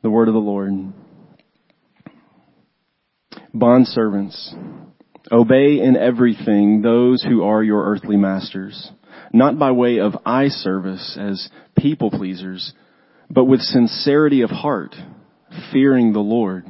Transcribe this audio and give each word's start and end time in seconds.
The 0.00 0.10
word 0.10 0.28
of 0.28 0.34
the 0.34 0.40
Lord. 0.40 0.92
Bondservants, 3.52 4.54
obey 5.32 5.80
in 5.80 5.96
everything 5.96 6.82
those 6.82 7.24
who 7.24 7.42
are 7.42 7.64
your 7.64 7.84
earthly 7.84 8.16
masters, 8.16 8.92
not 9.32 9.58
by 9.58 9.72
way 9.72 9.98
of 9.98 10.14
eye 10.24 10.48
service 10.48 11.18
as 11.20 11.50
people 11.76 12.12
pleasers, 12.12 12.72
but 13.28 13.46
with 13.46 13.60
sincerity 13.60 14.42
of 14.42 14.50
heart, 14.50 14.94
fearing 15.72 16.12
the 16.12 16.20
Lord. 16.20 16.64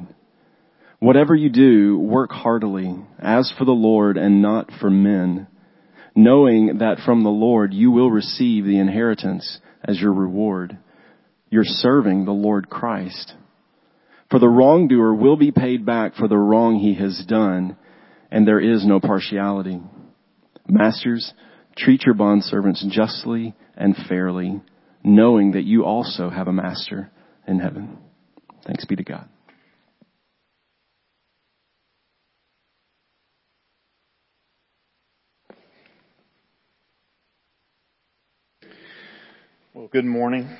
Whatever 0.98 1.34
you 1.34 1.50
do, 1.50 1.98
work 1.98 2.30
heartily, 2.30 2.96
as 3.18 3.52
for 3.58 3.66
the 3.66 3.72
Lord 3.72 4.16
and 4.16 4.40
not 4.40 4.70
for 4.80 4.88
men, 4.88 5.48
knowing 6.16 6.78
that 6.78 6.98
from 7.04 7.24
the 7.24 7.28
Lord 7.28 7.74
you 7.74 7.90
will 7.90 8.10
receive 8.10 8.64
the 8.64 8.78
inheritance 8.78 9.60
as 9.84 10.00
your 10.00 10.14
reward. 10.14 10.78
You're 11.50 11.64
serving 11.64 12.24
the 12.24 12.32
Lord 12.32 12.68
Christ. 12.68 13.34
For 14.30 14.38
the 14.38 14.48
wrongdoer 14.48 15.14
will 15.14 15.36
be 15.36 15.50
paid 15.50 15.86
back 15.86 16.14
for 16.14 16.28
the 16.28 16.36
wrong 16.36 16.78
he 16.78 16.94
has 16.94 17.24
done, 17.26 17.76
and 18.30 18.46
there 18.46 18.60
is 18.60 18.86
no 18.86 19.00
partiality. 19.00 19.80
Masters, 20.68 21.32
treat 21.76 22.02
your 22.04 22.14
bondservants 22.14 22.86
justly 22.90 23.54
and 23.74 23.96
fairly, 24.08 24.60
knowing 25.02 25.52
that 25.52 25.64
you 25.64 25.84
also 25.84 26.28
have 26.28 26.48
a 26.48 26.52
master 26.52 27.10
in 27.46 27.58
heaven. 27.58 27.96
Thanks 28.66 28.84
be 28.84 28.96
to 28.96 29.04
God. 29.04 29.28
Well, 39.72 39.88
good 39.90 40.04
morning. 40.04 40.54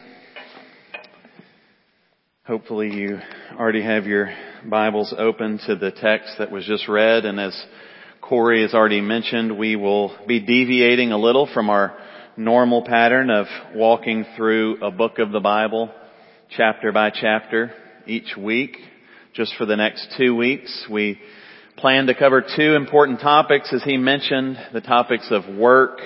Hopefully 2.49 2.91
you 2.91 3.21
already 3.61 3.83
have 3.83 4.07
your 4.07 4.33
Bibles 4.65 5.15
open 5.19 5.61
to 5.67 5.77
the 5.77 5.91
text 5.91 6.37
that 6.39 6.51
was 6.51 6.65
just 6.65 6.89
read 6.89 7.27
and 7.27 7.39
as 7.39 7.55
Corey 8.23 8.63
has 8.63 8.73
already 8.73 9.03
mentioned, 9.03 9.59
we 9.59 9.77
will 9.77 10.17
be 10.27 10.41
deviating 10.41 11.13
a 11.13 11.19
little 11.19 11.47
from 11.53 11.69
our 11.69 11.95
normal 12.39 12.83
pattern 12.87 13.29
of 13.29 13.45
walking 13.75 14.25
through 14.35 14.83
a 14.83 14.91
book 14.91 15.19
of 15.19 15.31
the 15.31 15.41
Bible 15.41 15.91
chapter 16.57 16.91
by 16.91 17.11
chapter 17.11 17.71
each 18.07 18.35
week. 18.35 18.79
Just 19.35 19.55
for 19.59 19.67
the 19.67 19.77
next 19.77 20.15
two 20.17 20.35
weeks, 20.35 20.87
we 20.91 21.21
plan 21.77 22.07
to 22.07 22.15
cover 22.15 22.41
two 22.57 22.77
important 22.77 23.21
topics 23.21 23.75
as 23.75 23.83
he 23.83 23.99
mentioned, 23.99 24.57
the 24.73 24.81
topics 24.81 25.29
of 25.31 25.55
work 25.55 25.99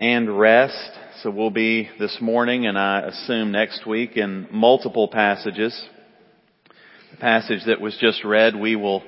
and 0.00 0.36
rest. 0.36 0.90
So 1.22 1.30
we'll 1.30 1.50
be 1.50 1.90
this 1.98 2.16
morning 2.18 2.66
and 2.66 2.78
I 2.78 3.00
assume 3.00 3.52
next 3.52 3.86
week 3.86 4.16
in 4.16 4.48
multiple 4.50 5.06
passages. 5.06 5.78
The 7.10 7.16
passage 7.18 7.60
that 7.66 7.78
was 7.78 7.94
just 8.00 8.24
read, 8.24 8.56
we 8.56 8.74
will 8.74 9.02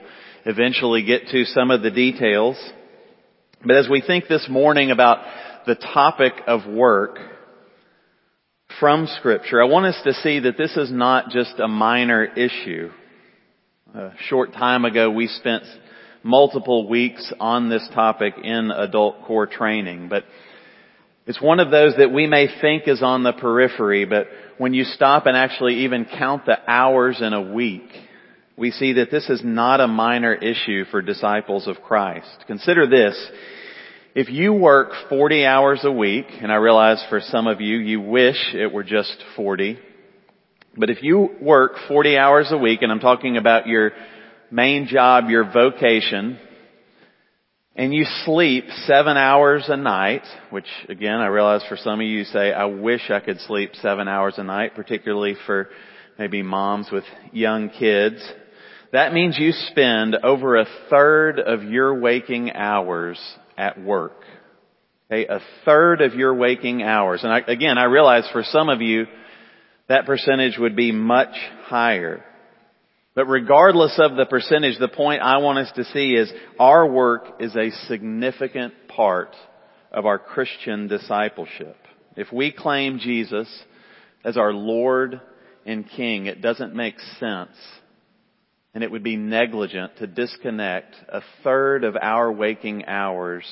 eventually 0.45 1.05
get 1.05 1.29
to 1.29 1.47
some 1.47 1.71
of 1.71 1.81
the 1.81 1.91
details. 1.91 2.63
But 3.65 3.77
as 3.77 3.89
we 3.89 4.03
think 4.07 4.29
this 4.29 4.47
morning 4.51 4.91
about 4.91 5.25
the 5.65 5.75
topic 5.75 6.35
of 6.47 6.67
work 6.67 7.19
from 8.79 9.07
scripture, 9.19 9.63
I 9.63 9.67
want 9.67 9.87
us 9.87 10.01
to 10.05 10.13
see 10.13 10.41
that 10.41 10.59
this 10.59 10.77
is 10.77 10.93
not 10.93 11.31
just 11.31 11.61
a 11.61 11.69
minor 11.69 12.25
issue. 12.25 12.91
A 13.95 14.11
short 14.29 14.53
time 14.53 14.85
ago 14.85 15.11
we 15.11 15.29
spent 15.29 15.63
multiple 16.23 16.87
weeks 16.91 17.33
on 17.41 17.71
this 17.71 17.89
topic 17.95 18.35
in 18.43 18.71
adult 18.71 19.23
core 19.25 19.47
training, 19.47 20.09
but 20.11 20.25
it's 21.27 21.41
one 21.41 21.61
of 21.61 21.71
those 21.71 21.95
that 21.99 22.13
we 22.13 22.27
may 22.27 22.49
think 22.61 22.89
is 22.89 23.03
on 23.03 23.23
the 23.23 23.33
periphery, 23.33 24.05
but 24.05 24.27
when 24.59 24.75
you 24.75 24.85
stop 24.85 25.27
and 25.27 25.37
actually 25.37 25.85
even 25.85 26.05
count 26.05 26.47
the 26.47 26.59
hours 26.69 27.21
in 27.21 27.33
a 27.33 27.53
week, 27.53 27.89
we 28.57 28.71
see 28.73 28.95
that 28.95 29.11
this 29.11 29.29
is 29.31 29.41
not 29.45 29.81
a 29.81 29.87
minor 29.87 30.35
issue 30.35 30.85
for 30.87 31.01
disciples 31.01 31.69
of 31.69 31.81
Christ. 31.81 32.45
Consider 32.47 32.87
this. 32.87 33.31
If 34.15 34.29
you 34.29 34.53
work 34.53 34.93
40 35.09 35.47
hours 35.47 35.81
a 35.85 35.93
week, 35.93 36.27
and 36.41 36.53
I 36.53 36.57
realize 36.57 37.03
for 37.09 37.21
some 37.21 37.47
of 37.47 37.61
you, 37.61 37.79
you 37.79 38.01
wish 38.01 38.37
it 38.55 38.73
were 38.73 38.83
just 38.83 39.17
40, 39.37 39.79
but 40.77 40.91
if 40.91 41.03
you 41.03 41.31
work 41.41 41.73
40 41.89 42.19
hours 42.19 42.49
a 42.51 42.59
week, 42.59 42.83
and 42.83 42.91
I'm 42.91 43.01
talking 43.01 43.37
about 43.37 43.67
your 43.67 43.93
main 44.51 44.87
job, 44.87 45.31
your 45.31 45.51
vocation, 45.51 46.39
and 47.75 47.95
you 47.95 48.05
sleep 48.25 48.65
seven 48.85 49.17
hours 49.17 49.65
a 49.69 49.77
night, 49.77 50.23
which 50.51 50.67
again, 50.89 51.21
I 51.21 51.27
realize 51.27 51.63
for 51.69 51.77
some 51.77 52.01
of 52.01 52.07
you 52.07 52.25
say, 52.25 52.53
I 52.53 52.67
wish 52.67 53.11
I 53.11 53.21
could 53.21 53.41
sleep 53.41 53.71
seven 53.81 54.09
hours 54.09 54.35
a 54.37 54.45
night, 54.45 54.75
particularly 54.75 55.37
for 55.47 55.69
maybe 56.19 56.43
moms 56.43 56.89
with 56.93 57.05
young 57.33 57.71
kids. 57.71 58.23
That 58.93 59.15
means 59.15 59.39
you 59.39 59.53
spend 59.53 60.17
over 60.23 60.57
a 60.57 60.67
third 60.91 61.41
of 61.41 61.65
your 61.65 61.99
waking 61.99 62.53
hours 62.53 63.19
at 63.57 63.83
work. 63.83 64.23
Okay, 65.11 65.27
a 65.27 65.41
third 65.65 66.03
of 66.03 66.15
your 66.15 66.35
waking 66.35 66.83
hours. 66.83 67.25
And 67.25 67.33
I, 67.33 67.39
again, 67.39 67.79
I 67.79 67.85
realize 67.85 68.29
for 68.33 68.43
some 68.43 68.69
of 68.69 68.83
you, 68.83 69.07
that 69.89 70.05
percentage 70.05 70.59
would 70.59 70.77
be 70.77 70.93
much 70.93 71.35
higher. 71.65 72.23
But 73.15 73.27
regardless 73.27 73.99
of 73.99 74.17
the 74.17 74.27
percentage, 74.27 74.79
the 74.79 74.89
point 74.89 75.23
I 75.23 75.39
want 75.39 75.59
us 75.59 75.73
to 75.77 75.85
see 75.85 76.15
is 76.15 76.33
our 76.59 76.87
work 76.87 77.41
is 77.41 77.55
a 77.55 77.71
significant 77.87 78.75
part 78.89 79.35
of 79.91 80.07
our 80.07 80.19
Christian 80.19 80.89
discipleship. 80.89 81.77
If 82.17 82.33
we 82.33 82.53
claim 82.53 82.99
Jesus 82.99 83.49
as 84.25 84.37
our 84.37 84.53
Lord 84.53 85.21
and 85.67 85.89
King, 85.89 86.27
it 86.27 86.41
doesn't 86.41 86.75
make 86.75 86.99
sense 87.21 87.57
and 88.75 88.83
it 88.83 88.91
would 88.91 89.03
be 89.03 89.17
negligent 89.17 89.97
to 89.99 90.07
disconnect 90.07 90.95
a 91.09 91.21
third 91.45 91.85
of 91.85 91.97
our 92.01 92.33
waking 92.33 92.87
hours 92.87 93.45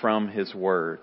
from 0.00 0.28
His 0.28 0.54
Word. 0.54 1.00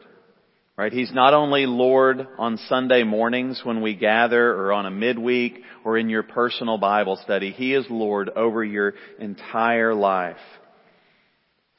Right? 0.77 0.91
He's 0.91 1.13
not 1.13 1.33
only 1.33 1.65
Lord 1.65 2.27
on 2.37 2.57
Sunday 2.67 3.03
mornings 3.03 3.61
when 3.63 3.81
we 3.81 3.95
gather 3.95 4.53
or 4.53 4.73
on 4.73 4.85
a 4.85 4.91
midweek 4.91 5.61
or 5.85 5.97
in 5.97 6.09
your 6.09 6.23
personal 6.23 6.77
Bible 6.77 7.17
study. 7.23 7.51
He 7.51 7.73
is 7.73 7.85
Lord 7.89 8.29
over 8.35 8.61
your 8.61 8.93
entire 9.17 9.93
life. 9.93 10.35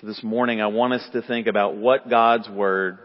So 0.01 0.07
this 0.07 0.23
morning 0.23 0.63
I 0.63 0.69
want 0.69 0.95
us 0.95 1.07
to 1.13 1.21
think 1.21 1.47
about 1.47 1.77
what 1.77 2.09
God's 2.09 2.49
Word 2.49 2.99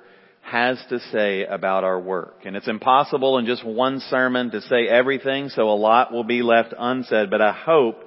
has 0.44 0.82
to 0.90 1.00
say 1.12 1.44
about 1.44 1.84
our 1.84 2.00
work. 2.00 2.46
And 2.46 2.56
it's 2.56 2.70
impossible 2.70 3.38
in 3.38 3.46
just 3.46 3.66
one 3.66 4.00
sermon 4.00 4.50
to 4.52 4.62
say 4.62 4.88
everything, 4.88 5.50
so 5.50 5.64
a 5.64 5.76
lot 5.76 6.14
will 6.14 6.24
be 6.24 6.42
left 6.42 6.74
unsaid, 6.78 7.30
but 7.30 7.42
I 7.42 7.52
hope 7.52 8.02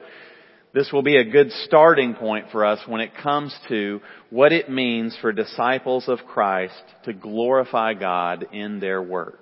this 0.75 0.93
will 0.93 1.03
be 1.03 1.17
a 1.17 1.25
good 1.25 1.53
starting 1.65 2.15
point 2.15 2.47
for 2.51 2.65
us 2.65 2.81
when 2.87 3.01
it 3.01 3.13
comes 3.23 3.57
to 3.69 4.01
what 4.31 4.53
it 4.53 4.69
means 4.69 5.17
for 5.21 5.33
disciples 5.33 6.09
of 6.09 6.19
Christ 6.27 6.75
to 7.05 7.13
glorify 7.13 7.95
God 7.95 8.47
in 8.53 8.81
their 8.81 9.01
work. 9.01 9.39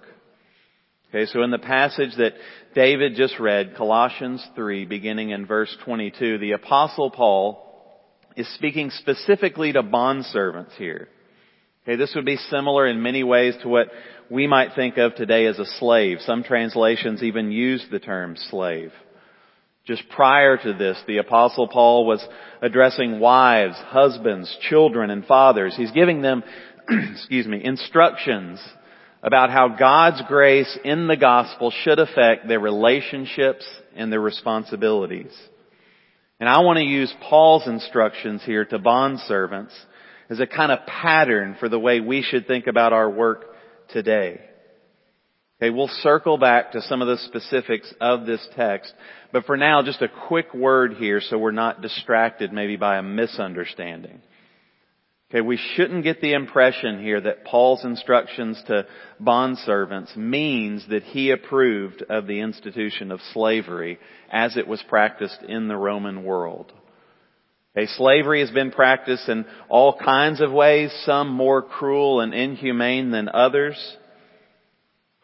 Okay, 1.08 1.26
so 1.26 1.42
in 1.42 1.50
the 1.50 1.58
passage 1.58 2.14
that 2.18 2.34
David 2.74 3.14
just 3.16 3.38
read, 3.40 3.76
Colossians 3.76 4.46
3, 4.54 4.84
beginning 4.84 5.30
in 5.30 5.46
verse 5.46 5.74
22, 5.84 6.38
the 6.38 6.52
apostle 6.52 7.10
Paul 7.10 7.68
is 8.36 8.48
speaking 8.54 8.90
specifically 8.90 9.72
to 9.72 9.82
bondservants 9.82 10.74
here. 10.76 11.08
Okay, 11.84 11.96
this 11.96 12.12
would 12.14 12.24
be 12.26 12.36
similar 12.36 12.86
in 12.86 13.02
many 13.02 13.24
ways 13.24 13.54
to 13.62 13.68
what 13.68 13.88
we 14.30 14.46
might 14.46 14.74
think 14.74 14.98
of 14.98 15.14
today 15.14 15.46
as 15.46 15.58
a 15.58 15.66
slave. 15.78 16.18
Some 16.20 16.44
translations 16.44 17.22
even 17.22 17.52
use 17.52 17.84
the 17.90 17.98
term 17.98 18.36
slave. 18.36 18.92
Just 19.84 20.08
prior 20.10 20.56
to 20.56 20.72
this, 20.74 21.00
the 21.08 21.18
apostle 21.18 21.66
Paul 21.66 22.06
was 22.06 22.24
addressing 22.60 23.18
wives, 23.18 23.74
husbands, 23.76 24.56
children, 24.68 25.10
and 25.10 25.24
fathers. 25.26 25.74
He's 25.76 25.90
giving 25.90 26.22
them, 26.22 26.44
excuse 26.88 27.46
me, 27.46 27.64
instructions 27.64 28.60
about 29.24 29.50
how 29.50 29.68
God's 29.68 30.22
grace 30.28 30.78
in 30.84 31.08
the 31.08 31.16
gospel 31.16 31.72
should 31.82 31.98
affect 31.98 32.46
their 32.46 32.60
relationships 32.60 33.66
and 33.96 34.12
their 34.12 34.20
responsibilities. 34.20 35.32
And 36.38 36.48
I 36.48 36.60
want 36.60 36.78
to 36.78 36.84
use 36.84 37.12
Paul's 37.28 37.66
instructions 37.66 38.42
here 38.44 38.64
to 38.64 38.78
bond 38.78 39.20
servants 39.20 39.74
as 40.28 40.40
a 40.40 40.46
kind 40.46 40.72
of 40.72 40.86
pattern 40.86 41.56
for 41.58 41.68
the 41.68 41.78
way 41.78 42.00
we 42.00 42.22
should 42.22 42.46
think 42.46 42.66
about 42.66 42.92
our 42.92 43.10
work 43.10 43.46
today. 43.90 44.40
Okay, 45.62 45.70
we'll 45.70 45.86
circle 45.86 46.38
back 46.38 46.72
to 46.72 46.82
some 46.82 47.02
of 47.02 47.06
the 47.06 47.18
specifics 47.18 47.94
of 48.00 48.26
this 48.26 48.44
text, 48.56 48.92
but 49.30 49.44
for 49.44 49.56
now, 49.56 49.80
just 49.80 50.02
a 50.02 50.08
quick 50.26 50.52
word 50.52 50.94
here 50.94 51.20
so 51.20 51.38
we're 51.38 51.52
not 51.52 51.80
distracted 51.80 52.52
maybe 52.52 52.74
by 52.74 52.98
a 52.98 53.02
misunderstanding. 53.02 54.20
Okay, 55.30 55.40
we 55.40 55.56
shouldn't 55.76 56.02
get 56.02 56.20
the 56.20 56.32
impression 56.32 57.00
here 57.00 57.20
that 57.20 57.44
Paul's 57.44 57.84
instructions 57.84 58.60
to 58.66 58.88
bondservants 59.22 60.16
means 60.16 60.84
that 60.88 61.04
he 61.04 61.30
approved 61.30 62.02
of 62.10 62.26
the 62.26 62.40
institution 62.40 63.12
of 63.12 63.20
slavery 63.32 64.00
as 64.32 64.56
it 64.56 64.66
was 64.66 64.82
practiced 64.88 65.44
in 65.48 65.68
the 65.68 65.76
Roman 65.76 66.24
world. 66.24 66.72
Okay, 67.76 67.86
slavery 67.86 68.40
has 68.40 68.50
been 68.50 68.72
practiced 68.72 69.28
in 69.28 69.44
all 69.68 69.96
kinds 69.96 70.40
of 70.40 70.50
ways, 70.50 70.92
some 71.04 71.28
more 71.28 71.62
cruel 71.62 72.20
and 72.20 72.34
inhumane 72.34 73.12
than 73.12 73.28
others. 73.28 73.76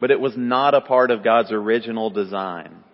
But 0.00 0.10
it 0.10 0.20
was 0.20 0.34
not 0.36 0.74
a 0.74 0.80
part 0.80 1.10
of 1.10 1.24
God's 1.24 1.52
original 1.52 2.10
design. 2.10 2.84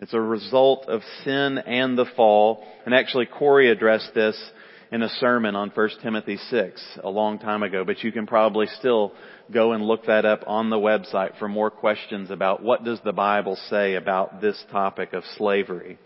It's 0.00 0.14
a 0.14 0.20
result 0.20 0.88
of 0.88 1.02
sin 1.24 1.58
and 1.58 1.96
the 1.96 2.06
fall. 2.16 2.64
And 2.84 2.94
actually 2.94 3.26
Corey 3.26 3.70
addressed 3.70 4.14
this 4.14 4.36
in 4.90 5.02
a 5.02 5.08
sermon 5.08 5.54
on 5.54 5.70
1 5.70 5.88
Timothy 6.02 6.36
6 6.36 6.98
a 7.04 7.10
long 7.10 7.38
time 7.38 7.62
ago, 7.62 7.84
but 7.84 8.02
you 8.02 8.10
can 8.10 8.26
probably 8.26 8.66
still 8.78 9.12
go 9.52 9.72
and 9.72 9.84
look 9.84 10.06
that 10.06 10.24
up 10.24 10.42
on 10.46 10.70
the 10.70 10.76
website 10.76 11.38
for 11.38 11.48
more 11.48 11.70
questions 11.70 12.30
about 12.30 12.62
what 12.62 12.84
does 12.84 12.98
the 13.04 13.12
Bible 13.12 13.56
say 13.68 13.94
about 13.94 14.40
this 14.40 14.60
topic 14.72 15.12
of 15.12 15.22
slavery. 15.36 15.98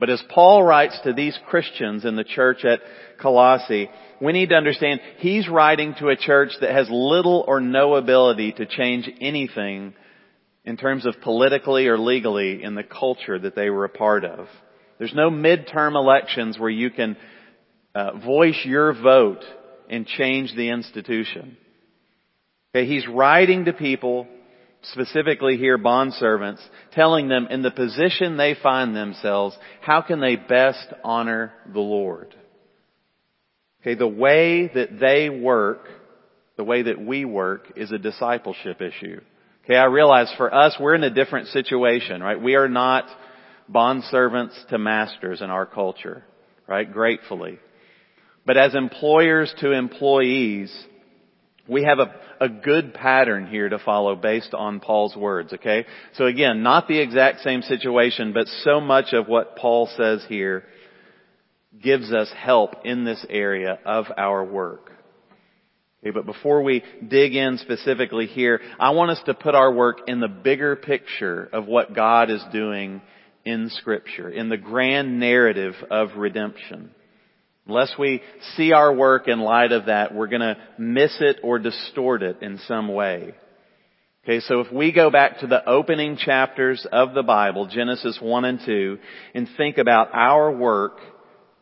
But 0.00 0.10
as 0.10 0.22
Paul 0.28 0.62
writes 0.62 0.98
to 1.04 1.12
these 1.12 1.38
Christians 1.46 2.04
in 2.04 2.16
the 2.16 2.24
church 2.24 2.64
at 2.64 2.80
Colossae, 3.20 3.88
we 4.20 4.32
need 4.32 4.48
to 4.50 4.56
understand 4.56 5.00
he's 5.18 5.48
writing 5.48 5.94
to 5.98 6.08
a 6.08 6.16
church 6.16 6.50
that 6.60 6.72
has 6.72 6.88
little 6.90 7.44
or 7.46 7.60
no 7.60 7.94
ability 7.94 8.52
to 8.52 8.66
change 8.66 9.08
anything 9.20 9.94
in 10.64 10.76
terms 10.76 11.06
of 11.06 11.20
politically 11.22 11.86
or 11.86 11.98
legally 11.98 12.62
in 12.62 12.74
the 12.74 12.82
culture 12.82 13.38
that 13.38 13.54
they 13.54 13.70
were 13.70 13.84
a 13.84 13.90
part 13.90 14.24
of. 14.24 14.48
There's 14.98 15.14
no 15.14 15.30
midterm 15.30 15.94
elections 15.94 16.58
where 16.58 16.70
you 16.70 16.90
can 16.90 17.16
uh, 17.94 18.18
voice 18.18 18.60
your 18.64 18.92
vote 18.94 19.44
and 19.88 20.06
change 20.06 20.54
the 20.56 20.70
institution. 20.70 21.56
Okay, 22.74 22.86
he's 22.86 23.06
writing 23.06 23.66
to 23.66 23.72
people, 23.72 24.26
specifically 24.92 25.56
here 25.56 25.78
bondservants, 25.78 26.62
telling 26.92 27.28
them 27.28 27.46
in 27.50 27.62
the 27.62 27.70
position 27.70 28.36
they 28.36 28.54
find 28.54 28.94
themselves, 28.94 29.56
how 29.80 30.02
can 30.02 30.20
they 30.20 30.36
best 30.36 30.86
honor 31.02 31.52
the 31.72 31.80
Lord? 31.80 32.34
Okay, 33.80 33.94
the 33.94 34.08
way 34.08 34.70
that 34.74 34.98
they 34.98 35.28
work, 35.28 35.88
the 36.56 36.64
way 36.64 36.82
that 36.82 37.00
we 37.00 37.24
work 37.24 37.72
is 37.76 37.92
a 37.92 37.98
discipleship 37.98 38.80
issue. 38.80 39.20
Okay, 39.64 39.76
I 39.76 39.84
realize 39.84 40.32
for 40.36 40.54
us, 40.54 40.76
we're 40.78 40.94
in 40.94 41.04
a 41.04 41.10
different 41.10 41.48
situation, 41.48 42.22
right? 42.22 42.40
We 42.40 42.54
are 42.54 42.68
not 42.68 43.06
bondservants 43.70 44.68
to 44.68 44.78
masters 44.78 45.40
in 45.40 45.50
our 45.50 45.66
culture, 45.66 46.24
right? 46.66 46.90
Gratefully. 46.90 47.58
But 48.46 48.58
as 48.58 48.74
employers 48.74 49.54
to 49.60 49.72
employees, 49.72 50.74
we 51.66 51.84
have 51.84 51.98
a, 51.98 52.14
a 52.40 52.48
good 52.48 52.92
pattern 52.94 53.46
here 53.46 53.68
to 53.68 53.78
follow 53.78 54.16
based 54.16 54.52
on 54.54 54.80
Paul's 54.80 55.16
words, 55.16 55.52
okay? 55.52 55.86
So 56.14 56.26
again, 56.26 56.62
not 56.62 56.88
the 56.88 56.98
exact 56.98 57.40
same 57.40 57.62
situation, 57.62 58.32
but 58.32 58.46
so 58.62 58.80
much 58.80 59.12
of 59.12 59.28
what 59.28 59.56
Paul 59.56 59.88
says 59.96 60.24
here 60.28 60.64
gives 61.82 62.12
us 62.12 62.30
help 62.36 62.84
in 62.84 63.04
this 63.04 63.24
area 63.28 63.78
of 63.84 64.06
our 64.16 64.44
work. 64.44 64.92
Okay, 66.02 66.10
but 66.10 66.26
before 66.26 66.62
we 66.62 66.82
dig 67.06 67.34
in 67.34 67.56
specifically 67.58 68.26
here, 68.26 68.60
I 68.78 68.90
want 68.90 69.12
us 69.12 69.22
to 69.24 69.32
put 69.32 69.54
our 69.54 69.72
work 69.72 70.00
in 70.06 70.20
the 70.20 70.28
bigger 70.28 70.76
picture 70.76 71.48
of 71.50 71.66
what 71.66 71.94
God 71.94 72.30
is 72.30 72.44
doing 72.52 73.00
in 73.46 73.70
scripture, 73.70 74.28
in 74.28 74.50
the 74.50 74.58
grand 74.58 75.18
narrative 75.18 75.74
of 75.90 76.10
redemption. 76.16 76.90
Unless 77.66 77.94
we 77.98 78.22
see 78.56 78.72
our 78.72 78.92
work 78.92 79.26
in 79.26 79.40
light 79.40 79.72
of 79.72 79.86
that, 79.86 80.14
we're 80.14 80.26
gonna 80.26 80.56
miss 80.78 81.16
it 81.20 81.40
or 81.42 81.58
distort 81.58 82.22
it 82.22 82.42
in 82.42 82.58
some 82.66 82.88
way. 82.88 83.34
Okay, 84.24 84.40
so 84.40 84.60
if 84.60 84.72
we 84.72 84.92
go 84.92 85.10
back 85.10 85.40
to 85.40 85.46
the 85.46 85.66
opening 85.68 86.16
chapters 86.16 86.86
of 86.90 87.14
the 87.14 87.22
Bible, 87.22 87.66
Genesis 87.66 88.18
1 88.20 88.44
and 88.44 88.60
2, 88.64 88.98
and 89.34 89.48
think 89.56 89.78
about 89.78 90.08
our 90.14 90.50
work 90.50 90.98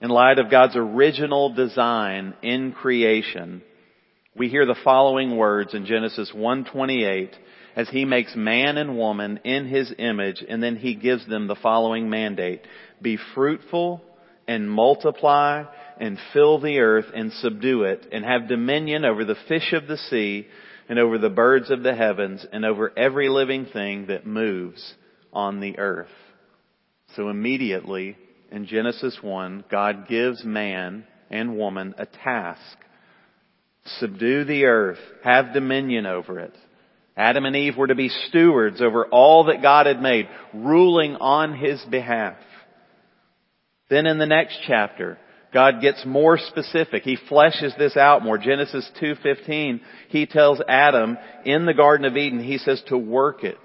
in 0.00 0.10
light 0.10 0.38
of 0.38 0.50
God's 0.50 0.76
original 0.76 1.54
design 1.54 2.34
in 2.42 2.72
creation, 2.72 3.62
we 4.36 4.48
hear 4.48 4.66
the 4.66 4.76
following 4.82 5.36
words 5.36 5.74
in 5.74 5.86
Genesis 5.86 6.32
1:28 6.32 7.30
as 7.76 7.88
he 7.90 8.04
makes 8.04 8.34
man 8.34 8.76
and 8.76 8.96
woman 8.96 9.40
in 9.44 9.66
his 9.66 9.92
image 9.98 10.44
and 10.46 10.62
then 10.62 10.76
he 10.76 10.94
gives 10.94 11.26
them 11.26 11.46
the 11.46 11.54
following 11.56 12.10
mandate: 12.10 12.62
be 13.00 13.16
fruitful 13.34 14.02
and 14.48 14.70
multiply 14.70 15.64
and 16.02 16.18
fill 16.32 16.60
the 16.60 16.80
earth 16.80 17.06
and 17.14 17.32
subdue 17.34 17.84
it 17.84 18.08
and 18.10 18.24
have 18.24 18.48
dominion 18.48 19.04
over 19.04 19.24
the 19.24 19.36
fish 19.46 19.72
of 19.72 19.86
the 19.86 19.96
sea 19.96 20.48
and 20.88 20.98
over 20.98 21.16
the 21.16 21.30
birds 21.30 21.70
of 21.70 21.84
the 21.84 21.94
heavens 21.94 22.44
and 22.52 22.64
over 22.64 22.92
every 22.98 23.28
living 23.28 23.66
thing 23.66 24.06
that 24.08 24.26
moves 24.26 24.94
on 25.32 25.60
the 25.60 25.78
earth. 25.78 26.08
So 27.14 27.28
immediately 27.28 28.16
in 28.50 28.66
Genesis 28.66 29.16
1, 29.22 29.66
God 29.70 30.08
gives 30.08 30.44
man 30.44 31.06
and 31.30 31.56
woman 31.56 31.94
a 31.96 32.06
task. 32.06 32.76
Subdue 34.00 34.42
the 34.42 34.64
earth. 34.64 34.98
Have 35.22 35.54
dominion 35.54 36.06
over 36.06 36.40
it. 36.40 36.54
Adam 37.16 37.44
and 37.44 37.54
Eve 37.54 37.76
were 37.76 37.86
to 37.86 37.94
be 37.94 38.08
stewards 38.08 38.82
over 38.82 39.06
all 39.06 39.44
that 39.44 39.62
God 39.62 39.86
had 39.86 40.02
made, 40.02 40.28
ruling 40.52 41.14
on 41.14 41.56
His 41.56 41.80
behalf. 41.84 42.38
Then 43.88 44.06
in 44.06 44.18
the 44.18 44.26
next 44.26 44.58
chapter, 44.66 45.16
God 45.52 45.80
gets 45.82 46.04
more 46.06 46.38
specific. 46.38 47.02
He 47.02 47.18
fleshes 47.30 47.76
this 47.76 47.96
out 47.96 48.22
more. 48.22 48.38
Genesis 48.38 48.90
2:15, 49.00 49.80
he 50.08 50.26
tells 50.26 50.62
Adam 50.66 51.18
in 51.44 51.66
the 51.66 51.74
garden 51.74 52.06
of 52.06 52.16
Eden, 52.16 52.40
he 52.40 52.58
says 52.58 52.82
to 52.84 52.96
work 52.96 53.44
it 53.44 53.58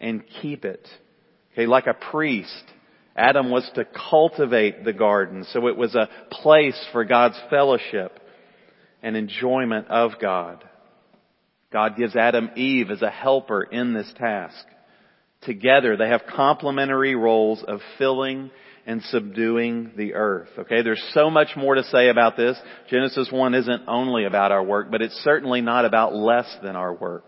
and 0.00 0.26
keep 0.40 0.64
it. 0.64 0.88
Okay, 1.52 1.66
like 1.66 1.86
a 1.86 1.94
priest. 1.94 2.64
Adam 3.14 3.50
was 3.50 3.68
to 3.74 3.84
cultivate 3.84 4.84
the 4.84 4.92
garden, 4.92 5.44
so 5.44 5.68
it 5.68 5.76
was 5.76 5.94
a 5.94 6.08
place 6.30 6.78
for 6.92 7.04
God's 7.04 7.40
fellowship 7.48 8.20
and 9.02 9.16
enjoyment 9.16 9.88
of 9.88 10.18
God. 10.20 10.62
God 11.72 11.96
gives 11.96 12.14
Adam 12.14 12.50
Eve 12.56 12.90
as 12.90 13.02
a 13.02 13.10
helper 13.10 13.62
in 13.62 13.94
this 13.94 14.10
task. 14.18 14.66
Together, 15.42 15.96
they 15.96 16.08
have 16.08 16.22
complementary 16.26 17.14
roles 17.14 17.62
of 17.62 17.80
filling 17.98 18.50
and 18.86 19.02
subduing 19.02 19.90
the 19.96 20.14
earth. 20.14 20.48
Okay, 20.56 20.82
there's 20.82 21.04
so 21.12 21.28
much 21.28 21.48
more 21.56 21.74
to 21.74 21.82
say 21.84 22.08
about 22.08 22.36
this. 22.36 22.56
Genesis 22.88 23.28
1 23.30 23.54
isn't 23.54 23.82
only 23.88 24.24
about 24.24 24.52
our 24.52 24.62
work, 24.62 24.90
but 24.90 25.02
it's 25.02 25.16
certainly 25.24 25.60
not 25.60 25.84
about 25.84 26.14
less 26.14 26.46
than 26.62 26.76
our 26.76 26.94
work. 26.94 27.24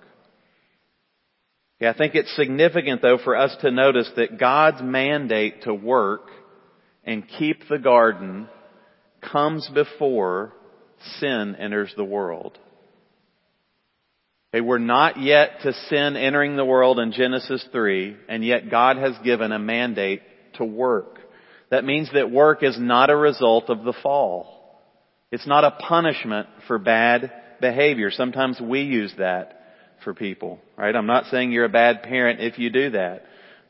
Yeah, 1.80 1.90
I 1.90 1.96
think 1.96 2.14
it's 2.14 2.34
significant 2.34 3.02
though 3.02 3.18
for 3.18 3.36
us 3.36 3.56
to 3.60 3.70
notice 3.70 4.10
that 4.16 4.38
God's 4.38 4.82
mandate 4.82 5.62
to 5.62 5.74
work 5.74 6.22
and 7.04 7.24
keep 7.38 7.68
the 7.68 7.78
garden 7.78 8.48
comes 9.20 9.68
before 9.72 10.52
sin 11.18 11.56
enters 11.58 11.92
the 11.96 12.04
world. 12.04 12.58
Okay, 14.52 14.60
we're 14.60 14.78
not 14.78 15.20
yet 15.20 15.60
to 15.62 15.72
sin 15.72 16.16
entering 16.16 16.56
the 16.56 16.64
world 16.64 16.98
in 16.98 17.12
Genesis 17.12 17.64
3, 17.70 18.16
and 18.28 18.44
yet 18.44 18.70
God 18.70 18.96
has 18.96 19.12
given 19.22 19.52
a 19.52 19.58
mandate 19.58 20.22
to 20.54 20.64
work. 20.64 21.17
That 21.70 21.84
means 21.84 22.10
that 22.14 22.30
work 22.30 22.62
is 22.62 22.76
not 22.78 23.10
a 23.10 23.16
result 23.16 23.68
of 23.68 23.84
the 23.84 23.92
fall. 24.02 24.80
It's 25.30 25.46
not 25.46 25.64
a 25.64 25.72
punishment 25.72 26.48
for 26.66 26.78
bad 26.78 27.32
behavior. 27.60 28.10
Sometimes 28.10 28.60
we 28.60 28.82
use 28.82 29.12
that 29.18 29.60
for 30.02 30.14
people, 30.14 30.58
right? 30.76 30.94
I'm 30.94 31.06
not 31.06 31.26
saying 31.26 31.52
you're 31.52 31.64
a 31.64 31.68
bad 31.68 32.02
parent 32.02 32.40
if 32.40 32.58
you 32.58 32.70
do 32.70 32.90
that. 32.90 33.24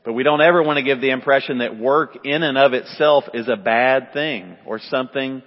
But 0.05 0.13
we 0.13 0.23
don't 0.23 0.41
ever 0.41 0.63
want 0.63 0.77
to 0.77 0.83
give 0.83 1.01
the 1.01 1.09
impression 1.09 1.57
that 1.57 1.77
work 1.77 2.25
in 2.25 2.41
and 2.41 2.57
of 2.57 2.73
itself 2.73 3.25
is 3.33 3.49
a 3.49 3.57
bad 3.57 4.13
thing 4.13 4.55
or 4.65 4.79
something 4.79 5.43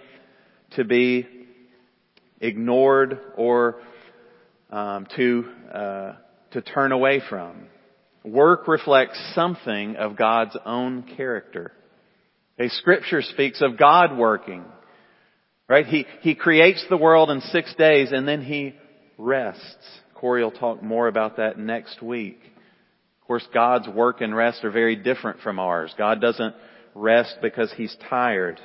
to 0.72 0.84
be 0.84 1.26
ignored 2.40 3.18
or 3.36 3.80
um, 4.70 5.06
to 5.16 5.44
uh, 5.72 6.12
to 6.50 6.60
turn 6.60 6.92
away 6.92 7.22
from. 7.28 7.66
Work 8.24 8.68
reflects 8.68 9.18
something 9.34 9.96
of 9.96 10.16
God's 10.16 10.56
own 10.64 11.02
character. 11.16 11.72
Okay, 12.58 12.68
scripture 12.68 13.22
speaks 13.22 13.62
of 13.62 13.78
God 13.78 14.16
working. 14.16 14.64
Right? 15.68 15.86
He, 15.86 16.06
he 16.20 16.34
creates 16.34 16.84
the 16.90 16.96
world 16.96 17.30
in 17.30 17.40
six 17.40 17.74
days 17.76 18.12
and 18.12 18.28
then 18.28 18.42
he 18.42 18.74
rests. 19.16 20.00
Corey 20.14 20.44
will 20.44 20.50
talk 20.50 20.82
more 20.82 21.08
about 21.08 21.38
that 21.38 21.58
next 21.58 22.02
week. 22.02 22.38
Of 23.20 23.26
course, 23.26 23.46
God's 23.54 23.88
work 23.88 24.20
and 24.20 24.36
rest 24.36 24.64
are 24.64 24.70
very 24.70 24.96
different 24.96 25.40
from 25.40 25.58
ours. 25.58 25.94
God 25.96 26.20
doesn't 26.20 26.54
rest 26.94 27.36
because 27.40 27.72
he's 27.72 27.96
tired. 28.10 28.60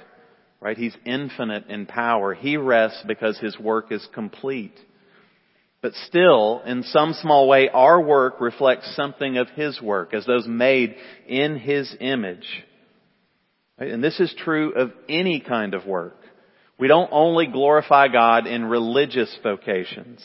Right? 0.59 0.77
He's 0.77 0.97
infinite 1.05 1.67
in 1.67 1.85
power. 1.85 2.33
He 2.33 2.57
rests 2.57 3.03
because 3.07 3.39
his 3.39 3.57
work 3.59 3.91
is 3.91 4.05
complete. 4.13 4.77
But 5.81 5.93
still, 6.07 6.61
in 6.65 6.83
some 6.83 7.13
small 7.13 7.47
way, 7.47 7.69
our 7.69 8.01
work 8.01 8.41
reflects 8.41 8.95
something 8.95 9.37
of 9.37 9.47
his 9.49 9.79
work 9.81 10.13
as 10.13 10.25
those 10.25 10.47
made 10.47 10.95
in 11.27 11.57
his 11.57 11.95
image. 11.99 12.47
And 13.77 14.03
this 14.03 14.19
is 14.19 14.33
true 14.43 14.73
of 14.73 14.91
any 15.07 15.39
kind 15.39 15.73
of 15.73 15.85
work. 15.85 16.17
We 16.79 16.87
don't 16.87 17.09
only 17.11 17.47
glorify 17.47 18.07
God 18.07 18.47
in 18.47 18.65
religious 18.65 19.35
vocations. 19.43 20.23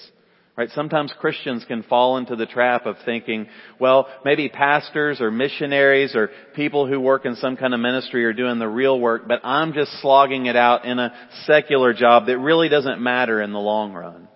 Right? 0.55 0.69
Sometimes 0.75 1.15
Christians 1.19 1.65
can 1.67 1.83
fall 1.83 2.19
into 2.19 2.37
the 2.37 2.45
trap 2.45 2.85
of 2.85 2.97
thinking, 3.07 3.47
well, 3.79 4.07
maybe 4.23 4.51
pastors 4.51 5.19
or 5.23 5.31
missionaries 5.31 6.15
or 6.15 6.31
people 6.55 6.87
who 6.87 7.01
work 7.01 7.25
in 7.25 7.37
some 7.37 7.57
kind 7.57 7.73
of 7.73 7.81
ministry 7.81 8.25
are 8.27 8.35
doing 8.35 8.59
the 8.59 8.69
real 8.69 9.01
work, 9.01 9.27
but 9.27 9.41
I'm 9.45 9.73
just 9.73 9.91
slogging 10.03 10.45
it 10.47 10.57
out 10.57 10.85
in 10.85 10.99
a 10.99 11.15
secular 11.47 11.95
job 11.95 12.27
that 12.27 12.39
really 12.39 12.69
doesn't 12.69 13.01
matter 13.01 13.41
in 13.41 13.53
the 13.53 13.59
long 13.59 13.95
run. 13.95 14.29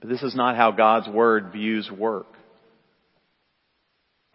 But 0.00 0.08
this 0.08 0.22
is 0.22 0.34
not 0.34 0.56
how 0.56 0.72
God's 0.72 1.08
Word 1.08 1.52
views 1.52 1.90
work. 1.90 2.35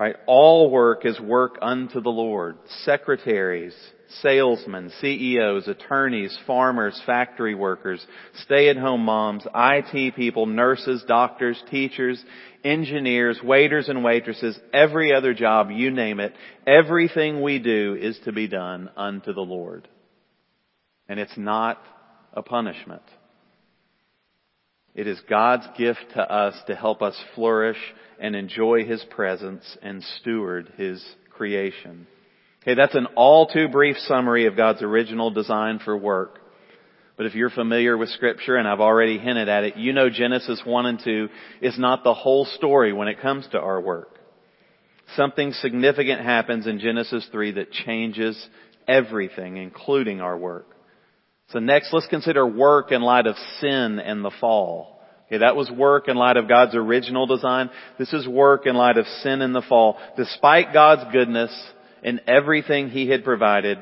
Right? 0.01 0.15
All 0.25 0.71
work 0.71 1.05
is 1.05 1.19
work 1.19 1.59
unto 1.61 2.01
the 2.01 2.09
Lord. 2.09 2.57
Secretaries, 2.85 3.75
salesmen, 4.23 4.91
CEOs, 4.99 5.67
attorneys, 5.67 6.35
farmers, 6.47 6.99
factory 7.05 7.53
workers, 7.53 8.03
stay-at-home 8.45 9.05
moms, 9.05 9.45
IT 9.53 10.15
people, 10.15 10.47
nurses, 10.47 11.03
doctors, 11.07 11.61
teachers, 11.69 12.19
engineers, 12.63 13.39
waiters 13.43 13.89
and 13.89 14.03
waitresses, 14.03 14.59
every 14.73 15.13
other 15.13 15.35
job, 15.35 15.69
you 15.69 15.91
name 15.91 16.19
it, 16.19 16.33
everything 16.65 17.43
we 17.43 17.59
do 17.59 17.95
is 17.95 18.19
to 18.25 18.31
be 18.31 18.47
done 18.47 18.89
unto 18.97 19.33
the 19.33 19.41
Lord. 19.41 19.87
And 21.07 21.19
it's 21.19 21.37
not 21.37 21.79
a 22.33 22.41
punishment. 22.41 23.03
It 24.95 25.05
is 25.05 25.21
God's 25.29 25.67
gift 25.77 26.05
to 26.15 26.21
us 26.21 26.55
to 26.65 26.75
help 26.75 27.03
us 27.03 27.15
flourish 27.35 27.77
and 28.21 28.35
enjoy 28.35 28.85
His 28.85 29.03
presence 29.09 29.77
and 29.81 30.03
steward 30.19 30.71
His 30.77 31.03
creation. 31.31 32.07
Okay, 32.61 32.75
that's 32.75 32.95
an 32.95 33.07
all 33.15 33.47
too 33.47 33.67
brief 33.67 33.97
summary 33.97 34.45
of 34.45 34.55
God's 34.55 34.83
original 34.83 35.31
design 35.31 35.79
for 35.79 35.97
work. 35.97 36.37
But 37.17 37.25
if 37.25 37.35
you're 37.35 37.49
familiar 37.49 37.97
with 37.97 38.09
scripture, 38.09 38.55
and 38.55 38.67
I've 38.67 38.79
already 38.79 39.17
hinted 39.17 39.49
at 39.49 39.63
it, 39.63 39.77
you 39.77 39.93
know 39.93 40.09
Genesis 40.09 40.61
1 40.63 40.85
and 40.85 40.99
2 41.03 41.29
is 41.61 41.77
not 41.77 42.03
the 42.03 42.13
whole 42.13 42.45
story 42.45 42.93
when 42.93 43.07
it 43.07 43.19
comes 43.19 43.47
to 43.51 43.59
our 43.59 43.81
work. 43.81 44.17
Something 45.15 45.51
significant 45.53 46.21
happens 46.21 46.67
in 46.67 46.79
Genesis 46.79 47.27
3 47.31 47.53
that 47.53 47.71
changes 47.71 48.47
everything, 48.87 49.57
including 49.57 50.21
our 50.21 50.37
work. 50.37 50.67
So 51.49 51.59
next, 51.59 51.93
let's 51.93 52.07
consider 52.07 52.47
work 52.47 52.91
in 52.91 53.01
light 53.01 53.27
of 53.27 53.35
sin 53.59 53.99
and 53.99 54.23
the 54.23 54.31
fall. 54.39 54.90
Okay, 55.31 55.37
that 55.37 55.55
was 55.55 55.71
work 55.71 56.09
in 56.09 56.17
light 56.17 56.35
of 56.35 56.49
God's 56.49 56.75
original 56.75 57.25
design. 57.25 57.69
This 57.97 58.11
is 58.11 58.27
work 58.27 58.65
in 58.65 58.75
light 58.75 58.97
of 58.97 59.05
sin 59.23 59.41
and 59.41 59.55
the 59.55 59.61
fall. 59.61 59.97
Despite 60.17 60.73
God's 60.73 61.09
goodness 61.13 61.51
and 62.03 62.19
everything 62.27 62.89
He 62.89 63.07
had 63.07 63.23
provided, 63.23 63.77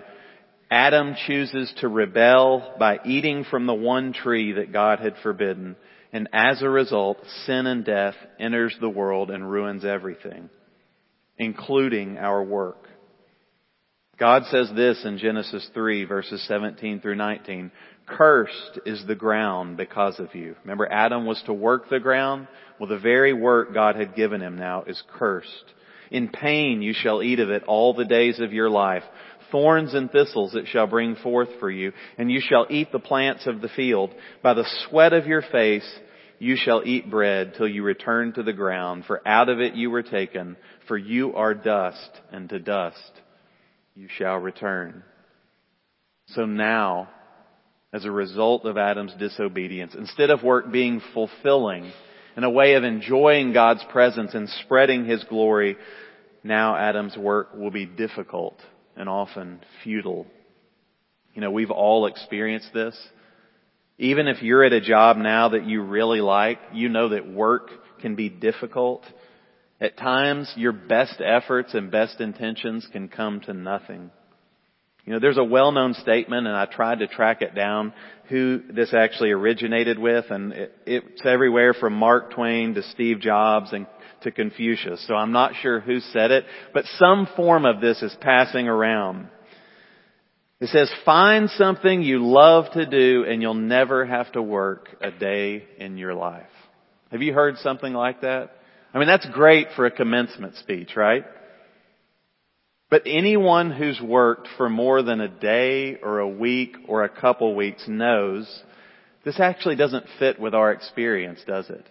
Adam 0.69 1.15
chooses 1.25 1.73
to 1.79 1.87
rebel 1.87 2.75
by 2.77 2.99
eating 3.03 3.45
from 3.45 3.65
the 3.65 3.73
one 3.73 4.13
tree 4.13 4.51
that 4.53 4.71
God 4.71 4.99
had 4.99 5.15
forbidden. 5.23 5.75
And 6.13 6.29
as 6.33 6.61
a 6.61 6.69
result, 6.69 7.17
sin 7.47 7.65
and 7.65 7.83
death 7.83 8.13
enters 8.39 8.75
the 8.79 8.89
world 8.89 9.31
and 9.31 9.49
ruins 9.49 9.83
everything, 9.83 10.51
including 11.39 12.19
our 12.19 12.43
work. 12.43 12.87
God 14.19 14.43
says 14.51 14.69
this 14.75 15.03
in 15.03 15.17
Genesis 15.17 15.67
3 15.73 16.03
verses 16.03 16.45
17 16.47 16.99
through 16.99 17.15
19. 17.15 17.71
Cursed 18.17 18.79
is 18.85 19.03
the 19.05 19.15
ground 19.15 19.77
because 19.77 20.19
of 20.19 20.33
you. 20.33 20.55
Remember 20.63 20.87
Adam 20.91 21.25
was 21.25 21.41
to 21.45 21.53
work 21.53 21.89
the 21.89 21.99
ground? 21.99 22.47
Well, 22.79 22.89
the 22.89 22.97
very 22.97 23.33
work 23.33 23.73
God 23.73 23.95
had 23.95 24.15
given 24.15 24.41
him 24.41 24.57
now 24.57 24.83
is 24.83 25.01
cursed. 25.13 25.73
In 26.11 26.29
pain 26.29 26.81
you 26.81 26.93
shall 26.93 27.21
eat 27.21 27.39
of 27.39 27.49
it 27.49 27.63
all 27.63 27.93
the 27.93 28.05
days 28.05 28.39
of 28.39 28.51
your 28.51 28.69
life. 28.69 29.03
Thorns 29.51 29.93
and 29.93 30.11
thistles 30.11 30.55
it 30.55 30.67
shall 30.67 30.87
bring 30.87 31.15
forth 31.15 31.49
for 31.59 31.69
you, 31.69 31.91
and 32.17 32.31
you 32.31 32.41
shall 32.41 32.67
eat 32.69 32.91
the 32.91 32.99
plants 32.99 33.47
of 33.47 33.61
the 33.61 33.69
field. 33.69 34.11
By 34.41 34.53
the 34.53 34.67
sweat 34.87 35.13
of 35.13 35.27
your 35.27 35.41
face 35.41 35.87
you 36.39 36.55
shall 36.55 36.81
eat 36.85 37.11
bread 37.11 37.53
till 37.57 37.67
you 37.67 37.83
return 37.83 38.33
to 38.33 38.43
the 38.43 38.53
ground, 38.53 39.05
for 39.05 39.27
out 39.27 39.49
of 39.49 39.59
it 39.59 39.75
you 39.75 39.91
were 39.91 40.03
taken, 40.03 40.55
for 40.87 40.97
you 40.97 41.35
are 41.35 41.53
dust, 41.53 42.09
and 42.31 42.49
to 42.49 42.59
dust 42.59 43.11
you 43.95 44.07
shall 44.17 44.37
return. 44.37 45.03
So 46.27 46.45
now, 46.45 47.09
as 47.91 48.05
a 48.05 48.11
result 48.11 48.65
of 48.65 48.77
Adam's 48.77 49.13
disobedience, 49.19 49.95
instead 49.95 50.29
of 50.29 50.43
work 50.43 50.71
being 50.71 51.01
fulfilling 51.13 51.91
and 52.35 52.45
a 52.45 52.49
way 52.49 52.75
of 52.75 52.83
enjoying 52.83 53.53
God's 53.53 53.83
presence 53.91 54.33
and 54.33 54.47
spreading 54.63 55.05
His 55.05 55.23
glory, 55.25 55.75
now 56.43 56.75
Adam's 56.75 57.17
work 57.17 57.55
will 57.55 57.71
be 57.71 57.85
difficult 57.85 58.59
and 58.95 59.09
often 59.09 59.61
futile. 59.83 60.27
You 61.33 61.41
know, 61.41 61.51
we've 61.51 61.71
all 61.71 62.05
experienced 62.05 62.73
this. 62.73 62.97
Even 63.97 64.27
if 64.27 64.41
you're 64.41 64.63
at 64.63 64.73
a 64.73 64.81
job 64.81 65.17
now 65.17 65.49
that 65.49 65.65
you 65.65 65.81
really 65.81 66.21
like, 66.21 66.59
you 66.73 66.89
know 66.89 67.09
that 67.09 67.27
work 67.27 67.69
can 68.01 68.15
be 68.15 68.29
difficult 68.29 69.03
at 69.81 69.97
times, 69.97 70.51
your 70.57 70.73
best 70.73 71.21
efforts 71.21 71.73
and 71.73 71.89
best 71.89 72.19
intentions 72.19 72.87
can 72.91 73.07
come 73.07 73.39
to 73.41 73.53
nothing. 73.53 74.11
You 75.09 75.15
know, 75.15 75.21
there's 75.21 75.39
a 75.39 75.43
well-known 75.43 75.95
statement, 75.95 76.45
and 76.45 76.55
I 76.55 76.67
tried 76.67 76.99
to 76.99 77.07
track 77.07 77.41
it 77.41 77.55
down 77.55 77.93
who 78.25 78.61
this 78.71 78.93
actually 78.93 79.31
originated 79.31 79.97
with, 79.97 80.25
and 80.29 80.53
it, 80.53 80.71
it's 80.85 81.25
everywhere 81.25 81.73
from 81.73 81.93
Mark 81.93 82.35
Twain 82.35 82.75
to 82.75 82.83
Steve 82.83 83.19
Jobs 83.19 83.73
and 83.73 83.87
to 84.21 84.29
Confucius. 84.29 85.03
So 85.07 85.15
I'm 85.15 85.31
not 85.31 85.53
sure 85.63 85.79
who 85.79 85.99
said 85.99 86.29
it, 86.29 86.45
but 86.75 86.85
some 86.99 87.27
form 87.35 87.65
of 87.65 87.81
this 87.81 88.03
is 88.03 88.15
passing 88.21 88.67
around. 88.67 89.29
It 90.59 90.69
says, 90.69 90.91
find 91.05 91.49
something 91.49 92.03
you 92.03 92.23
love 92.23 92.71
to 92.73 92.85
do 92.85 93.25
and 93.27 93.41
you'll 93.41 93.55
never 93.55 94.05
have 94.05 94.31
to 94.33 94.43
work 94.43 94.89
a 95.01 95.09
day 95.09 95.63
in 95.79 95.97
your 95.97 96.13
life. 96.13 96.45
Have 97.09 97.23
you 97.23 97.33
heard 97.33 97.57
something 97.57 97.93
like 97.93 98.21
that? 98.21 98.51
I 98.93 98.99
mean, 98.99 99.07
that's 99.07 99.27
great 99.31 99.69
for 99.75 99.87
a 99.87 99.91
commencement 99.91 100.57
speech, 100.57 100.95
right? 100.95 101.25
But 102.89 103.03
anyone 103.05 103.71
who's 103.71 104.01
worked 104.01 104.47
for 104.57 104.67
more 104.67 105.03
than 105.03 105.21
a 105.21 105.27
day 105.27 105.97
or 106.01 106.19
a 106.19 106.27
week 106.27 106.75
or 106.87 107.03
a 107.03 107.09
couple 107.09 107.55
weeks 107.55 107.87
knows 107.87 108.47
this 109.23 109.39
actually 109.39 109.75
doesn't 109.75 110.05
fit 110.17 110.39
with 110.39 110.55
our 110.55 110.71
experience, 110.71 111.39
does 111.45 111.69
it? 111.69 111.85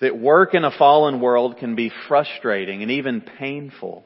That 0.00 0.18
work 0.18 0.54
in 0.54 0.64
a 0.64 0.76
fallen 0.76 1.20
world 1.20 1.58
can 1.58 1.76
be 1.76 1.92
frustrating 2.08 2.82
and 2.82 2.90
even 2.90 3.22
painful. 3.22 4.04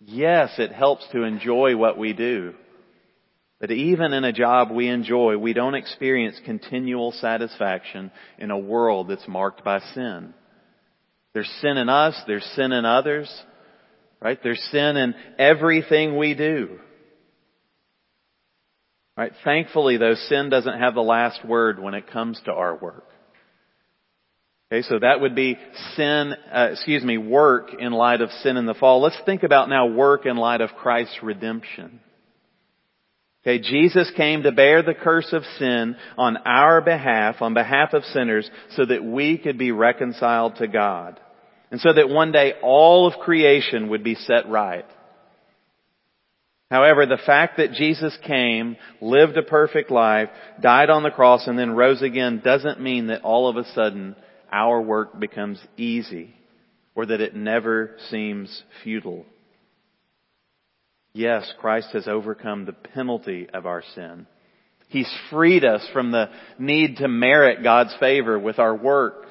Yes, 0.00 0.58
it 0.58 0.72
helps 0.72 1.06
to 1.12 1.22
enjoy 1.22 1.76
what 1.76 1.98
we 1.98 2.12
do. 2.12 2.54
But 3.60 3.70
even 3.70 4.12
in 4.12 4.24
a 4.24 4.32
job 4.32 4.70
we 4.70 4.88
enjoy, 4.88 5.38
we 5.38 5.54
don't 5.54 5.74
experience 5.74 6.38
continual 6.44 7.12
satisfaction 7.12 8.10
in 8.38 8.50
a 8.50 8.58
world 8.58 9.08
that's 9.08 9.26
marked 9.28 9.64
by 9.64 9.80
sin. 9.94 10.34
There's 11.32 11.50
sin 11.60 11.78
in 11.78 11.88
us, 11.88 12.20
there's 12.26 12.44
sin 12.56 12.72
in 12.72 12.84
others, 12.84 13.30
right? 14.20 14.38
There's 14.42 14.62
sin 14.70 14.96
in 14.96 15.14
everything 15.38 16.16
we 16.16 16.34
do. 16.34 16.78
Right? 19.16 19.32
Thankfully 19.44 19.96
though, 19.96 20.14
sin 20.14 20.50
doesn't 20.50 20.80
have 20.80 20.94
the 20.94 21.02
last 21.02 21.44
word 21.44 21.80
when 21.80 21.94
it 21.94 22.10
comes 22.10 22.40
to 22.46 22.52
our 22.52 22.76
work. 22.76 23.04
Okay, 24.72 24.82
so 24.82 24.98
that 24.98 25.20
would 25.20 25.36
be 25.36 25.56
sin, 25.94 26.34
uh, 26.52 26.70
excuse 26.72 27.04
me, 27.04 27.16
work 27.16 27.70
in 27.78 27.92
light 27.92 28.20
of 28.20 28.30
sin 28.42 28.56
in 28.56 28.66
the 28.66 28.74
fall. 28.74 29.00
Let's 29.00 29.20
think 29.24 29.44
about 29.44 29.68
now 29.68 29.86
work 29.86 30.26
in 30.26 30.36
light 30.36 30.62
of 30.62 30.70
Christ's 30.70 31.22
redemption. 31.22 32.00
Okay, 33.46 33.58
Jesus 33.58 34.10
came 34.16 34.42
to 34.42 34.52
bear 34.52 34.82
the 34.82 34.94
curse 34.94 35.32
of 35.32 35.44
sin 35.58 35.96
on 36.16 36.38
our 36.38 36.80
behalf, 36.80 37.36
on 37.42 37.52
behalf 37.52 37.92
of 37.92 38.02
sinners, 38.04 38.50
so 38.70 38.86
that 38.86 39.04
we 39.04 39.36
could 39.36 39.58
be 39.58 39.70
reconciled 39.70 40.56
to 40.56 40.66
God. 40.66 41.20
And 41.74 41.80
so 41.80 41.92
that 41.92 42.08
one 42.08 42.30
day 42.30 42.52
all 42.62 43.08
of 43.08 43.18
creation 43.18 43.88
would 43.88 44.04
be 44.04 44.14
set 44.14 44.48
right. 44.48 44.86
However, 46.70 47.04
the 47.04 47.18
fact 47.26 47.56
that 47.56 47.72
Jesus 47.72 48.16
came, 48.24 48.76
lived 49.00 49.36
a 49.36 49.42
perfect 49.42 49.90
life, 49.90 50.28
died 50.62 50.88
on 50.88 51.02
the 51.02 51.10
cross, 51.10 51.48
and 51.48 51.58
then 51.58 51.74
rose 51.74 52.00
again 52.00 52.40
doesn't 52.44 52.80
mean 52.80 53.08
that 53.08 53.22
all 53.22 53.48
of 53.48 53.56
a 53.56 53.68
sudden 53.72 54.14
our 54.52 54.80
work 54.80 55.18
becomes 55.18 55.60
easy 55.76 56.32
or 56.94 57.06
that 57.06 57.20
it 57.20 57.34
never 57.34 57.96
seems 58.08 58.62
futile. 58.84 59.26
Yes, 61.12 61.52
Christ 61.58 61.88
has 61.94 62.06
overcome 62.06 62.66
the 62.66 62.72
penalty 62.72 63.48
of 63.52 63.66
our 63.66 63.82
sin. 63.96 64.28
He's 64.90 65.12
freed 65.28 65.64
us 65.64 65.84
from 65.92 66.12
the 66.12 66.30
need 66.56 66.98
to 66.98 67.08
merit 67.08 67.64
God's 67.64 67.96
favor 67.98 68.38
with 68.38 68.60
our 68.60 68.76
work. 68.76 69.23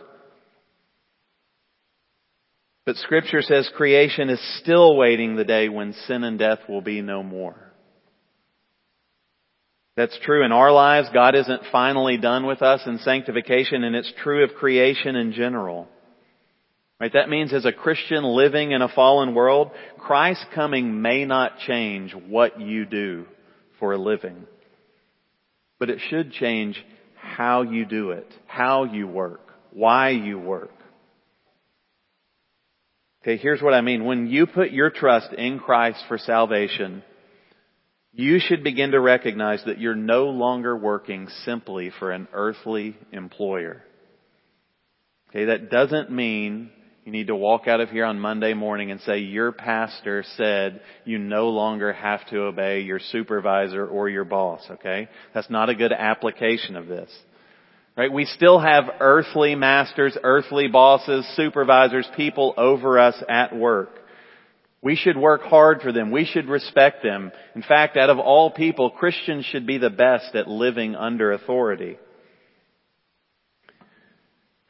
But 2.86 2.98
scripture 2.98 3.42
says 3.42 3.70
creation 3.76 4.30
is 4.30 4.42
still 4.62 4.98
waiting 4.98 5.36
the 5.36 5.46
day 5.46 5.70
when 5.70 5.94
sin 5.94 6.24
and 6.24 6.38
death 6.38 6.60
will 6.68 6.82
be 6.82 7.02
no 7.02 7.24
more. 7.24 7.56
That's 9.96 10.18
true 10.24 10.44
in 10.44 10.52
our 10.52 10.72
lives. 10.72 11.08
God 11.14 11.36
isn't 11.36 11.62
finally 11.72 12.18
done 12.18 12.46
with 12.46 12.62
us 12.62 12.82
in 12.86 12.98
sanctification 13.00 13.84
and 13.84 13.96
it's 13.96 14.12
true 14.24 14.44
of 14.44 14.56
creation 14.56 15.16
in 15.16 15.34
general. 15.34 15.88
Right? 17.00 17.14
That 17.14 17.30
means 17.30 17.54
as 17.54 17.66
a 17.66 17.72
Christian 17.72 18.24
living 18.24 18.72
in 18.72 18.82
a 18.82 18.88
fallen 18.88 19.36
world, 19.36 19.72
Christ's 20.00 20.46
coming 20.56 21.02
may 21.02 21.26
not 21.26 21.60
change 21.60 22.14
what 22.14 22.60
you 22.60 22.86
do 22.86 23.26
for 23.80 23.94
a 23.94 23.98
living. 23.98 24.46
But 25.80 25.90
it 25.90 26.00
should 26.10 26.32
change 26.32 26.84
how 27.16 27.62
you 27.62 27.86
do 27.86 28.12
it, 28.12 28.28
how 28.48 28.86
you 28.86 29.08
work, 29.08 29.42
why 29.72 30.10
you 30.10 30.40
work. 30.40 30.72
Okay, 33.24 33.38
here's 33.38 33.62
what 33.62 33.74
I 33.74 33.80
mean. 33.80 34.04
When 34.04 34.28
you 34.28 34.46
put 34.46 34.72
your 34.72 34.90
trust 34.90 35.32
in 35.32 35.58
Christ 35.58 36.04
for 36.10 36.18
salvation, 36.18 37.04
you 38.12 38.38
should 38.38 38.66
begin 38.66 38.92
to 38.92 39.00
recognize 39.00 39.64
that 39.66 39.80
you're 39.80 39.96
no 39.96 40.26
longer 40.26 40.76
working 40.76 41.30
simply 41.46 41.90
for 42.00 42.12
an 42.12 42.28
earthly 42.34 42.98
employer. 43.14 43.82
Okay, 45.30 45.46
that 45.46 45.72
doesn't 45.72 46.12
mean 46.12 46.70
You 47.06 47.12
need 47.12 47.28
to 47.28 47.36
walk 47.36 47.68
out 47.68 47.82
of 47.82 47.90
here 47.90 48.06
on 48.06 48.18
Monday 48.20 48.54
morning 48.54 48.90
and 48.90 49.02
say, 49.02 49.18
your 49.20 49.52
pastor 49.52 50.24
said 50.38 50.80
you 51.04 51.18
no 51.18 51.50
longer 51.50 51.92
have 51.92 52.26
to 52.30 52.44
obey 52.44 52.82
your 52.82 53.00
supervisor 53.00 53.86
or 53.86 54.08
your 54.08 54.24
boss, 54.24 54.66
okay? 54.70 55.10
That's 55.34 55.50
not 55.50 55.70
a 55.70 55.76
good 55.76 55.92
application 55.92 56.78
of 56.78 56.88
this. 56.88 57.12
Right? 57.96 58.12
We 58.12 58.26
still 58.26 58.60
have 58.60 58.86
earthly 59.00 59.54
masters, 59.54 60.18
earthly 60.24 60.68
bosses, 60.68 61.28
supervisors, 61.36 62.08
people 62.18 62.54
over 62.58 62.98
us 62.98 63.22
at 63.30 63.56
work. 63.56 63.90
We 64.82 64.96
should 64.96 65.16
work 65.16 65.44
hard 65.44 65.82
for 65.82 65.92
them. 65.92 66.12
We 66.12 66.26
should 66.26 66.48
respect 66.48 67.04
them. 67.04 67.32
In 67.56 67.62
fact, 67.62 67.96
out 67.96 68.10
of 68.10 68.20
all 68.20 68.52
people, 68.52 68.90
Christians 68.90 69.46
should 69.46 69.66
be 69.66 69.78
the 69.78 69.92
best 69.92 70.36
at 70.36 70.48
living 70.48 70.96
under 70.96 71.32
authority. 71.32 71.98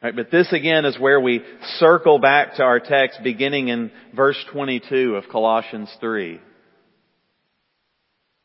Right, 0.02 0.14
but 0.14 0.30
this 0.30 0.52
again 0.52 0.84
is 0.84 1.00
where 1.00 1.18
we 1.18 1.42
circle 1.78 2.18
back 2.18 2.56
to 2.56 2.62
our 2.62 2.78
text 2.78 3.20
beginning 3.24 3.68
in 3.68 3.90
verse 4.14 4.36
22 4.52 5.16
of 5.16 5.24
Colossians 5.32 5.90
3. 5.98 6.40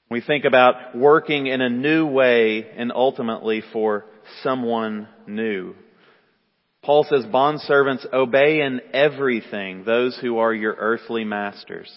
We 0.09 0.21
think 0.21 0.45
about 0.45 0.97
working 0.97 1.47
in 1.47 1.59
a 1.59 1.69
new 1.69 2.07
way 2.07 2.65
and 2.77 2.93
ultimately 2.95 3.61
for 3.73 4.05
someone 4.43 5.07
new. 5.27 5.75
Paul 6.81 7.05
says, 7.09 7.25
bondservants, 7.25 8.11
obey 8.13 8.61
in 8.61 8.81
everything 8.93 9.83
those 9.83 10.17
who 10.21 10.37
are 10.37 10.53
your 10.53 10.75
earthly 10.77 11.25
masters, 11.25 11.91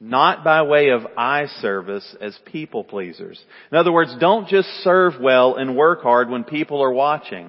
not 0.00 0.42
by 0.42 0.62
way 0.62 0.88
of 0.88 1.06
eye 1.16 1.46
service 1.60 2.16
as 2.20 2.36
people 2.46 2.82
pleasers. 2.82 3.42
In 3.70 3.78
other 3.78 3.92
words, 3.92 4.14
don't 4.18 4.48
just 4.48 4.68
serve 4.82 5.14
well 5.20 5.54
and 5.54 5.76
work 5.76 6.02
hard 6.02 6.28
when 6.28 6.42
people 6.42 6.82
are 6.82 6.92
watching. 6.92 7.48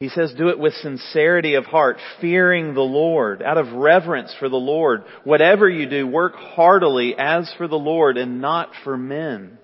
He 0.00 0.08
says, 0.08 0.32
do 0.38 0.48
it 0.48 0.60
with 0.60 0.74
sincerity 0.74 1.54
of 1.54 1.66
heart, 1.66 1.98
fearing 2.20 2.72
the 2.72 2.80
Lord, 2.80 3.42
out 3.42 3.58
of 3.58 3.72
reverence 3.72 4.32
for 4.38 4.48
the 4.48 4.56
Lord. 4.56 5.02
Whatever 5.24 5.68
you 5.68 5.88
do, 5.90 6.06
work 6.06 6.34
heartily 6.36 7.16
as 7.18 7.52
for 7.58 7.66
the 7.66 7.76
Lord 7.76 8.16
and 8.16 8.40
not 8.40 8.70
for 8.84 8.96
men. 8.96 9.58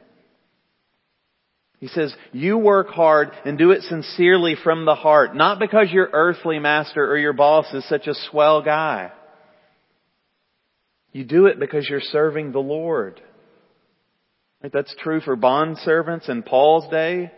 He 1.84 1.88
says, 1.88 2.16
you 2.32 2.56
work 2.56 2.88
hard 2.88 3.32
and 3.44 3.58
do 3.58 3.70
it 3.70 3.82
sincerely 3.82 4.56
from 4.64 4.86
the 4.86 4.94
heart, 4.94 5.36
not 5.36 5.58
because 5.58 5.92
your 5.92 6.08
earthly 6.14 6.58
master 6.58 7.04
or 7.04 7.18
your 7.18 7.34
boss 7.34 7.66
is 7.74 7.86
such 7.90 8.06
a 8.06 8.14
swell 8.30 8.62
guy. 8.62 9.12
You 11.12 11.24
do 11.24 11.44
it 11.44 11.60
because 11.60 11.86
you're 11.86 12.00
serving 12.00 12.52
the 12.52 12.58
Lord. 12.58 13.20
Right? 14.62 14.72
That's 14.72 14.96
true 15.02 15.20
for 15.20 15.36
bond 15.36 15.76
servants 15.76 16.26
in 16.26 16.42
Paul's 16.42 16.90
day, 16.90 17.30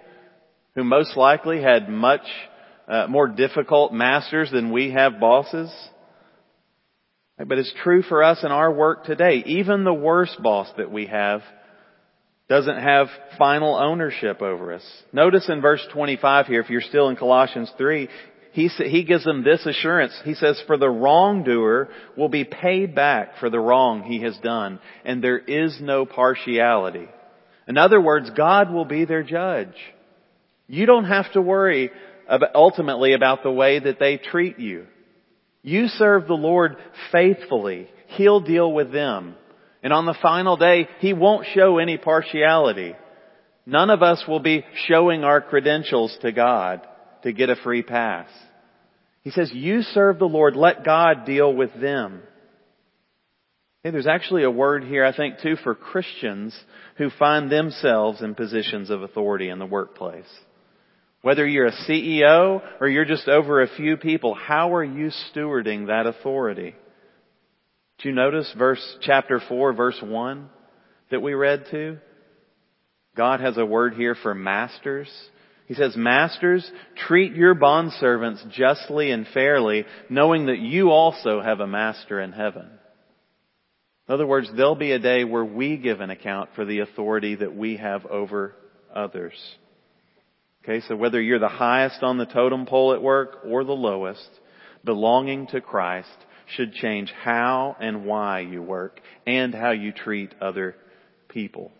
who 0.77 0.85
most 0.85 1.17
likely 1.17 1.61
had 1.61 1.89
much 1.89 2.23
uh, 2.87 3.09
more 3.09 3.27
difficult 3.27 3.93
masters 3.93 4.53
than 4.53 4.71
we 4.71 4.93
have 4.93 5.19
bosses. 5.19 5.75
But 7.37 7.59
it's 7.59 7.75
true 7.83 8.03
for 8.03 8.23
us 8.23 8.45
in 8.45 8.53
our 8.53 8.73
work 8.73 9.07
today. 9.07 9.43
Even 9.45 9.83
the 9.83 9.93
worst 9.93 10.41
boss 10.41 10.69
that 10.77 10.93
we 10.93 11.07
have 11.07 11.43
doesn't 12.49 12.79
have 12.79 13.09
final 13.39 13.75
ownership 13.75 14.41
over 14.41 14.73
us. 14.73 14.85
Notice 15.13 15.49
in 15.49 15.61
verse 15.61 15.85
25 15.93 16.47
here, 16.47 16.61
if 16.61 16.71
you're 16.71 16.81
still 16.81 17.09
in 17.09 17.17
Colossians 17.17 17.73
3, 17.77 18.09
he, 18.53 18.69
he 18.69 19.05
gives 19.05 19.25
them 19.25 19.45
this 19.45 19.67
assurance. 19.67 20.19
He 20.25 20.35
says, 20.35 20.61
for 20.67 20.79
the 20.79 20.89
wrongdoer 20.89 21.89
will 22.17 22.29
be 22.29 22.45
paid 22.45 22.95
back 22.95 23.39
for 23.39 23.51
the 23.51 23.61
wrong 23.61 24.03
he 24.03 24.23
has 24.23 24.39
done, 24.39 24.79
and 25.05 25.23
there 25.23 25.39
is 25.39 25.79
no 25.81 26.07
partiality. 26.07 27.09
In 27.69 27.77
other 27.77 28.01
words, 28.01 28.31
God 28.31 28.73
will 28.73 28.85
be 28.85 29.05
their 29.05 29.25
judge. 29.25 29.75
You 30.69 30.87
don't 30.87 31.05
have 31.05 31.31
to 31.33 31.43
worry 31.43 31.91
ultimately 32.55 33.13
about 33.13 33.43
the 33.43 33.51
way 33.51 33.79
that 33.79 33.99
they 33.99 34.19
treat 34.19 34.59
you. 34.59 34.87
You 35.63 35.89
serve 35.89 36.27
the 36.27 36.35
Lord 36.35 36.77
faithfully. 37.11 37.89
He'll 38.09 38.41
deal 38.41 38.73
with 38.73 38.93
them. 38.93 39.35
And 39.87 39.93
on 39.93 40.05
the 40.05 40.19
final 40.21 40.57
day, 40.57 40.89
He 40.99 41.13
won't 41.13 41.47
show 41.55 41.79
any 41.79 41.97
partiality. 41.97 42.97
None 43.67 43.89
of 43.89 44.03
us 44.03 44.21
will 44.27 44.41
be 44.41 44.65
showing 44.89 45.23
our 45.23 45.41
credentials 45.41 46.19
to 46.23 46.33
God 46.33 46.85
to 47.23 47.33
get 47.33 47.51
a 47.51 47.55
free 47.55 47.85
pass. 47.85 48.29
He 49.23 49.31
says, 49.31 49.53
you 49.55 49.83
serve 49.83 50.19
the 50.19 50.25
Lord, 50.25 50.57
let 50.57 50.85
God 50.85 51.25
deal 51.25 51.55
with 51.55 51.71
them. 51.81 52.21
Okay, 53.85 53.93
there's 53.93 54.09
actually 54.09 54.43
a 54.43 54.51
word 54.51 54.83
here, 54.83 55.05
I 55.05 55.17
think, 55.17 55.39
too, 55.41 55.55
for 55.55 55.77
Christians 55.77 56.53
who 56.97 57.09
find 57.09 57.49
themselves 57.49 58.23
in 58.23 58.35
positions 58.35 58.91
of 58.91 59.03
authority 59.03 59.51
in 59.51 59.61
the 59.61 59.67
workplace. 59.67 60.27
Whether 61.23 61.47
you're 61.47 61.67
a 61.67 61.85
CEO 61.89 62.61
or 62.81 62.89
you're 62.89 63.05
just 63.05 63.29
over 63.29 63.63
a 63.63 63.77
few 63.77 63.99
people, 63.99 64.35
how 64.35 64.75
are 64.75 64.83
you 64.83 65.13
stewarding 65.33 65.87
that 65.87 66.07
authority? 66.07 66.75
Do 67.99 68.09
you 68.09 68.15
notice 68.15 68.53
verse, 68.59 68.97
chapter 69.03 69.41
4, 69.49 69.73
verse 69.73 69.99
1 70.03 70.51
that 71.11 71.23
we 71.23 71.35
read 71.35 71.65
to? 71.71 71.99
God 73.17 73.41
has 73.41 73.57
a 73.57 73.65
word 73.65 73.95
here 73.95 74.15
for 74.15 74.35
masters. 74.35 75.09
He 75.67 75.75
says, 75.75 75.97
Masters, 75.97 76.71
treat 77.09 77.35
your 77.35 77.55
bondservants 77.55 78.51
justly 78.51 79.11
and 79.11 79.27
fairly, 79.33 79.85
knowing 80.11 80.47
that 80.47 80.59
you 80.59 80.91
also 80.91 81.41
have 81.41 81.61
a 81.61 81.67
master 81.67 82.21
in 82.21 82.33
heaven. 82.33 82.69
In 84.09 84.15
other 84.15 84.27
words, 84.27 84.49
there'll 84.55 84.77
be 84.77 84.93
a 84.93 84.99
day 84.99 85.25
where 85.25 85.45
we 85.45 85.79
give 85.79 86.01
an 86.01 86.11
account 86.11 86.51
for 86.55 86.65
the 86.65 86.81
authority 86.81 87.35
that 87.37 87.57
we 87.57 87.79
have 87.79 88.05
over 88.07 88.55
others. 88.95 89.35
Okay, 90.63 90.87
so 90.87 90.95
whether 90.95 91.21
you're 91.21 91.39
the 91.39 91.49
highest 91.49 92.03
on 92.03 92.19
the 92.19 92.27
totem 92.27 92.67
pole 92.67 92.93
at 92.93 93.03
work 93.03 93.39
or 93.47 93.65
the 93.65 93.73
lowest, 93.73 94.29
belonging 94.85 95.47
to 95.49 95.61
Christ 95.61 96.09
should 96.55 96.73
change 96.75 97.13
how 97.23 97.77
and 97.81 98.05
why 98.05 98.41
you 98.41 98.63
work 98.63 99.01
and 99.27 99.55
how 99.55 99.71
you 99.73 99.93
treat 99.93 100.35
other 100.41 100.77
people. 101.29 101.73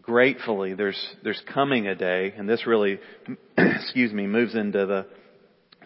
Gratefully, 0.00 0.74
there's, 0.74 0.98
there's 1.22 1.42
coming 1.52 1.86
a 1.86 1.94
day, 1.94 2.32
and 2.36 2.48
this 2.48 2.66
really, 2.66 2.98
excuse 3.58 4.12
me, 4.12 4.26
moves 4.26 4.54
into 4.54 4.86
the 4.86 5.06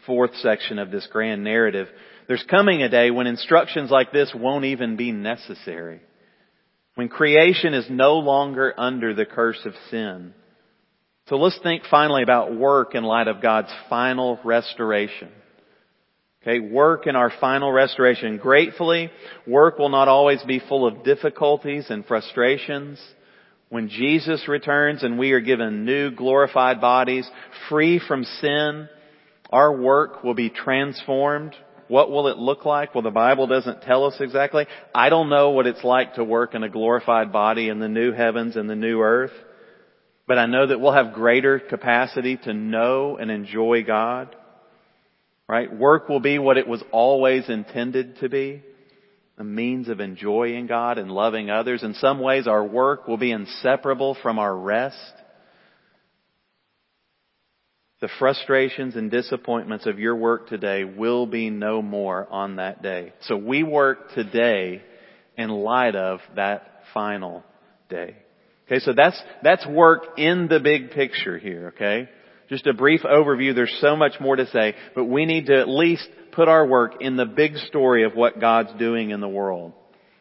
fourth 0.06 0.34
section 0.36 0.78
of 0.78 0.90
this 0.92 1.08
grand 1.10 1.42
narrative. 1.42 1.88
There's 2.28 2.44
coming 2.48 2.82
a 2.82 2.88
day 2.88 3.10
when 3.10 3.26
instructions 3.26 3.90
like 3.90 4.12
this 4.12 4.32
won't 4.34 4.64
even 4.64 4.96
be 4.96 5.10
necessary. 5.10 6.00
When 6.94 7.08
creation 7.08 7.74
is 7.74 7.86
no 7.90 8.14
longer 8.18 8.72
under 8.78 9.12
the 9.12 9.26
curse 9.26 9.60
of 9.64 9.74
sin 9.90 10.32
so 11.28 11.36
let's 11.36 11.58
think 11.60 11.82
finally 11.90 12.22
about 12.22 12.54
work 12.54 12.94
in 12.94 13.02
light 13.02 13.26
of 13.26 13.42
God's 13.42 13.72
final 13.90 14.38
restoration. 14.44 15.28
Okay, 16.46 16.60
work 16.60 17.08
in 17.08 17.16
our 17.16 17.32
final 17.40 17.72
restoration. 17.72 18.36
Gratefully, 18.36 19.10
work 19.48 19.80
will 19.80 19.88
not 19.88 20.06
always 20.06 20.40
be 20.44 20.60
full 20.60 20.86
of 20.86 21.02
difficulties 21.02 21.86
and 21.90 22.06
frustrations. 22.06 23.00
When 23.68 23.88
Jesus 23.88 24.46
returns 24.46 25.02
and 25.02 25.18
we 25.18 25.32
are 25.32 25.40
given 25.40 25.84
new 25.84 26.12
glorified 26.12 26.80
bodies, 26.80 27.28
free 27.68 27.98
from 27.98 28.22
sin, 28.22 28.88
our 29.50 29.76
work 29.76 30.22
will 30.22 30.34
be 30.34 30.48
transformed. 30.48 31.56
What 31.88 32.12
will 32.12 32.28
it 32.28 32.38
look 32.38 32.64
like? 32.64 32.94
Well, 32.94 33.02
the 33.02 33.10
Bible 33.10 33.48
doesn't 33.48 33.82
tell 33.82 34.04
us 34.04 34.14
exactly. 34.20 34.66
I 34.94 35.08
don't 35.08 35.28
know 35.28 35.50
what 35.50 35.66
it's 35.66 35.82
like 35.82 36.14
to 36.14 36.22
work 36.22 36.54
in 36.54 36.62
a 36.62 36.68
glorified 36.68 37.32
body 37.32 37.70
in 37.70 37.80
the 37.80 37.88
new 37.88 38.12
heavens 38.12 38.54
and 38.54 38.70
the 38.70 38.76
new 38.76 39.00
earth. 39.00 39.32
But 40.28 40.38
I 40.38 40.46
know 40.46 40.64
that 40.64 40.78
we'll 40.78 40.92
have 40.92 41.12
greater 41.12 41.58
capacity 41.58 42.36
to 42.44 42.54
know 42.54 43.16
and 43.16 43.32
enjoy 43.32 43.82
God. 43.82 44.36
Right? 45.48 45.72
Work 45.72 46.08
will 46.08 46.20
be 46.20 46.38
what 46.38 46.58
it 46.58 46.66
was 46.66 46.82
always 46.90 47.48
intended 47.48 48.18
to 48.18 48.28
be. 48.28 48.62
A 49.38 49.44
means 49.44 49.88
of 49.88 50.00
enjoying 50.00 50.66
God 50.66 50.98
and 50.98 51.10
loving 51.10 51.50
others. 51.50 51.82
In 51.82 51.94
some 51.94 52.20
ways, 52.20 52.46
our 52.46 52.64
work 52.64 53.06
will 53.06 53.18
be 53.18 53.30
inseparable 53.30 54.16
from 54.22 54.38
our 54.38 54.56
rest. 54.56 54.96
The 58.00 58.08
frustrations 58.18 58.96
and 58.96 59.10
disappointments 59.10 59.86
of 59.86 59.98
your 59.98 60.16
work 60.16 60.48
today 60.48 60.84
will 60.84 61.26
be 61.26 61.50
no 61.50 61.80
more 61.80 62.26
on 62.30 62.56
that 62.56 62.82
day. 62.82 63.12
So 63.22 63.36
we 63.36 63.62
work 63.62 64.12
today 64.14 64.82
in 65.36 65.50
light 65.50 65.96
of 65.96 66.20
that 66.34 66.82
final 66.92 67.42
day. 67.88 68.16
Okay, 68.66 68.80
so 68.80 68.92
that's, 68.94 69.20
that's 69.42 69.66
work 69.66 70.18
in 70.18 70.48
the 70.48 70.60
big 70.60 70.90
picture 70.90 71.38
here, 71.38 71.72
okay? 71.74 72.08
Just 72.48 72.66
a 72.66 72.74
brief 72.74 73.02
overview. 73.02 73.54
There's 73.54 73.76
so 73.80 73.96
much 73.96 74.20
more 74.20 74.36
to 74.36 74.46
say, 74.46 74.74
but 74.94 75.04
we 75.04 75.26
need 75.26 75.46
to 75.46 75.58
at 75.58 75.68
least 75.68 76.08
put 76.32 76.48
our 76.48 76.66
work 76.66 77.00
in 77.00 77.16
the 77.16 77.26
big 77.26 77.56
story 77.56 78.04
of 78.04 78.14
what 78.14 78.40
God's 78.40 78.78
doing 78.78 79.10
in 79.10 79.20
the 79.20 79.28
world. 79.28 79.72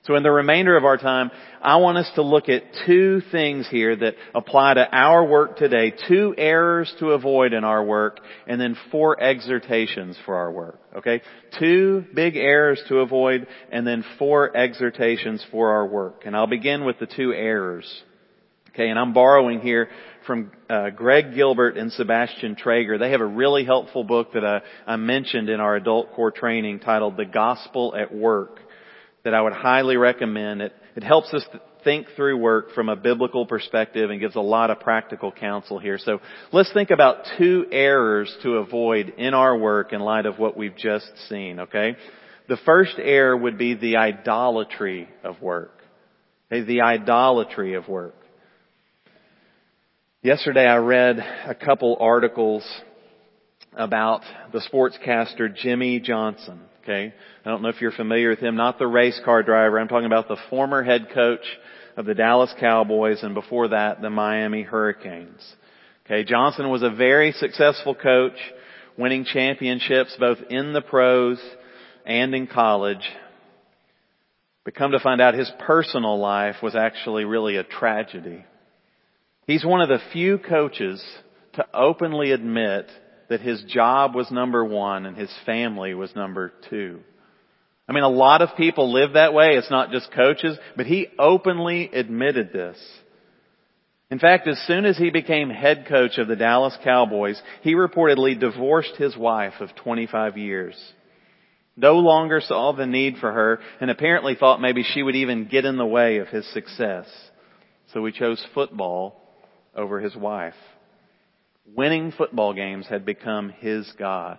So 0.05 0.15
in 0.15 0.21
the 0.21 0.31
remainder 0.31 0.77
of 0.77 0.85
our 0.85 0.97
time, 0.97 1.31
I 1.63 1.77
want 1.77 1.97
us 1.97 2.09
to 2.13 2.21
look 2.21 2.47
at 2.47 2.61
two 2.85 3.21
things 3.31 3.67
here 3.67 3.95
that 3.95 4.13
apply 4.35 4.75
to 4.75 4.88
our 4.91 5.25
work 5.25 5.57
today, 5.57 5.93
two 6.07 6.35
errors 6.38 6.93
to 6.99 7.11
avoid 7.11 7.53
in 7.53 7.63
our 7.63 7.83
work, 7.83 8.19
and 8.45 8.61
then 8.61 8.77
four 8.91 9.19
exhortations 9.19 10.15
for 10.23 10.35
our 10.35 10.51
work. 10.51 10.79
Okay? 10.97 11.21
Two 11.59 12.05
big 12.13 12.35
errors 12.35 12.81
to 12.88 12.99
avoid, 12.99 13.47
and 13.71 13.85
then 13.85 14.05
four 14.19 14.55
exhortations 14.55 15.43
for 15.51 15.71
our 15.71 15.88
work. 15.88 16.21
And 16.25 16.35
I'll 16.35 16.45
begin 16.45 16.85
with 16.85 16.99
the 16.99 17.07
two 17.07 17.33
errors. 17.33 17.91
Okay, 18.75 18.89
and 18.89 18.99
I'm 18.99 19.13
borrowing 19.13 19.61
here 19.61 19.88
from 20.27 20.51
uh, 20.69 20.89
Greg 20.89 21.33
Gilbert 21.33 21.77
and 21.77 21.93
Sebastian 21.93 22.57
Traeger. 22.57 22.97
They 22.97 23.11
have 23.11 23.21
a 23.21 23.25
really 23.25 23.63
helpful 23.63 24.03
book 24.03 24.33
that 24.33 24.43
I, 24.43 24.63
I 24.85 24.97
mentioned 24.97 25.47
in 25.47 25.61
our 25.61 25.77
adult 25.77 26.11
core 26.11 26.31
training 26.31 26.81
titled 26.81 27.15
The 27.15 27.23
Gospel 27.23 27.95
at 27.97 28.13
Work 28.13 28.59
that 29.23 29.33
I 29.33 29.41
would 29.41 29.53
highly 29.53 29.95
recommend. 29.95 30.61
It, 30.61 30.73
it 30.97 31.05
helps 31.05 31.33
us 31.33 31.45
think 31.85 32.07
through 32.17 32.38
work 32.38 32.73
from 32.73 32.89
a 32.89 32.97
biblical 32.97 33.45
perspective 33.45 34.09
and 34.09 34.19
gives 34.19 34.35
a 34.35 34.41
lot 34.41 34.71
of 34.71 34.81
practical 34.81 35.31
counsel 35.31 35.79
here. 35.79 35.97
So 35.97 36.19
let's 36.51 36.73
think 36.73 36.89
about 36.89 37.19
two 37.38 37.67
errors 37.71 38.35
to 38.43 38.55
avoid 38.55 39.13
in 39.17 39.33
our 39.33 39.57
work 39.57 39.93
in 39.93 40.01
light 40.01 40.25
of 40.25 40.38
what 40.38 40.57
we've 40.57 40.75
just 40.75 41.09
seen, 41.29 41.61
okay? 41.61 41.95
The 42.49 42.57
first 42.65 42.95
error 42.97 43.38
would 43.38 43.57
be 43.57 43.75
the 43.75 43.95
idolatry 43.95 45.07
of 45.23 45.41
work. 45.41 45.79
Okay, 46.51 46.65
the 46.65 46.81
idolatry 46.81 47.75
of 47.75 47.88
work. 47.88 48.15
Yesterday 50.25 50.65
I 50.65 50.77
read 50.77 51.19
a 51.19 51.53
couple 51.53 51.97
articles 51.99 52.67
about 53.73 54.21
the 54.51 54.59
sportscaster 54.59 55.55
Jimmy 55.55 55.99
Johnson. 55.99 56.61
Okay. 56.81 57.13
I 57.45 57.47
don't 57.47 57.61
know 57.61 57.69
if 57.69 57.79
you're 57.79 57.91
familiar 57.91 58.31
with 58.31 58.39
him. 58.39 58.55
Not 58.55 58.79
the 58.79 58.88
race 58.88 59.21
car 59.23 59.43
driver. 59.43 59.79
I'm 59.79 59.88
talking 59.88 60.07
about 60.07 60.27
the 60.27 60.39
former 60.49 60.81
head 60.81 61.09
coach 61.13 61.45
of 61.95 62.07
the 62.07 62.15
Dallas 62.15 62.51
Cowboys 62.59 63.21
and 63.21 63.35
before 63.35 63.67
that 63.67 64.01
the 64.01 64.09
Miami 64.09 64.63
Hurricanes. 64.63 65.45
Okay. 66.07 66.23
Johnson 66.23 66.71
was 66.71 66.81
a 66.81 66.89
very 66.89 67.31
successful 67.33 67.93
coach, 67.93 68.38
winning 68.97 69.25
championships 69.25 70.17
both 70.19 70.39
in 70.49 70.73
the 70.73 70.81
pros 70.81 71.39
and 72.03 72.33
in 72.33 72.47
college. 72.47 73.07
But 74.63 74.73
come 74.73 74.89
to 74.89 74.99
find 74.99 75.21
out 75.21 75.35
his 75.35 75.51
personal 75.67 76.17
life 76.17 76.55
was 76.63 76.75
actually 76.75 77.25
really 77.25 77.57
a 77.57 77.63
tragedy. 77.63 78.43
He's 79.47 79.63
one 79.63 79.81
of 79.81 79.89
the 79.89 79.99
few 80.12 80.38
coaches 80.39 81.03
to 81.53 81.65
openly 81.73 82.31
admit 82.31 82.88
that 83.29 83.41
his 83.41 83.63
job 83.67 84.15
was 84.15 84.31
number 84.31 84.63
one 84.63 85.05
and 85.05 85.15
his 85.15 85.31
family 85.45 85.93
was 85.93 86.15
number 86.15 86.51
two. 86.69 86.99
I 87.88 87.93
mean, 87.93 88.03
a 88.03 88.10
lot 88.10 88.41
of 88.41 88.58
people 88.58 88.91
live 88.91 89.13
that 89.13 89.34
way. 89.34 89.55
It's 89.55 89.69
not 89.69 89.91
just 89.91 90.12
coaches, 90.12 90.58
but 90.75 90.88
he 90.88 91.08
openly 91.19 91.89
admitted 91.93 92.51
this. 92.51 92.77
In 94.10 94.19
fact, 94.19 94.47
as 94.47 94.60
soon 94.67 94.86
as 94.86 94.97
he 94.97 95.12
became 95.12 95.49
head 95.49 95.86
coach 95.88 96.17
of 96.17 96.27
the 96.27 96.36
Dallas 96.36 96.77
Cowboys, 96.84 97.39
he 97.62 97.73
reportedly 97.73 98.39
divorced 98.39 98.95
his 98.97 99.15
wife 99.15 99.53
of 99.60 99.75
25 99.75 100.38
years. 100.38 100.75
No 101.77 101.95
longer 101.97 102.41
saw 102.41 102.71
the 102.71 102.86
need 102.86 103.17
for 103.17 103.31
her 103.31 103.60
and 103.81 103.91
apparently 103.91 104.36
thought 104.36 104.62
maybe 104.62 104.84
she 104.84 105.03
would 105.03 105.15
even 105.15 105.47
get 105.47 105.65
in 105.65 105.77
the 105.77 105.86
way 105.86 106.17
of 106.17 106.27
his 106.29 106.51
success. 106.53 107.08
So 107.93 108.03
he 108.05 108.12
chose 108.12 108.43
football 108.53 109.24
over 109.75 109.99
his 109.99 110.15
wife. 110.15 110.53
Winning 111.75 112.11
football 112.11 112.53
games 112.53 112.88
had 112.88 113.05
become 113.05 113.49
his 113.49 113.91
God. 113.97 114.38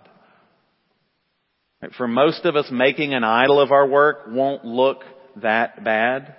For 1.97 2.07
most 2.07 2.45
of 2.45 2.55
us, 2.55 2.67
making 2.71 3.13
an 3.13 3.23
idol 3.23 3.59
of 3.59 3.71
our 3.71 3.87
work 3.87 4.25
won't 4.27 4.65
look 4.65 5.03
that 5.41 5.83
bad. 5.83 6.35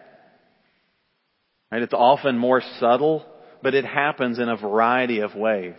Right? 1.70 1.82
It's 1.82 1.94
often 1.94 2.38
more 2.38 2.62
subtle, 2.80 3.24
but 3.62 3.74
it 3.74 3.84
happens 3.84 4.38
in 4.38 4.48
a 4.48 4.56
variety 4.56 5.20
of 5.20 5.34
ways. 5.34 5.76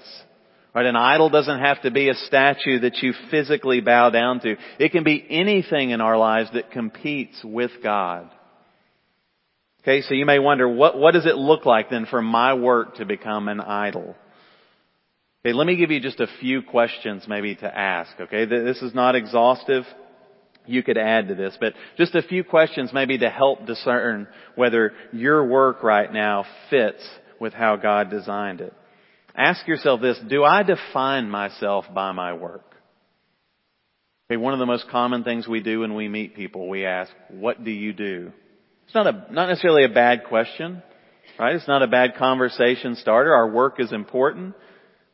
Right? 0.73 0.85
An 0.85 0.95
idol 0.95 1.29
doesn't 1.29 1.59
have 1.59 1.81
to 1.81 1.91
be 1.91 2.09
a 2.09 2.13
statue 2.13 2.79
that 2.81 2.97
you 3.01 3.13
physically 3.31 3.81
bow 3.81 4.11
down 4.11 4.39
to. 4.41 4.55
It 4.79 4.91
can 4.91 5.03
be 5.03 5.25
anything 5.29 5.89
in 5.89 5.99
our 5.99 6.17
lives 6.17 6.51
that 6.53 6.71
competes 6.71 7.41
with 7.43 7.71
God. 7.83 8.29
Okay, 9.81 10.01
so 10.01 10.13
you 10.13 10.25
may 10.25 10.39
wonder, 10.39 10.67
what, 10.67 10.97
what 10.97 11.13
does 11.13 11.25
it 11.25 11.35
look 11.35 11.65
like 11.65 11.89
then 11.89 12.05
for 12.05 12.21
my 12.21 12.53
work 12.53 12.95
to 12.95 13.05
become 13.05 13.47
an 13.47 13.61
idol? 13.61 14.15
Okay, 15.45 15.53
let 15.53 15.65
me 15.65 15.77
give 15.77 15.89
you 15.89 16.01
just 16.01 16.19
a 16.19 16.27
few 16.41 16.61
questions 16.61 17.23
maybe 17.27 17.55
to 17.55 17.77
ask, 17.77 18.11
okay? 18.19 18.45
This 18.45 18.81
is 18.81 18.93
not 18.93 19.15
exhaustive. 19.15 19.85
You 20.65 20.83
could 20.83 20.97
add 20.97 21.29
to 21.29 21.35
this, 21.35 21.57
but 21.59 21.73
just 21.97 22.13
a 22.13 22.21
few 22.21 22.43
questions 22.43 22.91
maybe 22.93 23.17
to 23.19 23.29
help 23.29 23.65
discern 23.65 24.27
whether 24.55 24.91
your 25.13 25.47
work 25.47 25.81
right 25.81 26.11
now 26.11 26.45
fits 26.69 27.01
with 27.39 27.53
how 27.53 27.77
God 27.77 28.09
designed 28.09 28.59
it. 28.59 28.73
Ask 29.33 29.65
yourself 29.65 30.01
this, 30.01 30.19
do 30.27 30.43
I 30.43 30.63
define 30.63 31.29
myself 31.29 31.85
by 31.93 32.11
my 32.11 32.33
work? 32.33 32.65
Okay, 34.29 34.37
one 34.37 34.53
of 34.53 34.59
the 34.59 34.65
most 34.65 34.89
common 34.89 35.23
things 35.23 35.47
we 35.47 35.61
do 35.61 35.79
when 35.79 35.95
we 35.95 36.09
meet 36.09 36.35
people, 36.35 36.67
we 36.67 36.85
ask, 36.85 37.11
what 37.29 37.63
do 37.63 37.71
you 37.71 37.93
do? 37.93 38.33
It's 38.89 38.95
not 38.95 39.05
a, 39.05 39.31
not 39.31 39.49
necessarily 39.49 39.83
a 39.83 39.89
bad 39.89 40.23
question, 40.23 40.81
right? 41.37 41.55
It's 41.55 41.67
not 41.67 41.83
a 41.83 41.87
bad 41.87 42.15
conversation 42.15 42.95
starter. 42.95 43.31
Our 43.31 43.47
work 43.47 43.79
is 43.79 43.91
important, 43.91 44.55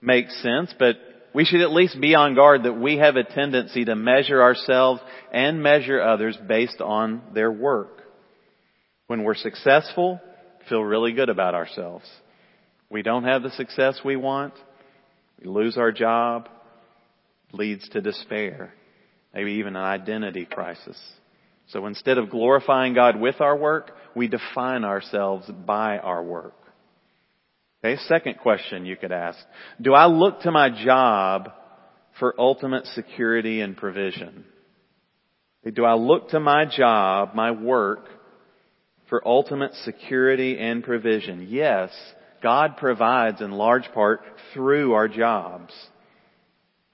makes 0.01 0.41
sense, 0.41 0.73
but 0.79 0.95
we 1.33 1.43
should 1.43 1.59
at 1.59 1.73
least 1.73 1.99
be 1.99 2.15
on 2.15 2.35
guard 2.35 2.63
that 2.63 2.79
we 2.79 2.99
have 2.99 3.17
a 3.17 3.25
tendency 3.25 3.83
to 3.83 3.97
measure 3.97 4.41
ourselves 4.41 5.01
and 5.33 5.61
measure 5.61 6.01
others 6.01 6.37
based 6.47 6.79
on 6.79 7.21
their 7.33 7.51
work. 7.51 8.01
When 9.07 9.23
we're 9.23 9.35
successful, 9.35 10.21
feel 10.69 10.81
really 10.81 11.11
good 11.11 11.27
about 11.27 11.53
ourselves. 11.53 12.05
We 12.89 13.01
don't 13.01 13.25
have 13.25 13.43
the 13.43 13.51
success 13.51 13.99
we 14.05 14.15
want, 14.15 14.53
we 15.41 15.49
lose 15.49 15.75
our 15.75 15.91
job, 15.91 16.47
leads 17.51 17.89
to 17.89 17.99
despair, 17.99 18.73
maybe 19.33 19.55
even 19.55 19.75
an 19.75 19.83
identity 19.83 20.45
crisis. 20.45 20.97
So 21.67 21.85
instead 21.87 22.17
of 22.17 22.29
glorifying 22.29 22.93
God 22.93 23.19
with 23.19 23.41
our 23.41 23.57
work, 23.57 23.91
we 24.15 24.27
define 24.27 24.83
ourselves 24.83 25.49
by 25.65 25.97
our 25.97 26.23
work. 26.23 26.53
Okay, 27.83 27.99
second 28.07 28.39
question 28.39 28.85
you 28.85 28.95
could 28.95 29.11
ask. 29.11 29.37
Do 29.81 29.93
I 29.93 30.07
look 30.07 30.41
to 30.41 30.51
my 30.51 30.69
job 30.69 31.51
for 32.19 32.33
ultimate 32.39 32.85
security 32.87 33.61
and 33.61 33.75
provision? 33.75 34.45
Do 35.73 35.83
I 35.83 35.95
look 35.95 36.29
to 36.29 36.39
my 36.39 36.65
job, 36.65 37.33
my 37.33 37.51
work, 37.51 38.07
for 39.09 39.27
ultimate 39.27 39.73
security 39.83 40.59
and 40.59 40.83
provision? 40.83 41.47
Yes, 41.49 41.91
God 42.43 42.77
provides 42.77 43.41
in 43.41 43.51
large 43.51 43.91
part 43.93 44.21
through 44.53 44.93
our 44.93 45.07
jobs. 45.07 45.73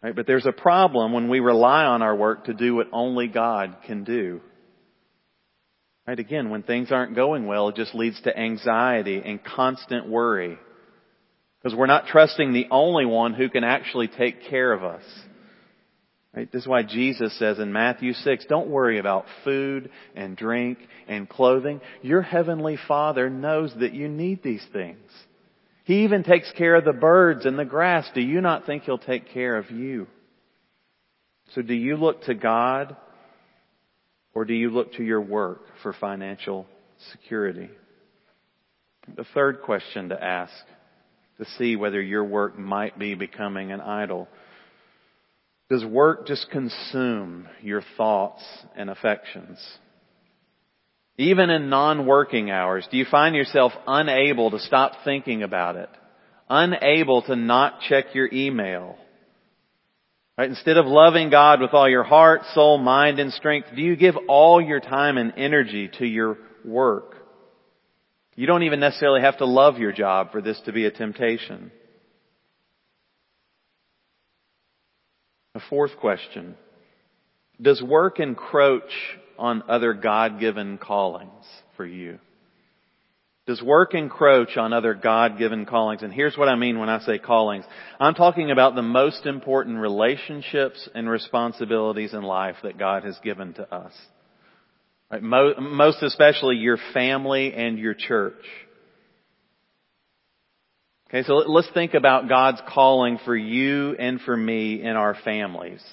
Right? 0.02 0.16
But 0.16 0.26
there's 0.26 0.46
a 0.46 0.54
problem 0.54 1.14
when 1.14 1.30
we 1.30 1.42
rely 1.42 1.84
on 1.84 2.02
our 2.02 2.16
work 2.16 2.46
to 2.46 2.54
do 2.54 2.76
what 2.76 2.88
only 2.92 3.28
God 3.28 3.76
can 3.86 4.04
do. 4.04 4.42
Right? 6.12 6.20
Again, 6.20 6.50
when 6.50 6.64
things 6.64 6.92
aren't 6.92 7.16
going 7.16 7.48
well, 7.48 7.70
it 7.70 7.78
just 7.78 7.96
leads 7.96 8.20
to 8.24 8.38
anxiety 8.38 9.22
and 9.24 9.42
constant 9.42 10.10
worry. 10.10 10.58
Because 11.58 11.74
we're 11.74 11.86
not 11.86 12.08
trusting 12.08 12.52
the 12.52 12.68
only 12.70 13.06
one 13.06 13.34
who 13.34 13.48
can 13.48 13.64
actually 13.64 14.10
take 14.10 14.50
care 14.50 14.74
of 14.74 14.84
us. 14.84 15.04
Right? 16.36 16.52
This 16.52 16.64
is 16.64 16.68
why 16.68 16.84
Jesus 16.84 17.40
says 17.40 17.60
in 17.60 17.72
Matthew 17.72 18.12
6, 18.12 18.46
don't 18.50 18.68
worry 18.68 19.00
about 19.00 19.24
food 19.46 19.90
and 20.14 20.36
drink 20.36 20.80
and 21.08 21.30
clothing. 21.30 21.80
Your 22.02 22.22
heavenly 22.22 22.78
Father 22.90 23.30
knows 23.30 23.74
that 23.80 23.94
you 23.94 24.10
need 24.10 24.44
these 24.44 24.66
things. 24.74 25.10
He 25.86 26.04
even 26.04 26.26
takes 26.26 26.52
care 26.58 26.76
of 26.76 26.84
the 26.84 26.92
birds 26.92 27.46
and 27.46 27.58
the 27.58 27.64
grass. 27.64 28.06
Do 28.14 28.20
you 28.20 28.42
not 28.42 28.66
think 28.66 28.84
He'll 28.84 28.98
take 28.98 29.30
care 29.30 29.56
of 29.56 29.72
you? 29.72 30.08
So 31.56 31.62
do 31.62 31.74
you 31.74 31.96
look 31.96 32.24
to 32.24 32.34
God 32.34 32.98
or 34.34 34.46
do 34.46 34.54
you 34.54 34.70
look 34.70 34.94
to 34.94 35.04
your 35.04 35.22
work 35.22 35.62
for 35.84 35.94
financial 35.94 36.66
security? 37.12 37.70
The 39.16 39.26
third 39.34 39.62
question 39.62 40.10
to 40.10 40.24
ask 40.24 40.54
to 41.38 41.46
see 41.58 41.76
whether 41.76 42.02
your 42.02 42.24
work 42.24 42.58
might 42.58 43.00
be 43.00 43.16
becoming 43.16 43.72
an 43.72 43.82
idol. 43.82 44.28
Does 45.70 45.84
work 45.84 46.28
just 46.28 46.50
consume 46.52 47.48
your 47.62 47.82
thoughts 47.98 48.44
and 48.76 48.90
affections? 48.90 49.60
Even 51.18 51.50
in 51.50 51.70
non-working 51.70 52.52
hours, 52.52 52.88
do 52.92 52.98
you 52.98 53.06
find 53.10 53.36
yourself 53.36 53.74
unable 53.88 54.52
to 54.52 54.60
stop 54.60 54.94
thinking 55.04 55.44
about 55.44 55.76
it? 55.76 55.90
Unable 56.50 57.22
to 57.24 57.36
not 57.36 57.82
check 57.88 58.14
your 58.14 58.30
email? 58.32 58.98
Right? 60.42 60.50
Instead 60.50 60.78
of 60.78 60.88
loving 60.88 61.30
God 61.30 61.62
with 61.62 61.76
all 61.76 61.88
your 61.88 62.02
heart, 62.02 62.42
soul, 62.56 62.80
mind, 62.80 63.20
and 63.20 63.32
strength, 63.32 63.68
do 63.76 63.82
you 63.84 63.96
give 63.96 64.16
all 64.28 64.60
your 64.60 64.80
time 64.80 65.20
and 65.20 65.34
energy 65.38 65.88
to 66.00 66.06
your 66.08 66.40
work? 66.66 67.14
You 68.36 68.48
don't 68.48 68.64
even 68.64 68.80
necessarily 68.80 69.22
have 69.22 69.38
to 69.38 69.46
love 69.46 69.78
your 69.78 69.92
job 69.92 70.32
for 70.32 70.42
this 70.42 70.60
to 70.66 70.72
be 70.72 70.88
a 70.88 70.90
temptation. 70.90 71.72
A 75.54 75.60
fourth 75.70 75.96
question. 75.98 76.56
Does 77.62 77.84
work 77.84 78.20
encroach 78.20 78.90
on 79.38 79.62
other 79.70 79.94
God-given 79.94 80.80
callings 80.80 81.46
for 81.78 81.86
you? 81.86 82.18
Does 83.48 83.62
work 83.62 83.96
encroach 83.96 84.56
on 84.56 84.72
other 84.72 84.94
God-given 84.94 85.66
callings? 85.66 86.04
And 86.04 86.14
here's 86.14 86.38
what 86.38 86.48
I 86.48 86.56
mean 86.56 86.78
when 86.78 86.90
I 86.90 87.00
say 87.00 87.18
callings. 87.18 87.66
I'm 88.00 88.14
talking 88.14 88.52
about 88.52 88.76
the 88.76 88.84
most 88.84 89.26
important 89.26 89.80
relationships 89.80 90.88
and 90.94 91.10
responsibilities 91.10 92.14
in 92.14 92.22
life 92.22 92.58
that 92.64 92.78
God 92.78 93.04
has 93.04 93.18
given 93.24 93.54
to 93.56 93.74
us. 93.74 93.94
Right? 95.12 95.24
Most 95.24 96.04
especially 96.04 96.58
your 96.58 96.78
family 96.94 97.54
and 97.54 97.80
your 97.80 97.96
church. 97.96 98.44
Okay, 101.10 101.24
so 101.24 101.34
let's 101.34 101.70
think 101.74 101.94
about 101.94 102.30
God's 102.30 102.62
calling 102.70 103.20
for 103.26 103.36
you 103.36 103.96
and 104.00 104.22
for 104.22 104.38
me 104.38 104.82
in 104.82 104.96
our 104.96 105.14
families. 105.26 105.84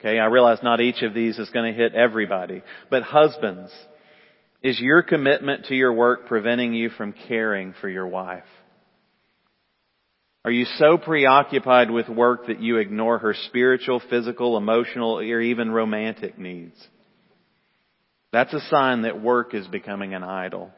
Okay, 0.00 0.18
I 0.18 0.26
realize 0.26 0.60
not 0.62 0.80
each 0.80 1.02
of 1.02 1.12
these 1.12 1.38
is 1.38 1.50
going 1.50 1.70
to 1.70 1.78
hit 1.78 1.94
everybody, 1.94 2.62
but 2.88 3.02
husbands, 3.02 3.70
is 4.64 4.80
your 4.80 5.02
commitment 5.02 5.66
to 5.66 5.74
your 5.74 5.92
work 5.92 6.26
preventing 6.26 6.72
you 6.72 6.88
from 6.88 7.14
caring 7.28 7.74
for 7.82 7.88
your 7.88 8.06
wife? 8.06 8.42
Are 10.42 10.50
you 10.50 10.64
so 10.78 10.96
preoccupied 10.96 11.90
with 11.90 12.08
work 12.08 12.46
that 12.46 12.62
you 12.62 12.78
ignore 12.78 13.18
her 13.18 13.34
spiritual, 13.46 14.00
physical, 14.08 14.56
emotional, 14.56 15.18
or 15.18 15.40
even 15.40 15.70
romantic 15.70 16.38
needs? 16.38 16.74
That's 18.32 18.54
a 18.54 18.60
sign 18.70 19.02
that 19.02 19.22
work 19.22 19.54
is 19.54 19.66
becoming 19.66 20.14
an 20.14 20.24
idol. 20.24 20.70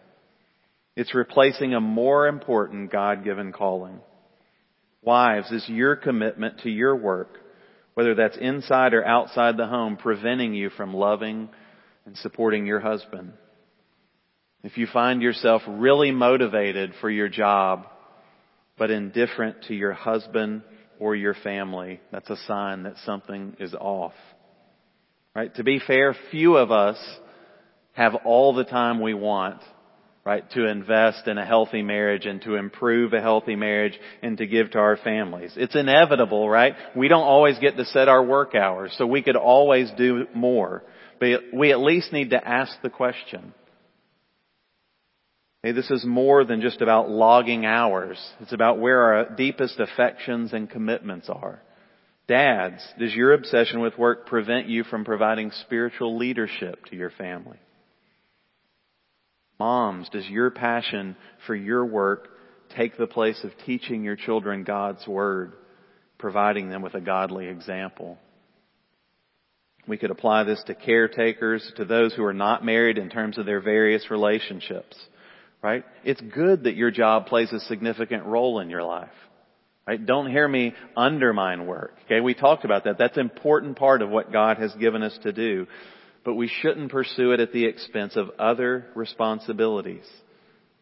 It's 0.96 1.14
replacing 1.14 1.72
a 1.72 1.80
more 1.80 2.26
important 2.26 2.90
God-given 2.90 3.52
calling. 3.52 4.00
Wives, 5.00 5.52
is 5.52 5.64
your 5.68 5.94
commitment 5.94 6.60
to 6.60 6.70
your 6.70 6.96
work, 6.96 7.38
whether 7.94 8.16
that's 8.16 8.36
inside 8.36 8.94
or 8.94 9.04
outside 9.04 9.56
the 9.56 9.66
home, 9.66 9.96
preventing 9.96 10.54
you 10.54 10.70
from 10.70 10.92
loving 10.92 11.48
and 12.04 12.16
supporting 12.16 12.66
your 12.66 12.80
husband? 12.80 13.32
If 14.66 14.76
you 14.76 14.88
find 14.88 15.22
yourself 15.22 15.62
really 15.68 16.10
motivated 16.10 16.92
for 17.00 17.08
your 17.08 17.28
job, 17.28 17.86
but 18.76 18.90
indifferent 18.90 19.62
to 19.68 19.74
your 19.76 19.92
husband 19.92 20.62
or 20.98 21.14
your 21.14 21.34
family, 21.34 22.00
that's 22.10 22.28
a 22.30 22.36
sign 22.48 22.82
that 22.82 22.96
something 23.04 23.56
is 23.60 23.74
off. 23.74 24.14
Right? 25.36 25.54
To 25.54 25.62
be 25.62 25.78
fair, 25.78 26.16
few 26.32 26.56
of 26.56 26.72
us 26.72 26.98
have 27.92 28.16
all 28.24 28.54
the 28.54 28.64
time 28.64 29.00
we 29.00 29.14
want, 29.14 29.60
right, 30.24 30.50
to 30.50 30.66
invest 30.66 31.28
in 31.28 31.38
a 31.38 31.46
healthy 31.46 31.82
marriage 31.82 32.26
and 32.26 32.42
to 32.42 32.56
improve 32.56 33.12
a 33.12 33.22
healthy 33.22 33.54
marriage 33.54 33.96
and 34.20 34.36
to 34.38 34.48
give 34.48 34.72
to 34.72 34.78
our 34.78 34.96
families. 34.96 35.52
It's 35.54 35.76
inevitable, 35.76 36.50
right? 36.50 36.74
We 36.96 37.06
don't 37.06 37.22
always 37.22 37.56
get 37.60 37.76
to 37.76 37.84
set 37.84 38.08
our 38.08 38.24
work 38.24 38.56
hours, 38.56 38.92
so 38.98 39.06
we 39.06 39.22
could 39.22 39.36
always 39.36 39.92
do 39.96 40.26
more. 40.34 40.82
But 41.20 41.54
we 41.54 41.70
at 41.70 41.78
least 41.78 42.12
need 42.12 42.30
to 42.30 42.44
ask 42.44 42.72
the 42.82 42.90
question, 42.90 43.54
Hey, 45.62 45.72
this 45.72 45.90
is 45.90 46.04
more 46.04 46.44
than 46.44 46.60
just 46.60 46.80
about 46.80 47.10
logging 47.10 47.66
hours. 47.66 48.18
It's 48.40 48.52
about 48.52 48.78
where 48.78 49.00
our 49.00 49.34
deepest 49.34 49.80
affections 49.80 50.52
and 50.52 50.70
commitments 50.70 51.28
are. 51.28 51.60
Dads, 52.28 52.82
does 52.98 53.14
your 53.14 53.32
obsession 53.32 53.80
with 53.80 53.98
work 53.98 54.26
prevent 54.26 54.68
you 54.68 54.84
from 54.84 55.04
providing 55.04 55.50
spiritual 55.62 56.16
leadership 56.18 56.84
to 56.86 56.96
your 56.96 57.10
family? 57.10 57.58
Moms, 59.58 60.08
does 60.10 60.28
your 60.28 60.50
passion 60.50 61.16
for 61.46 61.54
your 61.54 61.84
work 61.84 62.28
take 62.76 62.98
the 62.98 63.06
place 63.06 63.42
of 63.42 63.52
teaching 63.64 64.02
your 64.02 64.16
children 64.16 64.64
God's 64.64 65.06
Word, 65.06 65.52
providing 66.18 66.68
them 66.68 66.82
with 66.82 66.94
a 66.94 67.00
godly 67.00 67.46
example? 67.46 68.18
We 69.88 69.96
could 69.96 70.10
apply 70.10 70.44
this 70.44 70.62
to 70.66 70.74
caretakers, 70.74 71.72
to 71.76 71.84
those 71.84 72.12
who 72.12 72.24
are 72.24 72.34
not 72.34 72.64
married 72.64 72.98
in 72.98 73.08
terms 73.08 73.38
of 73.38 73.46
their 73.46 73.60
various 73.60 74.10
relationships 74.10 74.96
right? 75.66 75.84
It's 76.04 76.20
good 76.20 76.62
that 76.62 76.76
your 76.76 76.92
job 76.92 77.26
plays 77.26 77.52
a 77.52 77.58
significant 77.58 78.24
role 78.24 78.60
in 78.60 78.70
your 78.70 78.84
life. 78.84 79.08
Right? 79.84 80.04
Don't 80.04 80.30
hear 80.30 80.46
me 80.46 80.74
undermine 80.96 81.66
work. 81.66 81.96
Okay, 82.04 82.20
we 82.20 82.34
talked 82.34 82.64
about 82.64 82.84
that. 82.84 82.98
That's 82.98 83.16
an 83.16 83.22
important 83.22 83.76
part 83.76 84.00
of 84.00 84.08
what 84.08 84.30
God 84.30 84.58
has 84.58 84.72
given 84.74 85.02
us 85.02 85.18
to 85.24 85.32
do. 85.32 85.66
But 86.24 86.34
we 86.34 86.48
shouldn't 86.62 86.92
pursue 86.92 87.32
it 87.32 87.40
at 87.40 87.52
the 87.52 87.64
expense 87.64 88.14
of 88.14 88.30
other 88.38 88.86
responsibilities. 88.94 90.04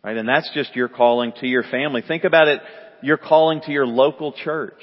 Right? 0.03 0.19
And 0.19 0.29
that's 0.29 0.51
just 0.53 0.77
your 0.77 0.89
calling 0.89 1.33
to 1.41 1.47
your 1.47 1.63
family. 1.63 2.03
Think 2.07 2.25
about 2.25 2.49
it, 2.49 2.61
your 3.03 3.17
calling 3.17 3.63
to 3.63 3.73
your 3.73 3.87
local 3.87 4.35
church. 4.35 4.83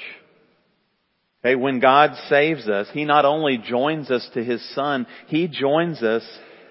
Okay, 1.46 1.56
when 1.56 1.80
God 1.80 2.16
saves 2.28 2.68
us, 2.68 2.88
He 2.92 3.06
not 3.06 3.26
only 3.26 3.60
joins 3.60 4.10
us 4.10 4.28
to 4.34 4.44
His 4.44 4.68
Son, 4.74 5.06
He 5.28 5.48
joins 5.48 6.02
us 6.02 6.24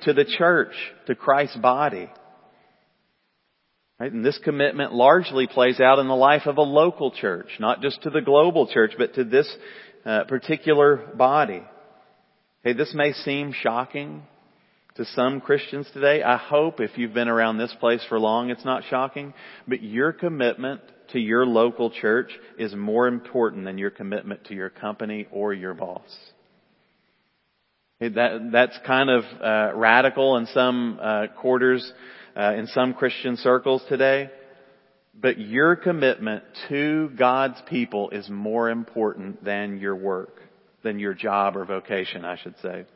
to 0.03 0.15
the 0.15 0.25
church, 0.25 0.73
to 1.07 1.15
Christ's 1.15 1.59
body. 1.59 2.11
Right? 4.01 4.11
And 4.11 4.25
this 4.25 4.41
commitment 4.43 4.95
largely 4.95 5.47
plays 5.47 5.79
out 5.79 5.99
in 5.99 6.09
the 6.09 6.17
life 6.17 6.47
of 6.47 6.57
a 6.57 6.63
local 6.63 7.11
church, 7.11 7.49
not 7.61 7.83
just 7.83 8.03
to 8.03 8.11
the 8.11 8.23
global 8.23 8.67
church, 8.67 8.93
but 8.97 9.15
to 9.15 9.25
this 9.25 9.47
uh, 10.07 10.25
particular 10.25 10.97
body. 10.97 11.63
Hey, 12.65 12.73
this 12.73 12.95
may 12.95 13.13
seem 13.13 13.53
shocking 13.53 14.23
to 14.95 15.05
some 15.05 15.43
Christians 15.43 15.87
today. 15.93 16.23
I 16.23 16.39
hope 16.39 16.81
if 16.81 16.97
you've 16.97 17.13
been 17.13 17.29
around 17.29 17.59
this 17.59 17.75
place 17.79 18.03
for 18.09 18.19
long, 18.19 18.49
it's 18.49 18.65
not 18.65 18.85
shocking. 18.89 19.35
But 19.69 19.83
your 19.83 20.15
commitment 20.15 20.81
to 21.13 21.19
your 21.19 21.45
local 21.45 21.91
church 21.91 22.31
is 22.59 22.75
more 22.75 23.07
important 23.07 23.67
than 23.67 23.77
your 23.77 23.91
commitment 23.91 24.45
to 24.45 24.55
your 24.55 24.71
company 24.71 25.27
or 25.31 25.53
your 25.53 25.75
boss. 25.75 26.09
Hey, 27.99 28.09
that, 28.09 28.49
that's 28.51 28.79
kind 28.87 29.11
of 29.11 29.25
uh, 29.43 29.77
radical 29.77 30.39
in 30.39 30.47
some 30.47 30.99
uh, 31.03 31.27
quarters 31.39 31.93
uh, 32.37 32.55
in 32.55 32.67
some 32.69 32.95
Christian 32.95 33.37
circles 33.37 33.83
today. 33.89 34.31
But 35.15 35.39
your 35.39 35.77
commitment 35.77 36.45
to 36.69 37.11
God's 37.19 37.61
people 37.69 38.11
is 38.11 38.29
more 38.29 38.71
important 38.71 39.45
than 39.45 39.79
your 39.79 39.97
work, 39.97 40.41
than 40.83 40.99
your 40.99 41.15
job 41.15 41.57
or 41.57 41.65
vocation, 41.65 42.25
I 42.25 42.37
should 42.37 42.55
say. 42.63 42.87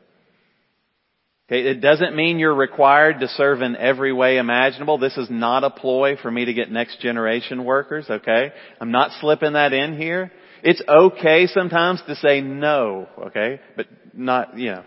Okay, 1.47 1.61
it 1.61 1.79
doesn't 1.79 2.15
mean 2.15 2.39
you're 2.39 2.55
required 2.55 3.19
to 3.19 3.27
serve 3.27 3.61
in 3.61 3.75
every 3.75 4.11
way 4.11 4.37
imaginable. 4.37 4.97
This 4.97 5.15
is 5.15 5.29
not 5.29 5.63
a 5.63 5.69
ploy 5.69 6.15
for 6.19 6.31
me 6.31 6.45
to 6.45 6.53
get 6.53 6.71
next 6.71 6.99
generation 7.01 7.63
workers, 7.65 8.07
okay? 8.09 8.51
I'm 8.81 8.89
not 8.89 9.11
slipping 9.21 9.53
that 9.53 9.71
in 9.71 9.95
here. 9.95 10.31
It's 10.63 10.81
okay 10.87 11.45
sometimes 11.45 12.01
to 12.07 12.15
say 12.15 12.41
no, 12.41 13.07
okay? 13.27 13.59
But 13.75 13.85
not, 14.15 14.57
you 14.57 14.71
know, 14.71 14.83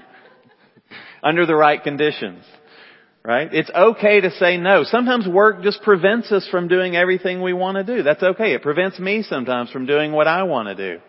under 1.22 1.46
the 1.46 1.54
right 1.54 1.80
conditions. 1.80 2.42
Right? 3.29 3.53
It's 3.53 3.69
okay 3.69 4.23
to 4.23 4.31
say 4.31 4.57
no. 4.57 4.85
Sometimes 4.85 5.29
work 5.29 5.62
just 5.62 5.83
prevents 5.83 6.33
us 6.33 6.49
from 6.51 6.67
doing 6.67 6.97
everything 6.97 7.43
we 7.43 7.53
want 7.53 7.77
to 7.77 7.85
do. 7.85 8.03
That's 8.03 8.23
okay. 8.23 8.55
It 8.55 8.62
prevents 8.62 8.99
me 8.99 9.23
sometimes 9.23 9.71
from 9.71 9.85
doing 9.85 10.12
what 10.12 10.27
I 10.27 10.45
want 10.45 10.75
to 10.75 10.95
do. 10.95 11.03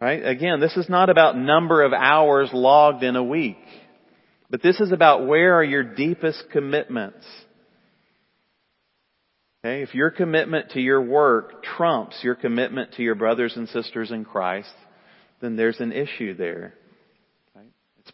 Right? 0.00 0.24
Again, 0.24 0.58
this 0.58 0.74
is 0.74 0.88
not 0.88 1.10
about 1.10 1.36
number 1.36 1.84
of 1.84 1.92
hours 1.92 2.48
logged 2.54 3.02
in 3.02 3.14
a 3.14 3.22
week. 3.22 3.58
But 4.48 4.62
this 4.62 4.80
is 4.80 4.90
about 4.90 5.26
where 5.26 5.56
are 5.56 5.64
your 5.64 5.82
deepest 5.82 6.44
commitments. 6.50 7.26
Okay? 9.62 9.82
If 9.82 9.94
your 9.94 10.10
commitment 10.10 10.70
to 10.70 10.80
your 10.80 11.02
work 11.02 11.62
trumps 11.62 12.16
your 12.22 12.36
commitment 12.36 12.94
to 12.94 13.02
your 13.02 13.16
brothers 13.16 13.54
and 13.54 13.68
sisters 13.68 14.10
in 14.10 14.24
Christ, 14.24 14.72
then 15.42 15.56
there's 15.56 15.80
an 15.80 15.92
issue 15.92 16.34
there. 16.34 16.72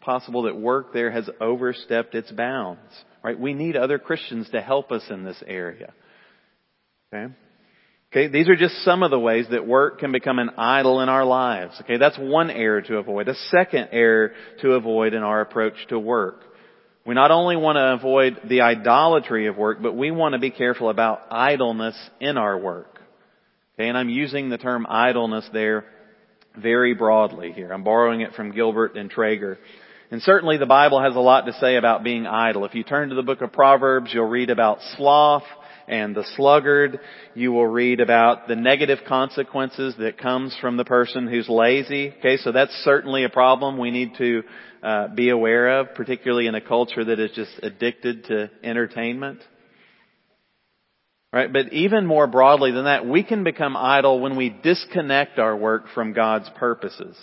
Possible 0.02 0.42
that 0.42 0.56
work 0.56 0.92
there 0.92 1.10
has 1.10 1.30
overstepped 1.40 2.14
its 2.14 2.30
bounds, 2.30 2.80
right? 3.22 3.38
We 3.38 3.54
need 3.54 3.76
other 3.76 3.98
Christians 3.98 4.50
to 4.50 4.60
help 4.60 4.90
us 4.90 5.04
in 5.08 5.24
this 5.24 5.42
area. 5.46 5.92
Okay? 7.14 7.32
Okay, 8.12 8.28
these 8.28 8.48
are 8.48 8.56
just 8.56 8.74
some 8.84 9.02
of 9.02 9.10
the 9.10 9.18
ways 9.18 9.46
that 9.50 9.66
work 9.66 10.00
can 10.00 10.12
become 10.12 10.38
an 10.38 10.50
idol 10.58 11.00
in 11.00 11.08
our 11.08 11.24
lives. 11.24 11.74
Okay, 11.82 11.96
that's 11.96 12.18
one 12.18 12.50
error 12.50 12.82
to 12.82 12.98
avoid. 12.98 13.28
A 13.28 13.34
second 13.50 13.88
error 13.92 14.32
to 14.60 14.72
avoid 14.72 15.14
in 15.14 15.22
our 15.22 15.40
approach 15.40 15.74
to 15.88 15.98
work. 15.98 16.42
We 17.06 17.14
not 17.14 17.30
only 17.30 17.56
want 17.56 17.76
to 17.76 17.94
avoid 17.94 18.40
the 18.48 18.60
idolatry 18.60 19.46
of 19.46 19.56
work, 19.56 19.80
but 19.80 19.96
we 19.96 20.10
want 20.10 20.34
to 20.34 20.38
be 20.38 20.50
careful 20.50 20.90
about 20.90 21.22
idleness 21.30 21.96
in 22.20 22.36
our 22.36 22.58
work. 22.58 22.98
Okay, 23.74 23.88
and 23.88 23.96
I'm 23.96 24.10
using 24.10 24.50
the 24.50 24.58
term 24.58 24.86
idleness 24.88 25.48
there 25.52 25.86
very 26.56 26.94
broadly 26.94 27.52
here. 27.52 27.72
I'm 27.72 27.82
borrowing 27.82 28.20
it 28.20 28.34
from 28.34 28.52
Gilbert 28.52 28.96
and 28.96 29.10
Traeger. 29.10 29.58
And 30.12 30.20
certainly 30.20 30.58
the 30.58 30.66
Bible 30.66 31.00
has 31.00 31.16
a 31.16 31.20
lot 31.20 31.46
to 31.46 31.54
say 31.54 31.76
about 31.76 32.04
being 32.04 32.26
idle. 32.26 32.66
If 32.66 32.74
you 32.74 32.84
turn 32.84 33.08
to 33.08 33.14
the 33.14 33.22
book 33.22 33.40
of 33.40 33.50
Proverbs, 33.50 34.10
you'll 34.12 34.28
read 34.28 34.50
about 34.50 34.80
sloth 34.98 35.42
and 35.88 36.14
the 36.14 36.26
sluggard. 36.36 37.00
You 37.34 37.50
will 37.52 37.66
read 37.66 37.98
about 37.98 38.46
the 38.46 38.54
negative 38.54 38.98
consequences 39.08 39.94
that 40.00 40.18
comes 40.18 40.54
from 40.60 40.76
the 40.76 40.84
person 40.84 41.28
who's 41.28 41.48
lazy. 41.48 42.12
Okay, 42.18 42.36
so 42.36 42.52
that's 42.52 42.74
certainly 42.84 43.24
a 43.24 43.30
problem 43.30 43.78
we 43.78 43.90
need 43.90 44.14
to 44.18 44.42
uh, 44.82 45.08
be 45.08 45.30
aware 45.30 45.80
of, 45.80 45.94
particularly 45.94 46.46
in 46.46 46.54
a 46.54 46.60
culture 46.60 47.02
that 47.02 47.18
is 47.18 47.30
just 47.30 47.52
addicted 47.62 48.26
to 48.26 48.50
entertainment. 48.62 49.38
Right? 51.32 51.50
But 51.50 51.72
even 51.72 52.04
more 52.06 52.26
broadly 52.26 52.70
than 52.72 52.84
that, 52.84 53.06
we 53.06 53.22
can 53.22 53.44
become 53.44 53.78
idle 53.78 54.20
when 54.20 54.36
we 54.36 54.50
disconnect 54.50 55.38
our 55.38 55.56
work 55.56 55.84
from 55.94 56.12
God's 56.12 56.50
purposes. 56.58 57.16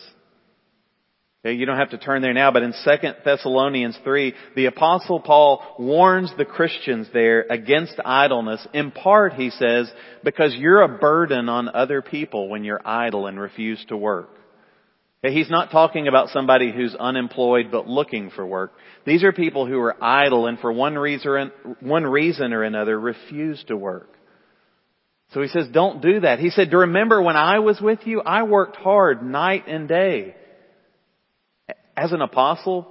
You 1.46 1.66
don't 1.66 1.78
have 1.78 1.92
to 1.92 1.98
turn 1.98 2.22
there 2.22 2.34
now, 2.34 2.52
but 2.52 2.64
in 2.64 2.74
2 2.74 3.08
Thessalonians 3.24 3.98
3, 4.04 4.34
the 4.58 4.66
apostle 4.66 5.22
Paul 5.22 5.64
warns 5.80 6.34
the 6.38 6.44
Christians 6.44 7.08
there 7.14 7.46
against 7.50 7.94
idleness. 8.04 8.68
In 8.74 8.92
part, 8.92 9.34
he 9.34 9.50
says, 9.50 9.90
because 10.22 10.54
you're 10.56 10.82
a 10.82 10.98
burden 11.00 11.48
on 11.48 11.70
other 11.70 12.02
people 12.02 12.50
when 12.50 12.66
you're 12.66 12.86
idle 12.86 13.26
and 13.26 13.40
refuse 13.40 13.84
to 13.88 13.96
work. 13.96 14.32
He's 15.24 15.50
not 15.50 15.72
talking 15.72 16.10
about 16.10 16.30
somebody 16.30 16.74
who's 16.74 16.96
unemployed 16.96 17.68
but 17.72 17.88
looking 17.88 18.32
for 18.32 18.46
work. 18.46 18.74
These 19.06 19.24
are 19.24 19.32
people 19.32 19.66
who 19.66 19.80
are 19.80 20.02
idle 20.02 20.48
and 20.48 20.60
for 20.60 20.72
one 20.72 20.96
reason, 20.96 21.52
one 21.80 22.04
reason 22.04 22.52
or 22.52 22.64
another 22.64 23.00
refuse 23.00 23.64
to 23.68 23.78
work. 23.78 24.10
So 25.34 25.42
he 25.42 25.48
says, 25.48 25.68
don't 25.72 26.02
do 26.02 26.22
that. 26.22 26.40
He 26.40 26.50
said, 26.50 26.72
to 26.72 26.78
remember 26.80 27.22
when 27.22 27.38
I 27.38 27.60
was 27.60 27.80
with 27.80 28.00
you, 28.06 28.22
I 28.22 28.44
worked 28.44 28.76
hard 28.76 29.24
night 29.24 29.68
and 29.68 29.88
day. 29.88 30.36
As 32.00 32.14
an 32.14 32.22
apostle, 32.22 32.88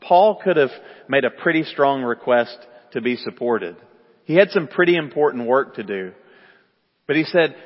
Paul 0.00 0.40
could 0.42 0.56
have 0.56 0.70
made 1.08 1.24
a 1.24 1.30
pretty 1.30 1.64
strong 1.64 2.04
request 2.04 2.56
to 2.92 3.00
be 3.00 3.16
supported. 3.16 3.76
He 4.24 4.36
had 4.36 4.50
some 4.50 4.68
pretty 4.68 4.94
important 4.94 5.48
work 5.48 5.74
to 5.76 5.82
do. 5.82 6.12
But 7.08 7.16
he 7.16 7.24
said, 7.24 7.56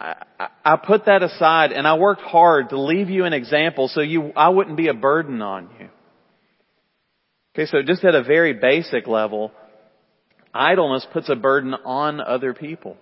I, 0.00 0.48
I, 0.64 0.76
put 0.76 1.06
that 1.06 1.22
aside 1.22 1.70
and 1.70 1.86
I 1.86 1.96
worked 1.96 2.22
hard 2.22 2.70
to 2.70 2.80
leave 2.80 3.10
you 3.10 3.26
an 3.26 3.32
example 3.32 3.86
so 3.86 4.00
you, 4.00 4.32
I 4.34 4.48
wouldn't 4.48 4.76
be 4.76 4.88
a 4.88 4.94
burden 4.94 5.40
on 5.40 5.68
you. 5.78 5.88
Okay, 7.54 7.66
so 7.70 7.82
just 7.86 8.04
at 8.04 8.16
a 8.16 8.24
very 8.24 8.54
basic 8.54 9.06
level, 9.06 9.52
idleness 10.52 11.06
puts 11.12 11.28
a 11.28 11.36
burden 11.36 11.74
on 11.74 12.20
other 12.20 12.54
people. 12.54 12.96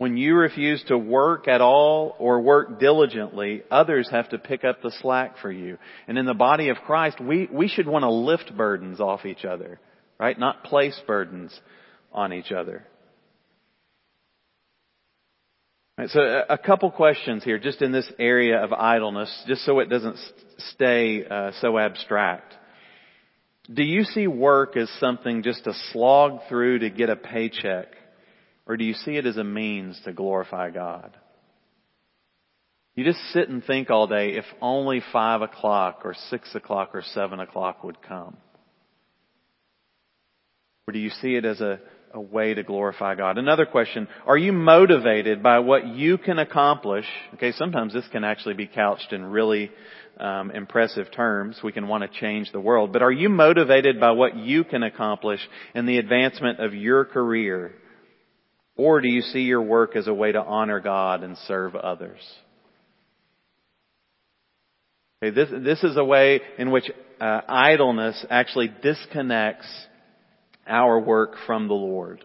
When 0.00 0.16
you 0.16 0.34
refuse 0.34 0.82
to 0.88 0.96
work 0.96 1.46
at 1.46 1.60
all 1.60 2.16
or 2.18 2.40
work 2.40 2.80
diligently, 2.80 3.62
others 3.70 4.08
have 4.10 4.30
to 4.30 4.38
pick 4.38 4.64
up 4.64 4.80
the 4.80 4.90
slack 5.02 5.36
for 5.42 5.52
you. 5.52 5.76
And 6.08 6.16
in 6.16 6.24
the 6.24 6.32
body 6.32 6.70
of 6.70 6.78
Christ, 6.78 7.20
we, 7.20 7.50
we 7.52 7.68
should 7.68 7.86
want 7.86 8.04
to 8.04 8.10
lift 8.10 8.56
burdens 8.56 8.98
off 8.98 9.26
each 9.26 9.44
other, 9.44 9.78
right? 10.18 10.38
Not 10.38 10.64
place 10.64 10.98
burdens 11.06 11.52
on 12.14 12.32
each 12.32 12.50
other. 12.50 12.86
Right, 15.98 16.08
so 16.08 16.44
a 16.48 16.56
couple 16.56 16.90
questions 16.90 17.44
here, 17.44 17.58
just 17.58 17.82
in 17.82 17.92
this 17.92 18.10
area 18.18 18.64
of 18.64 18.72
idleness, 18.72 19.30
just 19.46 19.66
so 19.66 19.80
it 19.80 19.90
doesn't 19.90 20.16
stay 20.70 21.26
uh, 21.26 21.50
so 21.60 21.76
abstract. 21.76 22.54
Do 23.70 23.82
you 23.82 24.04
see 24.04 24.26
work 24.28 24.78
as 24.78 24.88
something 24.98 25.42
just 25.42 25.64
to 25.64 25.74
slog 25.92 26.38
through 26.48 26.78
to 26.78 26.88
get 26.88 27.10
a 27.10 27.16
paycheck? 27.16 27.88
Or 28.70 28.76
do 28.76 28.84
you 28.84 28.94
see 28.94 29.16
it 29.16 29.26
as 29.26 29.36
a 29.36 29.42
means 29.42 30.00
to 30.04 30.12
glorify 30.12 30.70
God? 30.70 31.16
You 32.94 33.02
just 33.02 33.18
sit 33.32 33.48
and 33.48 33.64
think 33.64 33.90
all 33.90 34.06
day 34.06 34.36
if 34.36 34.44
only 34.62 35.02
five 35.12 35.42
o'clock 35.42 36.02
or 36.04 36.14
six 36.28 36.54
o'clock 36.54 36.90
or 36.94 37.02
seven 37.02 37.40
o'clock 37.40 37.82
would 37.82 38.00
come. 38.00 38.36
Or 40.86 40.92
do 40.92 41.00
you 41.00 41.10
see 41.10 41.34
it 41.34 41.44
as 41.44 41.60
a, 41.60 41.80
a 42.14 42.20
way 42.20 42.54
to 42.54 42.62
glorify 42.62 43.16
God? 43.16 43.38
Another 43.38 43.66
question, 43.66 44.06
are 44.24 44.38
you 44.38 44.52
motivated 44.52 45.42
by 45.42 45.58
what 45.58 45.88
you 45.88 46.16
can 46.16 46.38
accomplish? 46.38 47.06
Okay, 47.34 47.50
sometimes 47.50 47.92
this 47.92 48.06
can 48.12 48.22
actually 48.22 48.54
be 48.54 48.68
couched 48.68 49.12
in 49.12 49.24
really 49.24 49.72
um, 50.20 50.52
impressive 50.52 51.10
terms. 51.10 51.58
We 51.64 51.72
can 51.72 51.88
want 51.88 52.04
to 52.04 52.20
change 52.20 52.52
the 52.52 52.60
world. 52.60 52.92
But 52.92 53.02
are 53.02 53.10
you 53.10 53.30
motivated 53.30 53.98
by 53.98 54.12
what 54.12 54.36
you 54.36 54.62
can 54.62 54.84
accomplish 54.84 55.40
in 55.74 55.86
the 55.86 55.98
advancement 55.98 56.60
of 56.60 56.72
your 56.72 57.04
career 57.04 57.72
or 58.80 59.02
do 59.02 59.08
you 59.08 59.20
see 59.20 59.40
your 59.40 59.60
work 59.60 59.94
as 59.94 60.06
a 60.06 60.14
way 60.14 60.32
to 60.32 60.40
honor 60.40 60.80
God 60.80 61.22
and 61.22 61.36
serve 61.46 61.74
others? 61.74 62.18
Okay, 65.22 65.34
this, 65.34 65.50
this 65.50 65.84
is 65.84 65.98
a 65.98 66.04
way 66.04 66.40
in 66.56 66.70
which 66.70 66.90
uh, 67.20 67.42
idleness 67.46 68.24
actually 68.30 68.72
disconnects 68.82 69.68
our 70.66 70.98
work 70.98 71.34
from 71.46 71.68
the 71.68 71.74
Lord. 71.74 72.24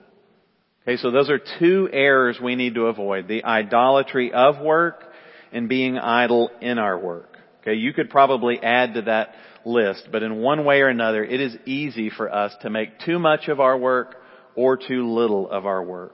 Okay, 0.84 0.96
so 0.96 1.12
those 1.12 1.30
are 1.30 1.42
two 1.60 1.90
errors 1.92 2.40
we 2.42 2.56
need 2.56 2.76
to 2.76 2.86
avoid. 2.86 3.28
The 3.28 3.44
idolatry 3.44 4.32
of 4.32 4.62
work 4.62 5.04
and 5.52 5.68
being 5.68 5.98
idle 5.98 6.52
in 6.62 6.78
our 6.78 6.98
work. 6.98 7.36
Okay, 7.64 7.74
you 7.74 7.92
could 7.92 8.10
probably 8.10 8.62
add 8.64 8.94
to 8.94 9.02
that 9.02 9.36
list, 9.66 10.08
but 10.10 10.24
in 10.24 10.38
one 10.38 10.64
way 10.64 10.80
or 10.80 10.88
another, 10.88 11.22
it 11.22 11.42
is 11.42 11.54
easy 11.66 12.10
for 12.10 12.34
us 12.34 12.54
to 12.62 12.70
make 12.70 13.00
too 13.00 13.20
much 13.20 13.50
of 13.50 13.60
our 13.60 13.78
work 13.78 14.16
or 14.56 14.78
too 14.78 15.14
little 15.14 15.52
of 15.52 15.66
our 15.66 15.84
work. 15.84 16.14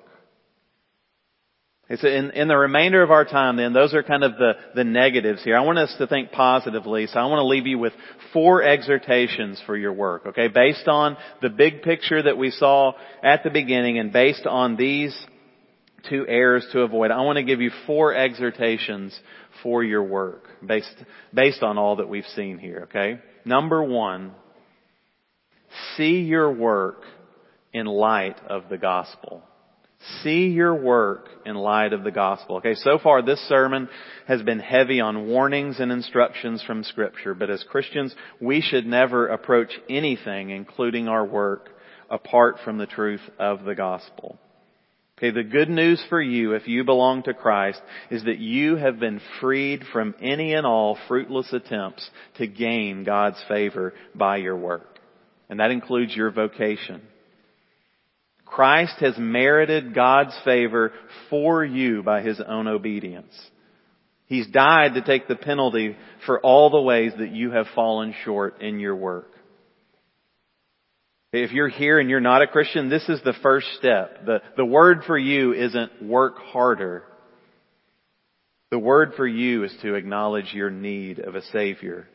It's 1.91 2.05
in, 2.05 2.31
in 2.31 2.47
the 2.47 2.55
remainder 2.55 3.03
of 3.03 3.11
our 3.11 3.25
time 3.25 3.57
then, 3.57 3.73
those 3.73 3.93
are 3.93 4.01
kind 4.01 4.23
of 4.23 4.37
the, 4.37 4.53
the 4.75 4.85
negatives 4.85 5.43
here. 5.43 5.57
I 5.57 5.61
want 5.65 5.77
us 5.77 5.93
to 5.97 6.07
think 6.07 6.31
positively, 6.31 7.05
so 7.07 7.19
I 7.19 7.25
want 7.25 7.39
to 7.39 7.45
leave 7.45 7.67
you 7.67 7.79
with 7.79 7.91
four 8.31 8.63
exhortations 8.63 9.61
for 9.65 9.75
your 9.75 9.91
work, 9.91 10.27
okay? 10.27 10.47
Based 10.47 10.87
on 10.87 11.17
the 11.41 11.49
big 11.49 11.81
picture 11.81 12.23
that 12.23 12.37
we 12.37 12.49
saw 12.49 12.93
at 13.21 13.43
the 13.43 13.49
beginning 13.49 13.99
and 13.99 14.13
based 14.13 14.45
on 14.45 14.77
these 14.77 15.13
two 16.09 16.25
errors 16.29 16.65
to 16.71 16.79
avoid, 16.79 17.11
I 17.11 17.23
want 17.23 17.35
to 17.39 17.43
give 17.43 17.59
you 17.59 17.71
four 17.85 18.15
exhortations 18.15 19.19
for 19.61 19.83
your 19.83 20.03
work 20.03 20.45
based, 20.65 20.95
based 21.33 21.61
on 21.61 21.77
all 21.77 21.97
that 21.97 22.07
we've 22.07 22.23
seen 22.37 22.57
here, 22.57 22.87
okay? 22.89 23.19
Number 23.43 23.83
one, 23.83 24.31
see 25.97 26.21
your 26.21 26.53
work 26.53 27.01
in 27.73 27.85
light 27.85 28.39
of 28.47 28.69
the 28.69 28.77
gospel. 28.77 29.43
See 30.23 30.47
your 30.47 30.73
work 30.73 31.27
in 31.45 31.55
light 31.55 31.93
of 31.93 32.03
the 32.03 32.11
gospel. 32.11 32.57
Okay, 32.57 32.73
so 32.73 32.97
far 32.97 33.21
this 33.21 33.39
sermon 33.47 33.87
has 34.27 34.41
been 34.41 34.59
heavy 34.59 34.99
on 34.99 35.27
warnings 35.27 35.79
and 35.79 35.91
instructions 35.91 36.63
from 36.63 36.83
scripture, 36.83 37.35
but 37.35 37.51
as 37.51 37.63
Christians, 37.69 38.15
we 38.39 38.61
should 38.61 38.87
never 38.87 39.27
approach 39.27 39.69
anything, 39.89 40.49
including 40.49 41.07
our 41.07 41.23
work, 41.25 41.69
apart 42.09 42.57
from 42.63 42.79
the 42.79 42.87
truth 42.87 43.21
of 43.37 43.63
the 43.63 43.75
gospel. 43.75 44.39
Okay, 45.17 45.29
the 45.29 45.43
good 45.43 45.69
news 45.69 46.03
for 46.09 46.19
you, 46.19 46.53
if 46.53 46.67
you 46.67 46.83
belong 46.83 47.21
to 47.23 47.35
Christ, 47.35 47.79
is 48.09 48.23
that 48.23 48.39
you 48.39 48.77
have 48.77 48.99
been 48.99 49.21
freed 49.39 49.83
from 49.93 50.15
any 50.19 50.55
and 50.55 50.65
all 50.65 50.97
fruitless 51.07 51.53
attempts 51.53 52.09
to 52.39 52.47
gain 52.47 53.03
God's 53.03 53.37
favor 53.47 53.93
by 54.15 54.37
your 54.37 54.57
work. 54.57 54.97
And 55.47 55.59
that 55.59 55.69
includes 55.69 56.15
your 56.15 56.31
vocation. 56.31 57.03
Christ 58.51 58.95
has 58.99 59.17
merited 59.17 59.95
God's 59.95 60.37
favor 60.43 60.91
for 61.29 61.63
you 61.63 62.03
by 62.03 62.21
His 62.21 62.39
own 62.45 62.67
obedience. 62.67 63.33
He's 64.25 64.47
died 64.47 64.93
to 64.95 65.01
take 65.01 65.27
the 65.27 65.37
penalty 65.37 65.95
for 66.25 66.39
all 66.41 66.69
the 66.69 66.81
ways 66.81 67.13
that 67.17 67.31
you 67.31 67.51
have 67.51 67.65
fallen 67.73 68.13
short 68.25 68.61
in 68.61 68.79
your 68.79 68.95
work. 68.95 69.29
If 71.31 71.53
you're 71.53 71.69
here 71.69 71.97
and 71.97 72.09
you're 72.09 72.19
not 72.19 72.41
a 72.41 72.47
Christian, 72.47 72.89
this 72.89 73.07
is 73.07 73.21
the 73.23 73.33
first 73.41 73.67
step. 73.77 74.25
The, 74.25 74.41
the 74.57 74.65
word 74.65 75.03
for 75.07 75.17
you 75.17 75.53
isn't 75.53 76.03
work 76.03 76.37
harder. 76.37 77.03
The 78.69 78.79
word 78.79 79.13
for 79.15 79.27
you 79.27 79.63
is 79.63 79.73
to 79.81 79.95
acknowledge 79.95 80.53
your 80.53 80.69
need 80.69 81.19
of 81.19 81.35
a 81.35 81.41
Savior. 81.53 82.05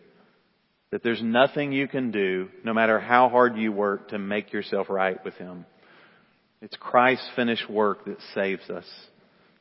That 0.91 1.03
there's 1.03 1.23
nothing 1.23 1.73
you 1.73 1.89
can 1.89 2.11
do, 2.11 2.51
no 2.63 2.75
matter 2.75 3.01
how 3.01 3.31
hard 3.31 3.57
you 3.57 3.73
work, 3.73 4.11
to 4.11 4.19
make 4.19 4.53
yourself 4.53 4.91
right 4.91 5.23
with 5.25 5.35
Him. 5.35 5.65
It's 6.63 6.77
Christ's 6.77 7.29
finished 7.37 7.69
work 7.69 8.07
that 8.07 8.19
saves 8.35 8.71
us, 8.71 8.87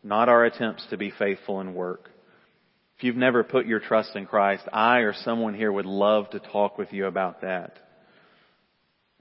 not 0.03 0.29
our 0.29 0.45
attempts 0.45 0.85
to 0.89 0.97
be 0.97 1.11
faithful 1.11 1.59
in 1.59 1.73
work. 1.73 2.09
If 2.97 3.03
you've 3.03 3.17
never 3.17 3.43
put 3.43 3.65
your 3.65 3.81
trust 3.81 4.15
in 4.15 4.25
Christ, 4.25 4.63
I 4.71 4.99
or 4.99 5.13
someone 5.13 5.53
here 5.53 5.71
would 5.71 5.85
love 5.85 6.29
to 6.29 6.39
talk 6.39 6.77
with 6.77 6.93
you 6.93 7.07
about 7.07 7.41
that. 7.41 7.77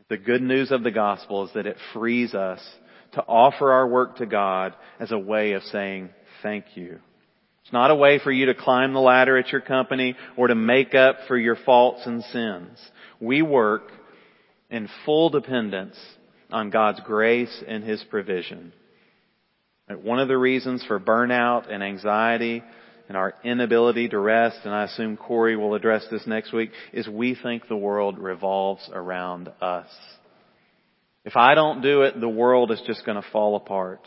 The 0.08 0.16
good 0.16 0.42
news 0.42 0.70
of 0.70 0.84
the 0.84 0.92
gospel 0.92 1.44
is 1.44 1.52
that 1.54 1.66
it 1.66 1.76
frees 1.92 2.34
us 2.34 2.60
to 3.12 3.22
offer 3.22 3.72
our 3.72 3.88
work 3.88 4.18
to 4.18 4.26
God 4.26 4.74
as 5.00 5.10
a 5.10 5.18
way 5.18 5.52
of 5.52 5.62
saying 5.64 6.10
thank 6.42 6.76
you. 6.76 7.00
It's 7.62 7.72
not 7.72 7.90
a 7.90 7.96
way 7.96 8.20
for 8.22 8.30
you 8.30 8.46
to 8.46 8.54
climb 8.54 8.92
the 8.92 9.00
ladder 9.00 9.38
at 9.38 9.50
your 9.50 9.62
company 9.62 10.14
or 10.36 10.48
to 10.48 10.54
make 10.54 10.94
up 10.94 11.16
for 11.26 11.36
your 11.36 11.56
faults 11.56 12.02
and 12.06 12.22
sins. 12.24 12.78
We 13.18 13.42
work 13.42 13.90
in 14.70 14.88
full 15.04 15.30
dependence 15.30 15.96
on 16.54 16.70
God's 16.70 17.00
grace 17.00 17.62
and 17.66 17.82
His 17.82 18.02
provision. 18.04 18.72
One 19.88 20.20
of 20.20 20.28
the 20.28 20.38
reasons 20.38 20.84
for 20.86 21.00
burnout 21.00 21.70
and 21.70 21.82
anxiety 21.82 22.62
and 23.08 23.16
our 23.18 23.34
inability 23.42 24.08
to 24.08 24.18
rest, 24.18 24.58
and 24.64 24.72
I 24.72 24.84
assume 24.84 25.16
Corey 25.16 25.56
will 25.56 25.74
address 25.74 26.06
this 26.10 26.26
next 26.26 26.52
week, 26.52 26.70
is 26.92 27.06
we 27.08 27.34
think 27.34 27.68
the 27.68 27.76
world 27.76 28.18
revolves 28.18 28.88
around 28.92 29.50
us. 29.60 29.88
If 31.24 31.36
I 31.36 31.54
don't 31.54 31.82
do 31.82 32.02
it, 32.02 32.18
the 32.18 32.28
world 32.28 32.70
is 32.70 32.80
just 32.86 33.04
going 33.04 33.20
to 33.20 33.28
fall 33.30 33.56
apart. 33.56 34.06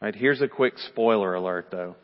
Right, 0.00 0.14
here's 0.14 0.40
a 0.40 0.48
quick 0.48 0.78
spoiler 0.78 1.34
alert 1.34 1.68
though. 1.70 1.96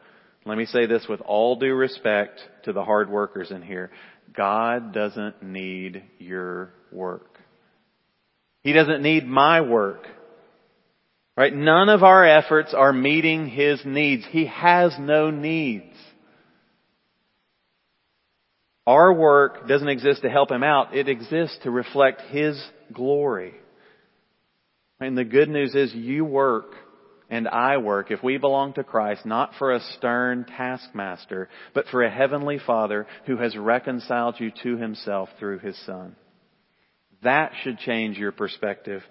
Let 0.44 0.58
me 0.58 0.66
say 0.66 0.86
this 0.86 1.06
with 1.08 1.20
all 1.22 1.56
due 1.56 1.74
respect 1.74 2.38
to 2.64 2.72
the 2.72 2.84
hard 2.84 3.10
workers 3.10 3.50
in 3.50 3.62
here. 3.62 3.90
God 4.36 4.92
doesn't 4.92 5.42
need 5.42 6.02
your 6.18 6.74
work. 6.92 7.29
He 8.62 8.72
doesn't 8.72 9.02
need 9.02 9.26
my 9.26 9.60
work. 9.60 10.06
Right? 11.36 11.54
None 11.54 11.88
of 11.88 12.02
our 12.02 12.24
efforts 12.24 12.74
are 12.74 12.92
meeting 12.92 13.48
His 13.48 13.80
needs. 13.84 14.24
He 14.30 14.46
has 14.46 14.94
no 14.98 15.30
needs. 15.30 15.96
Our 18.86 19.12
work 19.12 19.66
doesn't 19.68 19.88
exist 19.88 20.22
to 20.22 20.30
help 20.30 20.50
Him 20.50 20.62
out. 20.62 20.94
It 20.94 21.08
exists 21.08 21.58
to 21.62 21.70
reflect 21.70 22.20
His 22.30 22.62
glory. 22.92 23.54
And 25.00 25.16
the 25.16 25.24
good 25.24 25.48
news 25.48 25.74
is 25.74 25.94
you 25.94 26.24
work 26.24 26.74
and 27.30 27.46
I 27.48 27.78
work 27.78 28.10
if 28.10 28.22
we 28.22 28.36
belong 28.36 28.74
to 28.74 28.84
Christ 28.84 29.24
not 29.24 29.52
for 29.56 29.72
a 29.72 29.80
stern 29.96 30.44
taskmaster, 30.44 31.48
but 31.72 31.86
for 31.86 32.02
a 32.02 32.10
heavenly 32.10 32.58
Father 32.58 33.06
who 33.26 33.36
has 33.38 33.56
reconciled 33.56 34.34
you 34.38 34.50
to 34.64 34.76
Himself 34.76 35.28
through 35.38 35.60
His 35.60 35.78
Son. 35.86 36.16
That 37.22 37.52
should 37.62 37.78
change 37.78 38.18
your 38.18 38.32
perspective 38.32 39.02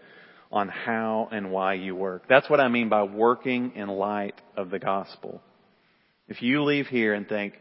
on 0.52 0.68
how 0.68 1.30
and 1.32 1.52
why 1.52 1.76
you 1.76 1.96
work. 1.96 2.24
That's 2.28 2.50
what 2.50 2.60
I 2.60 2.68
mean 2.68 2.90
by 2.90 3.04
working 3.04 3.74
in 3.76 3.88
light 3.88 4.40
of 4.58 4.72
the 4.72 4.80
gospel. 4.80 5.42
If 6.28 6.42
you 6.42 6.64
leave 6.64 6.88
here 6.88 7.14
and 7.14 7.28
think, 7.28 7.54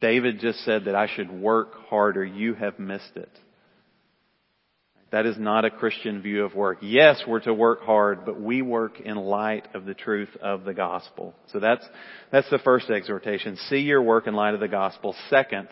David 0.00 0.40
just 0.40 0.64
said 0.64 0.84
that 0.86 0.94
I 0.94 1.08
should 1.14 1.30
work 1.30 1.74
harder, 1.88 2.24
you 2.24 2.54
have 2.54 2.78
missed 2.78 3.16
it. 3.16 3.30
That 5.12 5.26
is 5.26 5.36
not 5.38 5.64
a 5.64 5.70
Christian 5.70 6.22
view 6.22 6.44
of 6.44 6.54
work. 6.54 6.78
Yes, 6.82 7.20
we're 7.26 7.40
to 7.40 7.52
work 7.52 7.82
hard, 7.82 8.24
but 8.24 8.40
we 8.40 8.62
work 8.62 9.00
in 9.00 9.16
light 9.16 9.66
of 9.74 9.84
the 9.84 9.94
truth 9.94 10.30
of 10.40 10.64
the 10.64 10.72
gospel. 10.72 11.34
So 11.52 11.58
that's, 11.58 11.84
that's 12.30 12.48
the 12.50 12.60
first 12.60 12.88
exhortation. 12.90 13.56
See 13.68 13.80
your 13.80 14.02
work 14.02 14.28
in 14.28 14.34
light 14.34 14.54
of 14.54 14.60
the 14.60 14.68
gospel. 14.68 15.16
Second, 15.28 15.68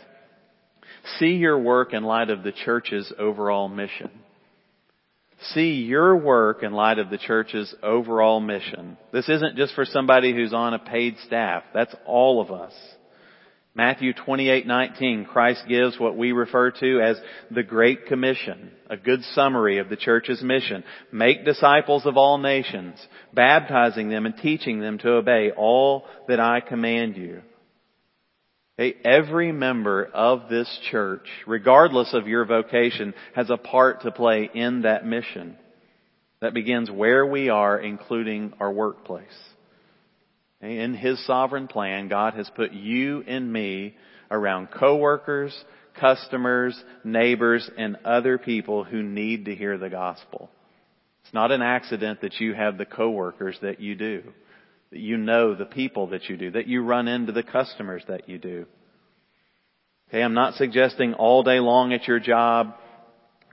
see 1.19 1.37
your 1.37 1.59
work 1.59 1.93
in 1.93 2.03
light 2.05 2.31
of 2.31 2.43
the 2.43 2.53
church's 2.53 3.13
overall 3.19 3.69
mission. 3.69 4.11
See 5.53 5.75
your 5.83 6.17
work 6.17 6.63
in 6.63 6.73
light 6.73 6.99
of 6.99 7.11
the 7.11 7.19
church's 7.19 7.73
overall 7.83 8.41
mission. 8.41 8.97
This 9.13 9.29
isn't 9.29 9.57
just 9.57 9.75
for 9.75 9.85
somebody 9.85 10.35
who's 10.35 10.53
on 10.53 10.75
a 10.75 10.79
paid 10.79 11.17
staff. 11.27 11.63
That's 11.73 11.95
all 12.07 12.41
of 12.41 12.51
us. 12.51 12.73
Matthew 13.79 14.13
28:19, 14.13 15.25
Christ 15.27 15.63
gives 15.69 16.01
what 16.01 16.17
we 16.17 16.33
refer 16.33 16.73
to 16.73 17.01
as 17.01 17.21
the 17.53 17.63
Great 17.63 18.07
Commission, 18.07 18.73
a 18.91 18.97
good 18.97 19.23
summary 19.23 19.79
of 19.79 19.89
the 19.89 19.95
church's 19.95 20.43
mission. 20.43 20.83
Make 21.13 21.45
disciples 21.45 22.05
of 22.05 22.17
all 22.17 22.39
nations, 22.39 22.97
baptizing 23.33 24.09
them 24.09 24.27
and 24.27 24.37
teaching 24.37 24.81
them 24.81 24.99
to 24.99 25.13
obey 25.13 25.53
all 25.53 26.07
that 26.27 26.41
I 26.41 26.59
command 26.59 27.17
you. 27.17 27.43
Okay, 28.79 28.97
every 29.05 29.51
member 29.51 30.05
of 30.05 30.49
this 30.49 30.69
church, 30.91 31.27
regardless 31.49 32.15
of 32.15 32.29
your 32.29 32.45
vocation, 32.45 33.13
has 33.35 33.51
a 33.51 33.57
part 33.57 34.03
to 34.03 34.13
play 34.13 34.49
in 34.55 34.83
that 34.83 35.05
mission. 35.05 35.57
That 36.41 36.55
begins 36.55 36.89
where 36.89 37.27
we 37.27 37.49
are, 37.49 37.77
including 37.77 38.53
our 38.61 38.71
workplace. 38.71 39.27
In 40.61 40.95
His 40.95 41.25
sovereign 41.27 41.67
plan, 41.67 42.07
God 42.07 42.35
has 42.35 42.49
put 42.55 42.73
you 42.73 43.25
and 43.27 43.53
me 43.53 43.97
around 44.31 44.69
coworkers, 44.71 45.57
customers, 45.99 46.81
neighbors, 47.03 47.69
and 47.77 47.97
other 48.05 48.39
people 48.39 48.85
who 48.85 49.03
need 49.03 49.47
to 49.47 49.57
hear 49.57 49.77
the 49.77 49.91
gospel. 49.91 50.51
It's 51.25 51.35
not 51.35 51.51
an 51.51 51.63
accident 51.63 52.21
that 52.21 52.39
you 52.39 52.55
have 52.55 52.79
the 52.79 52.87
coworkers 52.87 53.59
that 53.63 53.81
you 53.81 53.97
do, 53.97 54.23
that 54.91 55.01
you 55.01 55.17
know 55.17 55.55
the 55.55 55.67
people 55.67 56.09
that 56.09 56.29
you 56.29 56.37
do, 56.37 56.51
that 56.53 56.67
you 56.67 56.83
run 56.83 57.09
into 57.09 57.33
the 57.33 57.43
customers 57.43 58.03
that 58.09 58.29
you 58.29 58.39
do. 58.39 58.67
Okay, 60.09 60.23
I'm 60.23 60.35
not 60.35 60.55
suggesting 60.55 61.15
all 61.15 61.43
day 61.43 61.61
long 61.61 61.93
at 61.93 62.07
your 62.07 62.19
job 62.19 62.75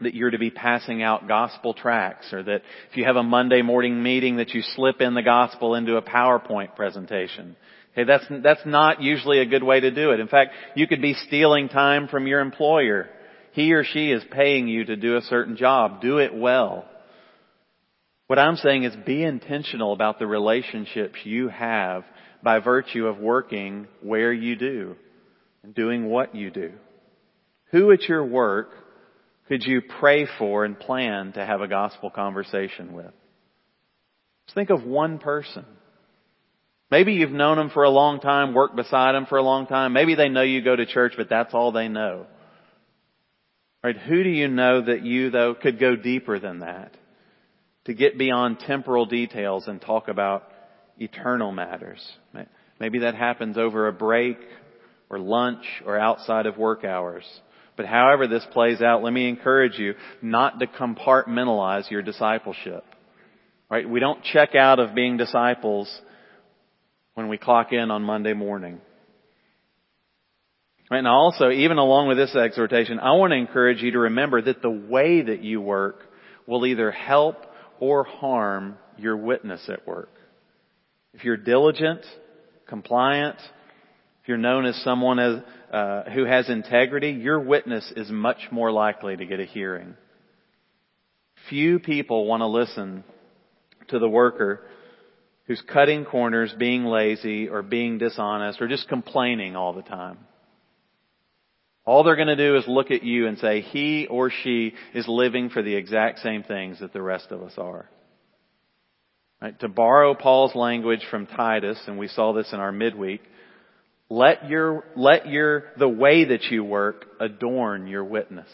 that 0.01 0.13
you're 0.13 0.31
to 0.31 0.38
be 0.38 0.49
passing 0.49 1.01
out 1.01 1.27
gospel 1.27 1.73
tracts 1.73 2.31
or 2.33 2.43
that 2.43 2.61
if 2.89 2.97
you 2.97 3.05
have 3.05 3.15
a 3.15 3.23
Monday 3.23 3.61
morning 3.61 4.01
meeting 4.01 4.38
that 4.38 4.49
you 4.49 4.61
slip 4.61 5.01
in 5.01 5.13
the 5.13 5.21
gospel 5.21 5.75
into 5.75 5.95
a 5.95 6.01
PowerPoint 6.01 6.75
presentation. 6.75 7.55
Okay, 7.93 8.03
that's, 8.03 8.25
that's 8.43 8.65
not 8.65 9.01
usually 9.01 9.39
a 9.39 9.45
good 9.45 9.63
way 9.63 9.79
to 9.79 9.91
do 9.91 10.11
it. 10.11 10.19
In 10.19 10.27
fact, 10.27 10.51
you 10.75 10.86
could 10.86 11.01
be 11.01 11.13
stealing 11.13 11.69
time 11.69 12.09
from 12.09 12.27
your 12.27 12.41
employer. 12.41 13.09
He 13.53 13.73
or 13.73 13.86
she 13.86 14.11
is 14.11 14.21
paying 14.31 14.67
you 14.67 14.83
to 14.86 14.97
do 14.97 15.15
a 15.15 15.21
certain 15.21 15.55
job. 15.55 16.01
Do 16.01 16.17
it 16.17 16.33
well. 16.33 16.86
What 18.28 18.39
I'm 18.39 18.55
saying 18.55 18.84
is 18.84 18.95
be 19.05 19.23
intentional 19.23 19.93
about 19.93 20.17
the 20.17 20.28
relationships 20.28 21.15
you 21.23 21.49
have 21.49 22.03
by 22.41 22.59
virtue 22.59 23.07
of 23.07 23.19
working 23.19 23.88
where 24.01 24.34
you 24.34 24.55
do 24.55 24.95
and 25.63 25.76
doing 25.76 26.05
what 26.05 26.34
you 26.34 26.49
do. 26.49 26.71
Who 27.71 27.91
at 27.91 28.03
your 28.03 28.26
work 28.26 28.69
could 29.47 29.63
you 29.63 29.82
pray 29.99 30.28
for 30.39 30.65
and 30.65 30.80
plan 30.80 31.34
to 31.34 31.45
have 31.45 31.61
a 31.61 31.67
gospel 31.67 32.09
conversation 32.09 32.93
with? 32.93 33.13
Just 34.47 34.55
think 34.55 34.71
of 34.71 34.84
one 34.84 35.19
person. 35.19 35.65
Maybe 36.89 37.13
you've 37.13 37.32
known 37.32 37.57
them 37.57 37.71
for 37.71 37.84
a 37.84 37.89
long 37.89 38.19
time, 38.19 38.53
worked 38.53 38.76
beside 38.76 39.13
them 39.13 39.26
for 39.26 39.38
a 39.38 39.43
long 39.43 39.67
time. 39.67 39.93
Maybe 39.93 40.15
they 40.15 40.30
know 40.30 40.43
you 40.43 40.63
go 40.63 40.76
to 40.76 40.86
church, 40.86 41.13
but 41.17 41.30
that's 41.30 41.53
all 41.53 41.71
they 41.71 41.88
know. 41.88 42.28
Right? 43.84 43.97
Who 43.97 44.23
do 44.23 44.30
you 44.30 44.47
know 44.47 44.82
that 44.86 45.03
you, 45.03 45.30
though, 45.30 45.55
could 45.55 45.80
go 45.80 45.95
deeper 45.95 46.39
than 46.39 46.59
that? 46.59 46.95
To 47.86 47.93
get 47.93 48.17
beyond 48.17 48.59
temporal 48.59 49.05
details 49.05 49.67
and 49.67 49.79
talk 49.79 50.07
about 50.07 50.43
eternal 50.97 51.51
matters. 51.51 52.01
Maybe 52.79 52.99
that 52.99 53.15
happens 53.15 53.57
over 53.57 53.88
a 53.88 53.93
break 53.93 54.38
or 55.09 55.19
lunch 55.19 55.63
or 55.86 55.97
outside 55.97 56.45
of 56.45 56.57
work 56.57 56.83
hours. 56.83 57.23
But 57.77 57.86
however 57.86 58.27
this 58.27 58.45
plays 58.53 58.81
out, 58.81 59.03
let 59.03 59.13
me 59.13 59.29
encourage 59.29 59.77
you 59.77 59.93
not 60.21 60.59
to 60.59 60.67
compartmentalize 60.67 61.91
your 61.91 62.01
discipleship. 62.01 62.83
Right? 63.69 63.88
We 63.88 63.99
don't 63.99 64.23
check 64.23 64.55
out 64.55 64.79
of 64.79 64.95
being 64.95 65.17
disciples 65.17 65.93
when 67.13 67.27
we 67.27 67.38
clock 67.38 67.71
in 67.71 67.91
on 67.91 68.03
Monday 68.03 68.33
morning. 68.33 68.79
Right? 70.89 70.99
And 70.99 71.07
also, 71.07 71.49
even 71.49 71.77
along 71.77 72.07
with 72.07 72.17
this 72.17 72.36
exhortation, 72.36 72.99
I 72.99 73.11
want 73.13 73.31
to 73.31 73.38
encourage 73.38 73.81
you 73.81 73.91
to 73.91 73.99
remember 73.99 74.41
that 74.41 74.61
the 74.61 74.69
way 74.69 75.21
that 75.21 75.43
you 75.43 75.61
work 75.61 75.99
will 76.47 76.65
either 76.65 76.91
help 76.91 77.38
or 77.80 78.03
harm 78.03 78.78
your 78.97 79.17
witness 79.17 79.67
at 79.69 79.88
work. 79.88 80.09
If 81.13 81.23
you're 81.23 81.38
diligent, 81.38 82.01
compliant, 82.67 83.38
if 84.21 84.30
you're 84.30 84.38
known 84.38 84.65
as 84.65 84.76
someone 84.84 85.19
as, 85.19 85.41
uh, 85.71 86.03
who 86.09 86.26
has 86.26 86.49
integrity, 86.49 87.11
your 87.11 87.39
witness 87.39 87.93
is 87.95 88.09
much 88.09 88.39
more 88.51 88.71
likely 88.71 89.15
to 89.15 89.26
get 89.26 89.39
a 89.39 89.45
hearing. 89.45 89.95
Few 91.49 91.80
people 91.80 92.26
want 92.26 92.41
to 92.41 92.47
listen 92.47 93.03
to 93.89 93.99
the 93.99 94.09
worker 94.09 94.61
who's 95.45 95.61
cutting 95.71 96.05
corners, 96.05 96.53
being 96.57 96.86
lazy, 96.86 97.47
or 97.47 97.61
being 97.61 97.99
dishonest, 97.99 98.59
or 98.61 98.67
just 98.67 98.88
complaining 98.88 99.55
all 99.55 99.73
the 99.73 99.84
time. 99.84 100.17
All 101.86 102.03
they're 102.03 102.15
going 102.15 102.27
to 102.27 102.36
do 102.36 102.57
is 102.57 102.63
look 102.67 102.89
at 102.89 103.03
you 103.03 103.27
and 103.27 103.38
say, 103.38 103.61
he 103.61 104.07
or 104.07 104.31
she 104.43 104.73
is 104.93 105.07
living 105.07 105.49
for 105.49 105.61
the 105.61 105.75
exact 105.75 106.19
same 106.19 106.43
things 106.43 106.79
that 106.79 106.93
the 106.93 107.01
rest 107.01 107.27
of 107.29 107.43
us 107.43 107.53
are. 107.57 107.88
Right? 109.41 109.59
To 109.59 109.67
borrow 109.67 110.15
Paul's 110.15 110.55
language 110.55 111.05
from 111.11 111.27
Titus, 111.27 111.79
and 111.86 111.99
we 111.99 112.07
saw 112.07 112.33
this 112.33 112.51
in 112.51 112.59
our 112.59 112.71
midweek, 112.71 113.21
let 114.09 114.49
your, 114.49 114.83
let 114.95 115.27
your, 115.27 115.65
the 115.77 115.89
way 115.89 116.25
that 116.25 116.43
you 116.45 116.63
work 116.63 117.05
adorn 117.19 117.88
your 117.88 118.03
witness. 118.03 118.49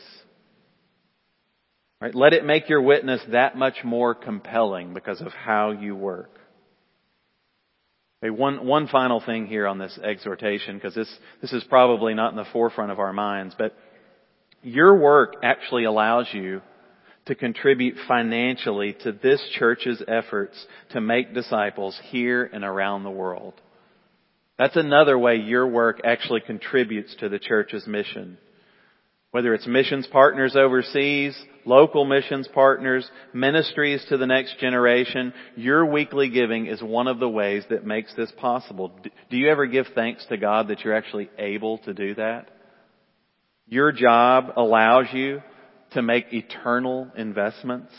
Right? 2.01 2.15
Let 2.15 2.33
it 2.33 2.43
make 2.43 2.67
your 2.67 2.81
witness 2.81 3.21
that 3.31 3.55
much 3.55 3.83
more 3.85 4.13
compelling 4.13 4.93
because 4.93 5.21
of 5.21 5.31
how 5.31 5.71
you 5.71 5.95
work. 5.95 6.31
Okay, 8.23 8.29
one, 8.29 8.67
one 8.67 8.87
final 8.87 9.19
thing 9.19 9.47
here 9.47 9.67
on 9.67 9.79
this 9.79 9.97
exhortation, 10.03 10.75
because 10.75 10.93
this, 10.93 11.11
this 11.41 11.53
is 11.53 11.63
probably 11.63 12.13
not 12.13 12.31
in 12.31 12.37
the 12.37 12.45
forefront 12.53 12.91
of 12.91 12.99
our 12.99 13.13
minds, 13.13 13.55
but 13.57 13.75
your 14.61 14.95
work 14.95 15.37
actually 15.43 15.85
allows 15.85 16.27
you 16.31 16.61
to 17.25 17.35
contribute 17.35 17.95
financially 18.07 18.95
to 19.03 19.11
this 19.11 19.41
church's 19.57 20.03
efforts 20.07 20.65
to 20.91 21.01
make 21.01 21.33
disciples 21.33 21.99
here 22.09 22.47
and 22.51 22.63
around 22.63 23.03
the 23.03 23.09
world. 23.09 23.53
That's 24.57 24.75
another 24.75 25.17
way 25.17 25.37
your 25.37 25.65
work 25.67 26.01
actually 26.03 26.41
contributes 26.41 27.15
to 27.19 27.29
the 27.29 27.39
church's 27.39 27.87
mission. 27.87 28.37
Whether 29.31 29.53
it's 29.53 29.65
missions 29.65 30.07
partners 30.07 30.57
overseas, 30.57 31.41
local 31.65 32.03
missions 32.03 32.49
partners, 32.53 33.09
ministries 33.33 34.05
to 34.09 34.17
the 34.17 34.27
next 34.27 34.59
generation, 34.59 35.33
your 35.55 35.85
weekly 35.85 36.29
giving 36.29 36.65
is 36.65 36.83
one 36.83 37.07
of 37.07 37.19
the 37.19 37.29
ways 37.29 37.63
that 37.69 37.85
makes 37.85 38.13
this 38.15 38.31
possible. 38.37 38.91
Do 39.29 39.37
you 39.37 39.49
ever 39.49 39.67
give 39.67 39.87
thanks 39.95 40.25
to 40.27 40.37
God 40.37 40.67
that 40.67 40.81
you're 40.81 40.95
actually 40.95 41.29
able 41.37 41.77
to 41.79 41.93
do 41.93 42.15
that? 42.15 42.49
Your 43.67 43.93
job 43.93 44.51
allows 44.57 45.05
you 45.13 45.41
to 45.91 46.01
make 46.01 46.33
eternal 46.33 47.09
investments. 47.15 47.93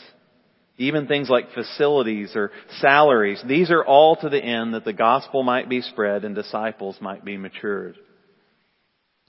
Even 0.77 1.07
things 1.07 1.29
like 1.29 1.53
facilities 1.53 2.35
or 2.35 2.51
salaries, 2.79 3.41
these 3.47 3.71
are 3.71 3.83
all 3.83 4.15
to 4.17 4.29
the 4.29 4.43
end 4.43 4.75
that 4.75 4.85
the 4.85 4.93
gospel 4.93 5.41
might 5.41 5.67
be 5.67 5.81
spread 5.81 6.25
and 6.25 6.35
disciples 6.35 6.97
might 7.01 7.25
be 7.25 7.37
matured. 7.37 7.97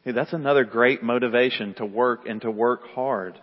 Hey, 0.05 0.13
that's 0.13 0.35
another 0.35 0.65
great 0.65 1.03
motivation 1.03 1.73
to 1.75 1.87
work 1.87 2.27
and 2.27 2.41
to 2.43 2.51
work 2.51 2.83
hard. 2.95 3.41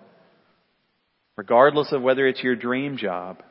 Regardless 1.36 1.92
of 1.92 2.04
whether 2.04 2.28
it's 2.28 2.44
your 2.44 2.56
dream 2.56 2.98
job, 2.98 3.42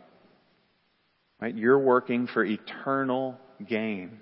right? 1.40 1.54
You're 1.54 1.80
working 1.80 2.28
for 2.28 2.44
eternal 2.44 3.36
gain. 3.68 4.20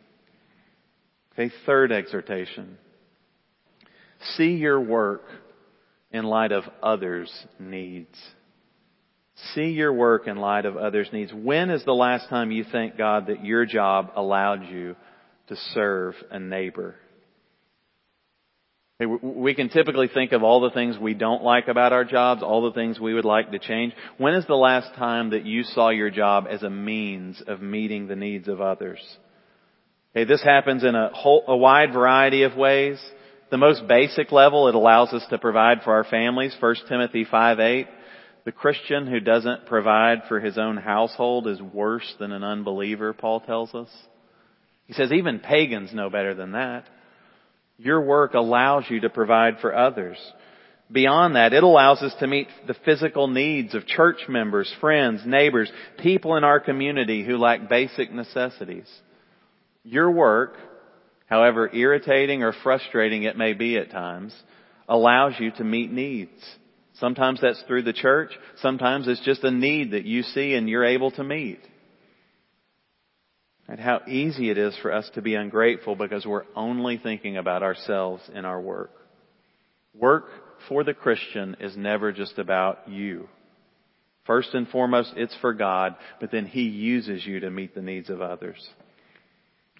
Okay, 1.32 1.52
third 1.66 1.92
exhortation. 1.92 2.78
See 4.36 4.52
your 4.52 4.80
work 4.80 5.22
in 6.10 6.24
light 6.24 6.52
of 6.52 6.64
others' 6.82 7.30
needs. 7.60 8.16
See 9.54 9.66
your 9.66 9.92
work 9.92 10.26
in 10.26 10.38
light 10.38 10.64
of 10.64 10.78
others' 10.78 11.10
needs. 11.12 11.32
When 11.32 11.68
is 11.68 11.84
the 11.84 11.92
last 11.92 12.30
time 12.30 12.50
you 12.50 12.64
thank 12.72 12.96
God 12.96 13.26
that 13.26 13.44
your 13.44 13.66
job 13.66 14.12
allowed 14.16 14.66
you 14.66 14.96
to 15.48 15.56
serve 15.74 16.14
a 16.30 16.38
neighbor? 16.38 16.94
We 19.00 19.54
can 19.54 19.68
typically 19.68 20.08
think 20.12 20.32
of 20.32 20.42
all 20.42 20.60
the 20.60 20.70
things 20.70 20.98
we 20.98 21.14
don't 21.14 21.44
like 21.44 21.68
about 21.68 21.92
our 21.92 22.04
jobs, 22.04 22.42
all 22.42 22.62
the 22.62 22.72
things 22.72 22.98
we 22.98 23.14
would 23.14 23.24
like 23.24 23.52
to 23.52 23.60
change. 23.60 23.92
When 24.16 24.34
is 24.34 24.44
the 24.46 24.56
last 24.56 24.92
time 24.96 25.30
that 25.30 25.46
you 25.46 25.62
saw 25.62 25.90
your 25.90 26.10
job 26.10 26.46
as 26.50 26.64
a 26.64 26.70
means 26.70 27.40
of 27.46 27.62
meeting 27.62 28.08
the 28.08 28.16
needs 28.16 28.48
of 28.48 28.60
others? 28.60 28.98
Okay, 30.16 30.24
this 30.24 30.42
happens 30.42 30.82
in 30.82 30.96
a 30.96 31.10
whole, 31.12 31.44
a 31.46 31.56
wide 31.56 31.92
variety 31.92 32.42
of 32.42 32.56
ways. 32.56 33.00
The 33.52 33.56
most 33.56 33.86
basic 33.86 34.32
level, 34.32 34.66
it 34.66 34.74
allows 34.74 35.12
us 35.12 35.24
to 35.30 35.38
provide 35.38 35.82
for 35.84 35.92
our 35.92 36.04
families. 36.04 36.56
1 36.58 36.74
Timothy 36.88 37.24
5 37.24 37.60
8. 37.60 37.86
The 38.46 38.52
Christian 38.52 39.06
who 39.06 39.20
doesn't 39.20 39.66
provide 39.66 40.22
for 40.26 40.40
his 40.40 40.58
own 40.58 40.76
household 40.76 41.46
is 41.46 41.62
worse 41.62 42.14
than 42.18 42.32
an 42.32 42.42
unbeliever, 42.42 43.12
Paul 43.12 43.40
tells 43.40 43.74
us. 43.76 43.90
He 44.86 44.92
says 44.94 45.12
even 45.12 45.38
pagans 45.38 45.94
know 45.94 46.10
better 46.10 46.34
than 46.34 46.52
that. 46.52 46.84
Your 47.78 48.00
work 48.00 48.34
allows 48.34 48.84
you 48.90 49.00
to 49.00 49.08
provide 49.08 49.58
for 49.60 49.74
others. 49.74 50.18
Beyond 50.90 51.36
that, 51.36 51.52
it 51.52 51.62
allows 51.62 52.02
us 52.02 52.14
to 52.18 52.26
meet 52.26 52.48
the 52.66 52.74
physical 52.84 53.28
needs 53.28 53.74
of 53.74 53.86
church 53.86 54.20
members, 54.28 54.72
friends, 54.80 55.22
neighbors, 55.24 55.70
people 55.98 56.36
in 56.36 56.44
our 56.44 56.60
community 56.60 57.24
who 57.24 57.36
lack 57.36 57.68
basic 57.68 58.10
necessities. 58.12 58.88
Your 59.84 60.10
work, 60.10 60.56
however 61.26 61.70
irritating 61.72 62.42
or 62.42 62.52
frustrating 62.64 63.24
it 63.24 63.36
may 63.36 63.52
be 63.52 63.76
at 63.76 63.90
times, 63.90 64.34
allows 64.88 65.34
you 65.38 65.50
to 65.52 65.64
meet 65.64 65.92
needs. 65.92 66.42
Sometimes 66.94 67.40
that's 67.40 67.62
through 67.68 67.82
the 67.82 67.92
church. 67.92 68.30
Sometimes 68.60 69.06
it's 69.06 69.24
just 69.24 69.44
a 69.44 69.50
need 69.50 69.92
that 69.92 70.04
you 70.04 70.22
see 70.22 70.54
and 70.54 70.68
you're 70.68 70.84
able 70.84 71.10
to 71.12 71.22
meet. 71.22 71.60
And 73.68 73.78
how 73.78 74.00
easy 74.08 74.50
it 74.50 74.56
is 74.56 74.76
for 74.80 74.92
us 74.92 75.10
to 75.14 75.22
be 75.22 75.34
ungrateful 75.34 75.94
because 75.94 76.24
we're 76.24 76.46
only 76.56 76.96
thinking 76.96 77.36
about 77.36 77.62
ourselves 77.62 78.22
in 78.34 78.46
our 78.46 78.60
work. 78.60 78.90
Work 79.94 80.24
for 80.68 80.84
the 80.84 80.94
Christian 80.94 81.56
is 81.60 81.76
never 81.76 82.10
just 82.10 82.38
about 82.38 82.88
you. 82.88 83.28
First 84.24 84.54
and 84.54 84.66
foremost, 84.68 85.12
it's 85.16 85.36
for 85.40 85.52
God, 85.52 85.96
but 86.18 86.30
then 86.30 86.46
He 86.46 86.62
uses 86.62 87.26
you 87.26 87.40
to 87.40 87.50
meet 87.50 87.74
the 87.74 87.82
needs 87.82 88.08
of 88.08 88.22
others. 88.22 88.66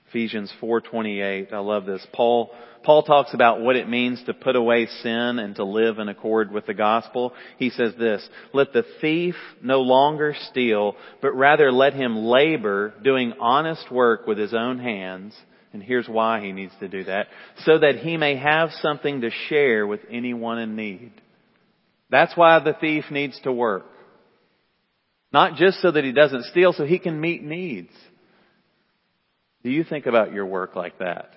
Ephesians 0.09 0.53
4:28. 0.61 1.53
I 1.53 1.59
love 1.59 1.85
this. 1.85 2.07
Paul 2.13 2.51
Paul 2.85 3.03
talks 3.03 3.35
about 3.35 3.61
what 3.61 3.77
it 3.77 3.89
means 3.89 4.23
to 4.25 4.35
put 4.35 4.57
away 4.57 4.87
sin 4.87 5.39
and 5.39 5.57
to 5.57 5.65
live 5.65 5.99
in 5.99 6.09
accord 6.09 6.53
with 6.53 6.65
the 6.65 6.75
gospel. 6.75 7.35
He 7.59 7.71
says 7.71 7.95
this, 7.97 8.27
"Let 8.53 8.73
the 8.73 8.85
thief 9.01 9.37
no 9.63 9.83
longer 9.83 10.35
steal, 10.35 10.97
but 11.21 11.35
rather 11.35 11.73
let 11.73 11.93
him 11.93 12.17
labor, 12.17 12.95
doing 13.03 13.35
honest 13.41 13.91
work 13.91 14.27
with 14.27 14.39
his 14.39 14.55
own 14.55 14.79
hands." 14.79 15.39
And 15.73 15.83
here's 15.83 16.09
why 16.09 16.41
he 16.41 16.53
needs 16.53 16.75
to 16.77 16.89
do 16.89 17.05
that, 17.05 17.29
so 17.59 17.79
that 17.79 17.97
he 17.97 18.17
may 18.17 18.37
have 18.37 18.73
something 18.75 19.21
to 19.21 19.31
share 19.31 19.87
with 19.87 20.01
anyone 20.11 20.59
in 20.59 20.77
need. 20.77 21.13
That's 22.09 22.35
why 22.37 22.59
the 22.61 22.73
thief 22.73 23.11
needs 23.11 23.39
to 23.41 23.53
work. 23.53 23.85
Not 25.31 25.57
just 25.57 25.81
so 25.83 25.91
that 25.91 26.05
he 26.05 26.13
doesn't 26.13 26.45
steal, 26.45 26.73
so 26.73 26.87
he 26.87 26.99
can 26.99 27.21
meet 27.21 27.43
needs. 27.43 27.93
Do 29.69 29.75
you 29.75 29.85
think 29.85 30.07
about 30.07 30.33
your 30.33 30.47
work 30.47 30.77
like 30.77 30.99
that? 30.99 31.31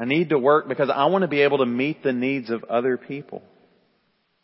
I 0.00 0.04
need 0.04 0.30
to 0.30 0.38
work 0.38 0.66
because 0.66 0.90
I 0.92 1.04
want 1.04 1.22
to 1.22 1.28
be 1.28 1.42
able 1.42 1.58
to 1.58 1.64
meet 1.64 2.02
the 2.02 2.12
needs 2.12 2.50
of 2.50 2.64
other 2.64 2.96
people. 2.96 3.40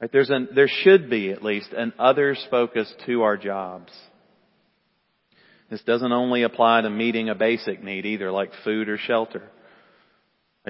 Right? 0.01 0.09
There's 0.13 0.31
an, 0.31 0.51
there 0.55 0.69
should 0.69 1.11
be 1.11 1.33
at 1.33 1.43
least 1.43 1.73
an 1.73 1.95
others 1.99 2.39
focus 2.49 2.89
to 3.07 3.23
our 3.23 3.37
jobs. 3.37 3.91
This 5.69 5.83
doesn't 5.83 6.13
only 6.13 6.45
apply 6.45 6.83
to 6.83 6.89
meeting 6.89 7.29
a 7.29 7.35
basic 7.35 7.83
need 7.83 8.07
either, 8.07 8.31
like 8.31 8.53
food 8.63 8.89
or 8.89 8.99
shelter. 8.99 9.43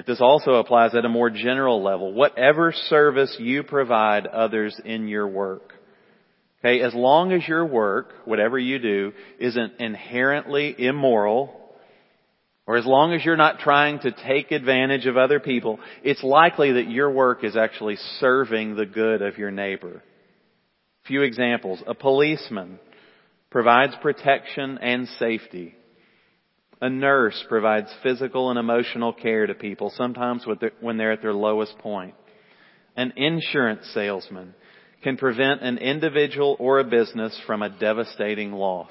This 0.06 0.22
also 0.22 0.54
applies 0.54 0.94
at 0.94 1.04
a 1.04 1.10
more 1.10 1.28
general 1.28 1.82
level. 1.82 2.14
Whatever 2.14 2.72
service 2.72 3.36
you 3.38 3.62
provide 3.62 4.26
others 4.26 4.74
in 4.86 5.06
your 5.06 5.28
work. 5.28 5.74
Okay, 6.64 6.80
as 6.80 6.94
long 6.94 7.32
as 7.32 7.46
your 7.46 7.66
work, 7.66 8.14
whatever 8.24 8.58
you 8.58 8.78
do, 8.78 9.12
isn't 9.38 9.74
inherently 9.80 10.74
immoral 10.78 11.65
or 12.66 12.76
as 12.76 12.84
long 12.84 13.12
as 13.12 13.24
you're 13.24 13.36
not 13.36 13.60
trying 13.60 14.00
to 14.00 14.10
take 14.10 14.50
advantage 14.50 15.06
of 15.06 15.16
other 15.16 15.38
people, 15.38 15.78
it's 16.02 16.22
likely 16.22 16.72
that 16.72 16.90
your 16.90 17.10
work 17.10 17.44
is 17.44 17.56
actually 17.56 17.96
serving 18.18 18.74
the 18.74 18.86
good 18.86 19.22
of 19.22 19.38
your 19.38 19.52
neighbor. 19.52 20.02
Few 21.06 21.22
examples. 21.22 21.80
A 21.86 21.94
policeman 21.94 22.80
provides 23.50 23.94
protection 24.02 24.78
and 24.78 25.06
safety. 25.20 25.74
A 26.80 26.90
nurse 26.90 27.42
provides 27.48 27.88
physical 28.02 28.50
and 28.50 28.58
emotional 28.58 29.12
care 29.12 29.46
to 29.46 29.54
people, 29.54 29.92
sometimes 29.96 30.44
when 30.80 30.96
they're 30.96 31.12
at 31.12 31.22
their 31.22 31.32
lowest 31.32 31.78
point. 31.78 32.14
An 32.96 33.12
insurance 33.16 33.88
salesman 33.94 34.54
can 35.02 35.16
prevent 35.16 35.62
an 35.62 35.78
individual 35.78 36.56
or 36.58 36.80
a 36.80 36.84
business 36.84 37.38
from 37.46 37.62
a 37.62 37.70
devastating 37.70 38.52
loss. 38.52 38.90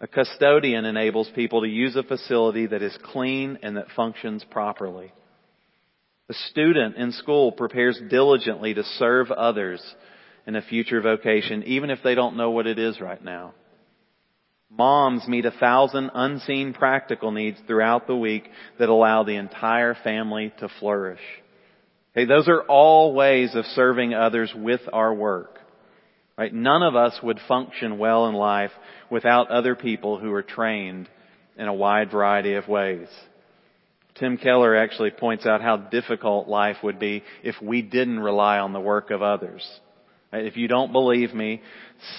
A 0.00 0.06
custodian 0.06 0.84
enables 0.84 1.30
people 1.34 1.62
to 1.62 1.68
use 1.68 1.96
a 1.96 2.02
facility 2.02 2.66
that 2.66 2.82
is 2.82 2.96
clean 3.12 3.58
and 3.62 3.76
that 3.76 3.90
functions 3.96 4.44
properly. 4.50 5.12
A 6.28 6.34
student 6.50 6.96
in 6.96 7.12
school 7.12 7.52
prepares 7.52 8.00
diligently 8.10 8.74
to 8.74 8.82
serve 8.82 9.30
others 9.30 9.80
in 10.46 10.54
a 10.54 10.62
future 10.62 11.00
vocation, 11.00 11.62
even 11.64 11.90
if 11.90 12.00
they 12.04 12.14
don't 12.14 12.36
know 12.36 12.50
what 12.50 12.66
it 12.66 12.78
is 12.78 13.00
right 13.00 13.22
now. 13.22 13.54
Moms 14.68 15.26
meet 15.28 15.46
a 15.46 15.52
thousand 15.52 16.10
unseen 16.12 16.74
practical 16.74 17.30
needs 17.30 17.58
throughout 17.66 18.06
the 18.06 18.16
week 18.16 18.48
that 18.78 18.88
allow 18.88 19.22
the 19.22 19.36
entire 19.36 19.94
family 19.94 20.52
to 20.58 20.68
flourish. 20.80 21.20
Hey, 22.14 22.24
those 22.24 22.48
are 22.48 22.62
all 22.62 23.14
ways 23.14 23.54
of 23.54 23.64
serving 23.66 24.12
others 24.12 24.52
with 24.54 24.80
our 24.92 25.14
work. 25.14 25.58
Right? 26.36 26.52
None 26.52 26.82
of 26.82 26.96
us 26.96 27.18
would 27.22 27.38
function 27.48 27.98
well 27.98 28.26
in 28.26 28.34
life 28.34 28.72
without 29.10 29.50
other 29.50 29.74
people 29.74 30.18
who 30.18 30.32
are 30.32 30.42
trained 30.42 31.08
in 31.56 31.68
a 31.68 31.74
wide 31.74 32.10
variety 32.10 32.54
of 32.54 32.68
ways. 32.68 33.08
Tim 34.18 34.38
Keller 34.38 34.74
actually 34.74 35.10
points 35.10 35.46
out 35.46 35.60
how 35.60 35.76
difficult 35.76 36.48
life 36.48 36.76
would 36.82 36.98
be 36.98 37.22
if 37.42 37.54
we 37.60 37.82
didn't 37.82 38.20
rely 38.20 38.58
on 38.58 38.72
the 38.72 38.80
work 38.80 39.10
of 39.10 39.22
others. 39.22 39.66
If 40.32 40.56
you 40.56 40.68
don't 40.68 40.92
believe 40.92 41.34
me, 41.34 41.62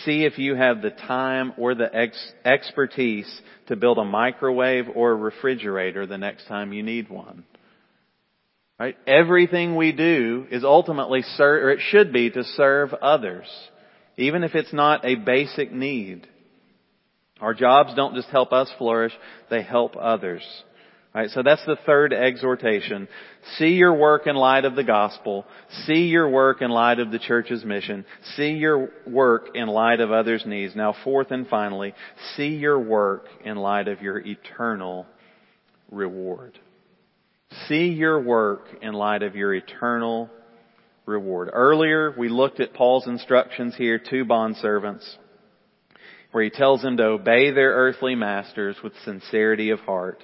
see 0.04 0.24
if 0.24 0.38
you 0.38 0.56
have 0.56 0.82
the 0.82 0.92
time 0.92 1.54
or 1.58 1.76
the 1.76 1.94
ex- 1.94 2.34
expertise 2.46 3.42
to 3.68 3.76
build 3.76 3.98
a 3.98 4.06
microwave 4.06 4.86
or 4.96 5.12
a 5.12 5.16
refrigerator 5.16 6.06
the 6.06 6.18
next 6.18 6.48
time 6.48 6.74
you 6.74 6.84
need 6.84 7.10
one. 7.10 7.44
Right? 8.80 8.96
Everything 9.08 9.76
we 9.76 9.92
do 9.92 10.46
is 10.50 10.64
ultimately 10.64 11.24
serve, 11.36 11.64
or 11.64 11.70
it 11.72 11.80
should 11.90 12.14
be 12.14 12.30
to 12.30 12.44
serve 12.44 12.94
others 12.94 13.48
even 14.18 14.44
if 14.44 14.56
it's 14.56 14.74
not 14.74 15.06
a 15.06 15.16
basic 15.16 15.72
need. 15.72 16.28
Our 17.42 17.54
jobs 17.54 17.94
don't 17.96 18.16
just 18.16 18.30
help 18.30 18.52
us 18.52 18.72
flourish, 18.78 19.14
they 19.50 19.62
help 19.62 19.96
others. 19.96 20.44
Right, 21.16 21.30
so 21.32 21.42
that's 21.42 21.66
the 21.66 21.78
third 21.86 22.14
exhortation. 22.14 23.08
See 23.58 23.70
your 23.70 23.94
work 23.94 24.28
in 24.28 24.36
light 24.36 24.66
of 24.66 24.76
the 24.76 24.84
gospel. 24.84 25.46
See 25.86 26.08
your 26.10 26.30
work 26.30 26.62
in 26.62 26.70
light 26.70 27.00
of 27.00 27.12
the 27.12 27.18
church's 27.18 27.66
mission. 27.66 28.06
See 28.36 28.52
your 28.52 28.92
work 29.08 29.48
in 29.56 29.68
light 29.68 30.00
of 30.00 30.12
others' 30.12 30.44
needs. 30.46 30.76
Now 30.76 30.94
fourth 31.04 31.32
and 31.32 31.48
finally, 31.48 31.96
see 32.36 32.50
your 32.50 32.80
work 32.80 33.26
in 33.44 33.58
light 33.58 33.88
of 33.88 34.04
your 34.04 34.20
eternal 34.20 35.08
reward. 35.90 36.60
See 37.68 37.88
your 37.88 38.22
work 38.22 38.68
in 38.82 38.94
light 38.94 39.24
of 39.24 39.36
your 39.36 39.56
eternal 39.56 40.30
reward. 41.08 41.50
Earlier, 41.52 42.14
we 42.16 42.30
looked 42.30 42.60
at 42.60 42.74
Paul's 42.74 43.08
instructions 43.08 43.76
here 43.76 43.98
to 43.98 44.26
bondservants, 44.26 45.16
where 46.38 46.44
he 46.44 46.52
tells 46.52 46.84
them 46.84 46.98
to 46.98 47.04
obey 47.04 47.50
their 47.50 47.72
earthly 47.72 48.14
masters 48.14 48.76
with 48.84 48.94
sincerity 49.04 49.72
of 49.72 49.80
heart. 49.80 50.24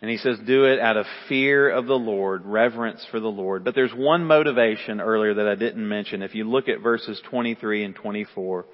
And 0.00 0.10
he 0.10 0.16
says, 0.16 0.38
do 0.46 0.64
it 0.64 0.80
out 0.80 0.96
of 0.96 1.04
fear 1.28 1.68
of 1.68 1.84
the 1.84 1.98
Lord, 1.98 2.46
reverence 2.46 3.06
for 3.10 3.20
the 3.20 3.26
Lord. 3.28 3.62
But 3.62 3.74
there's 3.74 3.92
one 3.92 4.24
motivation 4.24 5.02
earlier 5.02 5.34
that 5.34 5.48
I 5.48 5.54
didn't 5.54 5.86
mention. 5.86 6.22
If 6.22 6.34
you 6.34 6.44
look 6.44 6.70
at 6.70 6.80
verses 6.80 7.20
23 7.28 7.84
and 7.84 7.94
24, 7.94 8.64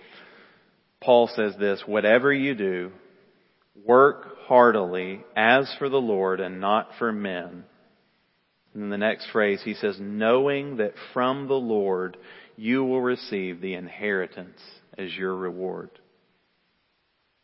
Paul 1.01 1.29
says 1.35 1.55
this, 1.59 1.83
whatever 1.87 2.33
you 2.33 2.55
do, 2.55 2.93
work 3.85 4.39
heartily 4.47 5.25
as 5.35 5.75
for 5.81 5.89
the 5.89 5.97
Lord 5.97 6.39
and 6.39 6.61
not 6.61 6.91
for 7.01 7.11
men 7.11 7.65
and 8.75 8.85
in 8.85 8.91
the 8.91 8.99
next 8.99 9.29
phrase, 9.31 9.61
he 9.65 9.75
says, 9.75 9.97
knowing 10.01 10.77
that 10.77 10.95
from 11.13 11.49
the 11.49 11.55
Lord 11.55 12.17
you 12.57 12.85
will 12.85 13.03
receive 13.03 13.61
the 13.61 13.75
inheritance 13.75 14.61
as 14.97 15.13
your 15.15 15.35
reward. 15.35 15.91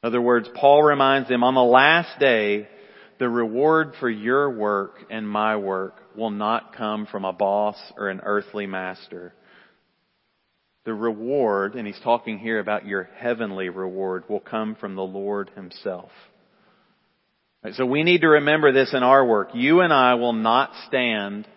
In 0.02 0.08
other 0.08 0.20
words, 0.20 0.48
Paul 0.54 0.82
reminds 0.82 1.28
them 1.28 1.42
on 1.42 1.54
the 1.54 1.62
last 1.62 2.20
day, 2.20 2.68
the 3.18 3.28
reward 3.28 3.94
for 3.98 4.08
your 4.08 4.48
work 4.48 4.94
and 5.10 5.28
my 5.28 5.56
work 5.56 5.96
will 6.16 6.30
not 6.30 6.76
come 6.76 7.06
from 7.06 7.24
a 7.24 7.32
boss 7.32 7.76
or 7.96 8.08
an 8.08 8.20
earthly 8.22 8.66
master. 8.66 9.34
The 10.84 10.94
reward, 10.94 11.74
and 11.74 11.86
he's 11.86 11.98
talking 12.04 12.38
here 12.38 12.60
about 12.60 12.86
your 12.86 13.10
heavenly 13.16 13.70
reward, 13.70 14.24
will 14.28 14.40
come 14.40 14.76
from 14.76 14.94
the 14.94 15.02
Lord 15.02 15.50
himself. 15.56 16.10
So 17.72 17.84
we 17.84 18.04
need 18.04 18.20
to 18.20 18.28
remember 18.28 18.72
this 18.72 18.94
in 18.94 19.02
our 19.02 19.26
work. 19.26 19.50
You 19.52 19.80
and 19.80 19.92
I 19.92 20.14
will 20.14 20.32
not 20.32 20.70
stand 20.86 21.48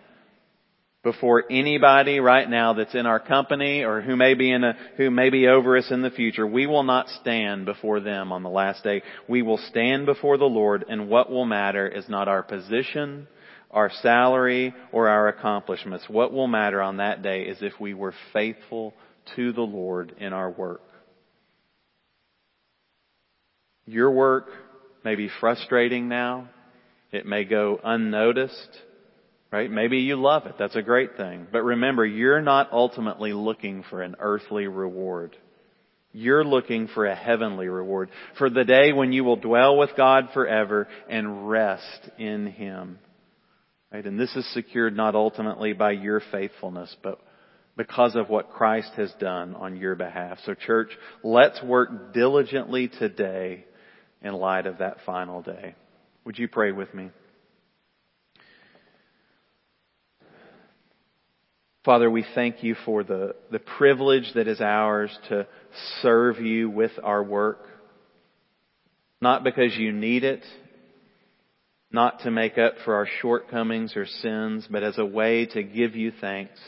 before 1.02 1.44
anybody 1.50 2.20
right 2.20 2.48
now 2.48 2.74
that's 2.74 2.94
in 2.94 3.06
our 3.06 3.18
company 3.18 3.82
or 3.82 4.00
who 4.00 4.14
may 4.14 4.34
be 4.34 4.52
in 4.52 4.62
a, 4.62 4.74
who 4.96 5.10
may 5.10 5.30
be 5.30 5.48
over 5.48 5.76
us 5.76 5.90
in 5.90 6.02
the 6.02 6.10
future. 6.10 6.46
We 6.46 6.66
will 6.66 6.84
not 6.84 7.08
stand 7.20 7.66
before 7.66 8.00
them 8.00 8.30
on 8.30 8.42
the 8.42 8.48
last 8.48 8.84
day. 8.84 9.02
We 9.28 9.42
will 9.42 9.58
stand 9.58 10.06
before 10.06 10.38
the 10.38 10.44
Lord 10.44 10.84
and 10.88 11.08
what 11.08 11.30
will 11.30 11.44
matter 11.44 11.88
is 11.88 12.08
not 12.08 12.28
our 12.28 12.44
position, 12.44 13.26
our 13.70 13.90
salary, 13.90 14.74
or 14.92 15.08
our 15.08 15.26
accomplishments. 15.26 16.04
What 16.08 16.32
will 16.32 16.46
matter 16.46 16.80
on 16.80 16.98
that 16.98 17.22
day 17.22 17.42
is 17.42 17.58
if 17.60 17.72
we 17.80 17.94
were 17.94 18.14
faithful 18.32 18.94
to 19.34 19.52
the 19.52 19.62
Lord 19.62 20.14
in 20.18 20.32
our 20.32 20.50
work. 20.50 20.82
Your 23.86 24.12
work 24.12 24.46
may 25.04 25.16
be 25.16 25.28
frustrating 25.40 26.08
now. 26.08 26.48
It 27.10 27.26
may 27.26 27.44
go 27.44 27.80
unnoticed. 27.82 28.78
Right? 29.52 29.70
Maybe 29.70 29.98
you 29.98 30.16
love 30.16 30.46
it. 30.46 30.54
That's 30.58 30.76
a 30.76 30.82
great 30.82 31.18
thing. 31.18 31.46
But 31.52 31.62
remember, 31.62 32.06
you're 32.06 32.40
not 32.40 32.72
ultimately 32.72 33.34
looking 33.34 33.84
for 33.90 34.00
an 34.00 34.16
earthly 34.18 34.66
reward. 34.66 35.36
You're 36.10 36.44
looking 36.44 36.88
for 36.88 37.04
a 37.04 37.14
heavenly 37.14 37.68
reward. 37.68 38.08
For 38.38 38.48
the 38.48 38.64
day 38.64 38.94
when 38.94 39.12
you 39.12 39.24
will 39.24 39.36
dwell 39.36 39.76
with 39.76 39.90
God 39.94 40.30
forever 40.32 40.88
and 41.06 41.50
rest 41.50 42.08
in 42.18 42.46
Him. 42.46 42.98
Right? 43.92 44.06
And 44.06 44.18
this 44.18 44.34
is 44.36 44.50
secured 44.54 44.96
not 44.96 45.14
ultimately 45.14 45.74
by 45.74 45.92
your 45.92 46.22
faithfulness, 46.32 46.96
but 47.02 47.20
because 47.76 48.16
of 48.16 48.30
what 48.30 48.52
Christ 48.52 48.92
has 48.96 49.12
done 49.20 49.54
on 49.54 49.76
your 49.76 49.96
behalf. 49.96 50.38
So 50.46 50.54
church, 50.54 50.88
let's 51.22 51.62
work 51.62 52.14
diligently 52.14 52.88
today 52.88 53.66
in 54.22 54.32
light 54.32 54.66
of 54.66 54.78
that 54.78 54.98
final 55.04 55.42
day. 55.42 55.74
Would 56.24 56.38
you 56.38 56.48
pray 56.48 56.72
with 56.72 56.94
me? 56.94 57.10
Father, 61.84 62.08
we 62.08 62.24
thank 62.36 62.62
you 62.62 62.76
for 62.84 63.02
the, 63.02 63.34
the 63.50 63.58
privilege 63.58 64.30
that 64.34 64.46
is 64.46 64.60
ours 64.60 65.16
to 65.28 65.48
serve 66.00 66.38
you 66.38 66.70
with 66.70 66.92
our 67.02 67.24
work. 67.24 67.58
Not 69.20 69.42
because 69.42 69.76
you 69.76 69.90
need 69.90 70.22
it, 70.22 70.44
not 71.90 72.20
to 72.20 72.30
make 72.30 72.56
up 72.56 72.74
for 72.84 72.94
our 72.94 73.08
shortcomings 73.20 73.96
or 73.96 74.06
sins, 74.06 74.66
but 74.70 74.84
as 74.84 74.96
a 74.96 75.04
way 75.04 75.46
to 75.46 75.64
give 75.64 75.96
you 75.96 76.12
thanks 76.20 76.58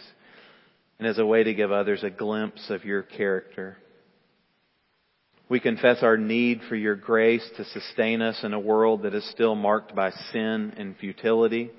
and 0.99 1.07
as 1.07 1.19
a 1.19 1.27
way 1.27 1.45
to 1.45 1.55
give 1.55 1.71
others 1.71 2.03
a 2.03 2.11
glimpse 2.11 2.69
of 2.69 2.85
your 2.85 3.03
character. 3.03 3.77
We 5.49 5.61
confess 5.61 6.03
our 6.03 6.17
need 6.17 6.61
for 6.69 6.75
your 6.75 6.97
grace 6.97 7.49
to 7.57 7.65
sustain 7.67 8.21
us 8.21 8.41
in 8.43 8.53
a 8.53 8.59
world 8.59 9.03
that 9.03 9.15
is 9.15 9.29
still 9.31 9.55
marked 9.55 9.95
by 9.95 10.11
sin 10.33 10.75
and 10.77 10.97
futility. 10.97 11.71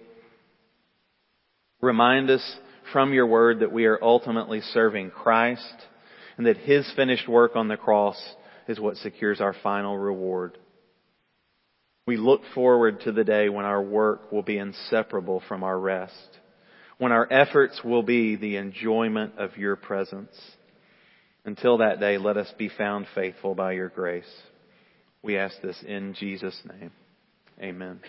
Remind 1.81 2.29
us 2.29 2.57
from 2.91 3.13
your 3.13 3.27
word 3.27 3.59
that 3.59 3.71
we 3.71 3.85
are 3.85 3.99
ultimately 4.01 4.61
serving 4.61 5.11
Christ 5.11 5.75
and 6.37 6.45
that 6.45 6.57
his 6.57 6.91
finished 6.95 7.27
work 7.27 7.55
on 7.55 7.67
the 7.67 7.77
cross 7.77 8.21
is 8.67 8.79
what 8.79 8.97
secures 8.97 9.41
our 9.41 9.55
final 9.63 9.97
reward. 9.97 10.57
We 12.07 12.17
look 12.17 12.41
forward 12.53 13.01
to 13.01 13.11
the 13.11 13.23
day 13.23 13.49
when 13.49 13.65
our 13.65 13.81
work 13.81 14.31
will 14.31 14.43
be 14.43 14.57
inseparable 14.57 15.41
from 15.47 15.63
our 15.63 15.79
rest, 15.79 16.13
when 16.97 17.11
our 17.11 17.31
efforts 17.31 17.81
will 17.83 18.03
be 18.03 18.35
the 18.35 18.57
enjoyment 18.57 19.33
of 19.37 19.57
your 19.57 19.75
presence. 19.75 20.35
Until 21.45 21.79
that 21.79 21.99
day, 21.99 22.17
let 22.17 22.37
us 22.37 22.51
be 22.57 22.69
found 22.69 23.07
faithful 23.15 23.55
by 23.55 23.73
your 23.73 23.89
grace. 23.89 24.23
We 25.23 25.37
ask 25.37 25.59
this 25.61 25.81
in 25.87 26.13
Jesus' 26.13 26.59
name. 26.79 26.91
Amen. 27.59 27.99